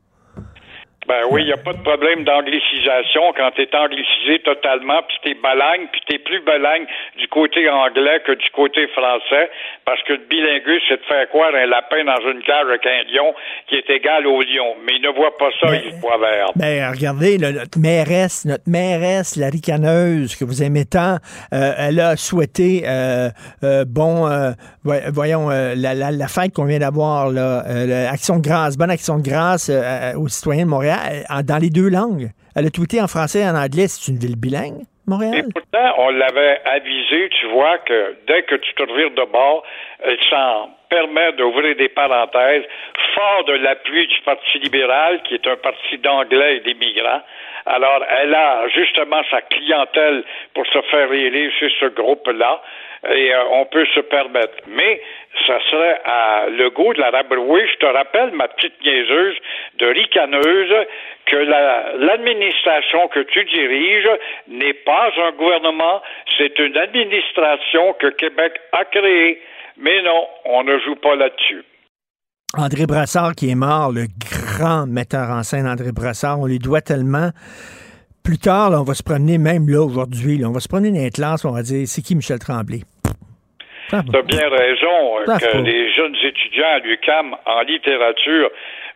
[1.09, 5.17] Ben oui, il n'y a pas de problème d'anglicisation quand tu es anglicisé totalement, puis
[5.25, 6.85] t'es balagne, puis t'es plus balagne
[7.19, 9.49] du côté anglais que du côté français,
[9.87, 13.03] parce que le bilinguisme, c'est de faire croire un lapin dans une cage avec un
[13.11, 13.33] lion
[13.69, 14.77] qui est égal au lion.
[14.85, 16.53] Mais il ne voit pas ça, Yves Boisvert.
[16.57, 21.17] Ben, regardez, là, notre mairesse, notre mairesse, la ricaneuse, que vous aimez tant,
[21.55, 23.31] euh, elle a souhaité, euh,
[23.65, 24.51] euh, bon, euh,
[24.85, 28.77] voy- voyons, euh, la, la, la fête qu'on vient d'avoir, là, euh, action de grâce,
[28.77, 29.71] bonne action de grâce
[30.17, 30.98] aux citoyens de Montréal,
[31.45, 32.31] dans les deux langues.
[32.57, 34.83] Elle a tweeté en français et en anglais, c'est une ville bilingue.
[35.07, 35.47] Montréal?
[35.55, 39.65] Pourtant, on l'avait avisé, tu vois, que dès que tu te revires de bord,
[40.05, 42.65] elle s'en permet d'ouvrir des parenthèses,
[43.15, 47.23] fort de l'appui du Parti libéral, qui est un parti d'anglais et d'immigrants.
[47.67, 52.63] Alors, elle a justement sa clientèle pour se faire élire chez ce groupe-là
[53.11, 54.57] et euh, on peut se permettre.
[54.67, 55.01] Mais
[55.47, 57.67] ça serait à le goût de la rabrouer.
[57.73, 59.37] Je te rappelle, ma petite niaiseuse
[59.79, 60.87] de ricaneuse,
[61.27, 64.09] que la- l'administration que tu diriges
[64.49, 66.03] n'est pas un gouvernement,
[66.37, 69.41] c'est une administration que Québec a créée.
[69.77, 71.65] Mais non, on ne joue pas là-dessus.
[72.57, 74.07] André Brassard qui est mort, le
[74.59, 77.31] grand metteur en scène André Brassard, on lui doit tellement.
[78.25, 81.05] Plus tard, là, on va se promener, même là, aujourd'hui, on va se promener dans
[81.05, 82.81] les classes, on va dire, c'est qui Michel Tremblay?
[83.89, 88.51] Tu as bien raison euh, que les jeunes étudiants à l'UQAM en littérature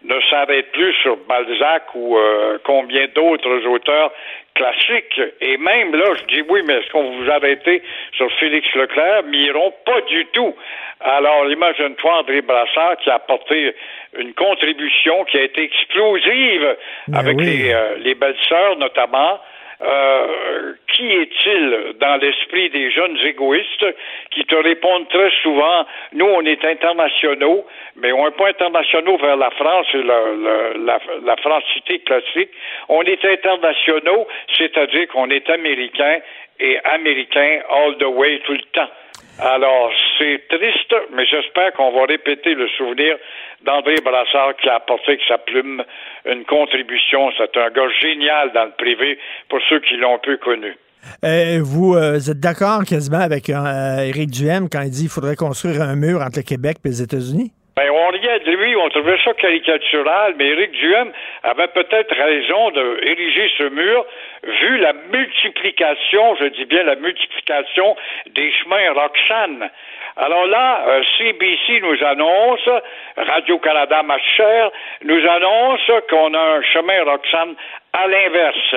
[0.04, 4.12] ne s'arrêtent plus sur Balzac ou euh, combien d'autres auteurs
[4.54, 5.20] classiques.
[5.40, 7.82] Et même là, je dis oui, mais est-ce qu'on vous arrêtez
[8.16, 9.22] sur Félix Leclerc?
[9.24, 10.54] Miron, pas du tout.
[11.00, 13.74] Alors, imagine-toi André Brassard qui a apporté
[14.18, 16.76] une contribution qui a été explosive
[17.14, 19.40] avec les, euh, les belles-sœurs notamment.
[19.84, 23.84] Euh, qui est-il dans l'esprit des jeunes égoïstes
[24.30, 29.36] qui te répondent très souvent nous on est internationaux mais on n'est pas internationaux vers
[29.36, 32.50] la France et le- le- la, la francité classique.
[32.88, 36.18] On est internationaux c'est-à-dire qu'on est américain
[36.60, 38.90] et américain all the way tout le temps
[39.38, 43.16] alors, c'est triste, mais j'espère qu'on va répéter le souvenir
[43.64, 45.82] d'André Brassard qui a apporté avec sa plume
[46.26, 47.30] une contribution.
[47.38, 49.18] C'est un gars génial dans le privé
[49.48, 50.76] pour ceux qui l'ont peu connu.
[51.24, 55.36] Euh, vous, euh, êtes d'accord quasiment avec euh, Éric Duhem quand il dit qu'il faudrait
[55.36, 57.52] construire un mur entre le Québec et les États-Unis?
[57.74, 61.10] Ben, on riait de lui, on trouvait ça caricatural, mais Éric Duhem
[61.42, 64.04] avait peut-être raison de ériger ce mur,
[64.42, 67.96] vu la multiplication, je dis bien la multiplication
[68.26, 69.70] des chemins Roxane.
[70.16, 72.68] Alors là, euh, CBC nous annonce,
[73.16, 74.70] Radio-Canada, ma chère,
[75.04, 77.54] nous annonce qu'on a un chemin Roxane
[77.94, 78.76] à l'inverse.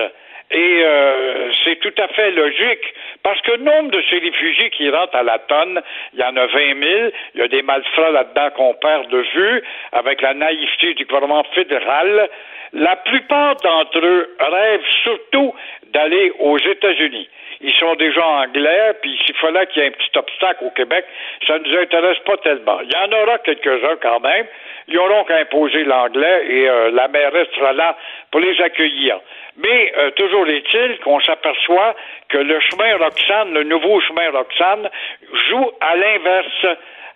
[0.52, 2.94] Et euh, c'est tout à fait logique,
[3.24, 5.82] parce que nombre de ces réfugiés qui rentrent à la tonne,
[6.14, 9.26] il y en a 20 000, il y a des malfrats là-dedans qu'on perd de
[9.36, 12.30] vue, avec la naïveté du gouvernement fédéral.
[12.74, 15.56] La plupart d'entre eux rêvent surtout
[15.88, 17.28] d'aller aux États-Unis.
[17.62, 21.06] Ils sont déjà anglais, puis s'il fallait qu'il y ait un petit obstacle au Québec,
[21.48, 22.80] ça ne nous intéresse pas tellement.
[22.82, 24.46] Il y en aura quelques-uns quand même.
[24.88, 27.98] Ils auront qu'à imposer l'anglais et euh, la mairesse sera là
[28.32, 29.20] pour les accueillir.
[29.58, 31.96] Mais euh, toujours est-il qu'on s'aperçoit
[32.30, 34.90] que le chemin Roxane, le nouveau chemin Roxane,
[35.50, 36.68] joue à l'inverse.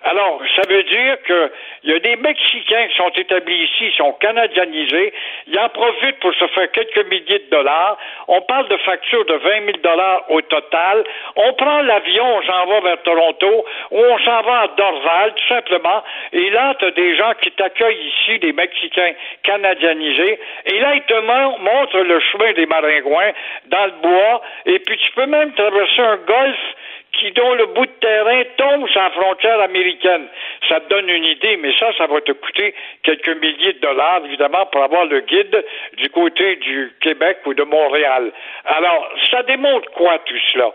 [0.05, 5.13] Alors, ça veut dire qu'il y a des Mexicains qui sont établis ici, sont canadianisés,
[5.47, 7.97] ils en profitent pour se faire quelques milliers de dollars.
[8.29, 11.03] On parle de factures de 20 000 dollars au total.
[11.35, 15.47] On prend l'avion, on s'en va vers Toronto, ou on s'en va à Dorval, tout
[15.47, 16.01] simplement.
[16.31, 19.11] Et là, tu as des gens qui t'accueillent ici, des Mexicains
[19.43, 20.39] canadianisés.
[20.67, 23.31] Et là, ils te mon- montrent le chemin des maringouins
[23.65, 24.41] dans le bois.
[24.65, 26.75] Et puis, tu peux même traverser un golfe
[27.13, 29.88] qui, dont le bout de terrain tombe sur la frontière américaine.
[30.67, 34.21] Ça te donne une idée, mais ça, ça va te coûter quelques milliers de dollars,
[34.25, 35.63] évidemment, pour avoir le guide
[35.97, 38.31] du côté du Québec ou de Montréal.
[38.65, 40.71] Alors, ça démontre quoi tout cela?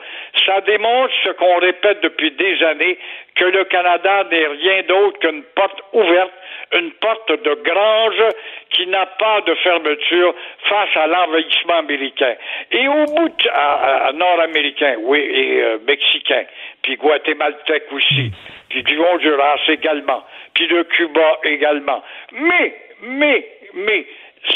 [0.47, 2.99] Ça démontre ce qu'on répète depuis des années,
[3.37, 6.33] que le Canada n'est rien d'autre qu'une porte ouverte
[6.73, 8.23] une porte de grange
[8.71, 10.35] qui n'a pas de fermeture
[10.69, 12.35] face à l'envahissement américain.
[12.73, 16.45] Et au bout à- à- nord-américain, oui, et euh, mexicain,
[16.83, 18.33] puis guatémaltèque aussi,
[18.71, 20.25] puis du Honduras également,
[20.55, 22.03] puis de Cuba également.
[22.33, 24.07] Mais, mais, mais,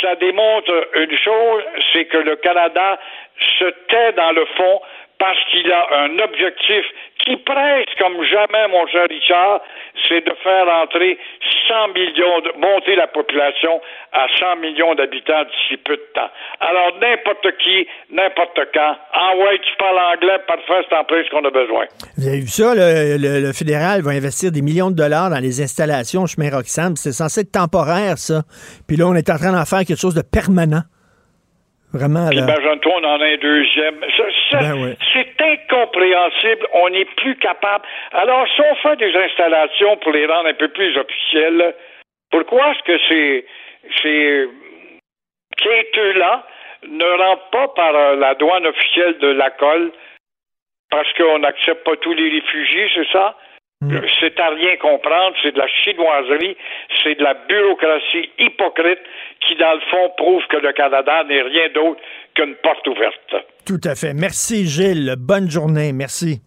[0.00, 2.98] ça démontre une chose, c'est que le Canada
[3.58, 4.80] se tait dans le fond
[5.18, 6.84] parce qu'il a un objectif
[7.24, 9.60] qui presse comme jamais, mon cher Richard,
[10.08, 11.18] c'est de faire entrer
[11.66, 13.80] 100 millions, de, monter la population
[14.12, 16.30] à 100 millions d'habitants d'ici peu de temps.
[16.60, 21.30] Alors, n'importe qui, n'importe quand, ah ouais, tu parles anglais, parfait, c'est en plus ce
[21.30, 21.86] qu'on a besoin.
[22.16, 25.40] Vous avez vu ça, le, le- le fédéral va investir des millions de dollars dans
[25.42, 26.94] les installations au chemin Roxham.
[26.96, 28.42] C'est censé être temporaire, ça.
[28.86, 30.82] Puis là, on est en train d'en faire quelque chose de permanent.
[31.92, 32.42] Vraiment, là.
[32.42, 33.94] imagine-toi, on en a un deuxième.
[34.14, 34.96] Ça, ça, Ben ouais.
[35.52, 36.66] Incompréhensible.
[36.72, 37.84] On n'est plus capable.
[38.12, 41.74] Alors, si on fait des installations pour les rendre un peu plus officielles,
[42.30, 43.46] pourquoi est-ce que ces,
[44.02, 44.48] ces
[45.56, 46.46] quêteux-là
[46.86, 49.92] ne rentrent pas par euh, la douane officielle de la colle?
[50.90, 53.36] Parce qu'on n'accepte pas tous les réfugiés, c'est ça?
[54.20, 56.56] C'est à rien comprendre, c'est de la chinoiserie,
[57.02, 58.98] c'est de la bureaucratie hypocrite
[59.46, 62.00] qui, dans le fond, prouve que le Canada n'est rien d'autre
[62.34, 63.36] qu'une porte ouverte.
[63.64, 64.14] Tout à fait.
[64.14, 65.14] Merci, Gilles.
[65.16, 65.92] Bonne journée.
[65.92, 66.40] Merci.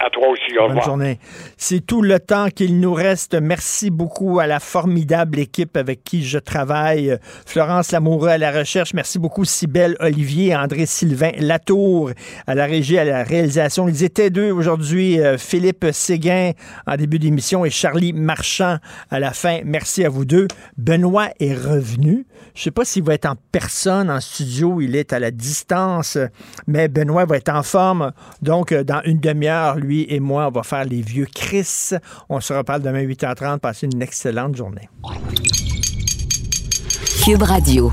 [0.00, 1.18] À toi aussi, au Bonne journée.
[1.56, 3.34] C'est tout le temps qu'il nous reste.
[3.34, 7.16] Merci beaucoup à la formidable équipe avec qui je travaille.
[7.46, 8.94] Florence Lamoureux à la recherche.
[8.94, 12.10] Merci beaucoup Cybelle Olivier, André Sylvain Latour
[12.46, 13.88] à la régie, à la réalisation.
[13.88, 15.20] Ils étaient deux aujourd'hui.
[15.20, 16.52] euh, Philippe Séguin
[16.86, 18.78] en début d'émission et Charlie Marchand
[19.10, 19.60] à la fin.
[19.64, 20.48] Merci à vous deux.
[20.76, 22.26] Benoît est revenu.
[22.54, 24.80] Je sais pas s'il va être en personne en studio.
[24.80, 26.18] Il est à la distance,
[26.66, 28.12] mais Benoît va être en forme.
[28.42, 31.90] Donc, euh, dans une demi-heure, lui et moi, on va faire les vieux Chris.
[32.28, 33.58] On se reparle demain 8h30.
[33.58, 34.88] Passez une excellente journée.
[37.24, 37.92] Cube Radio.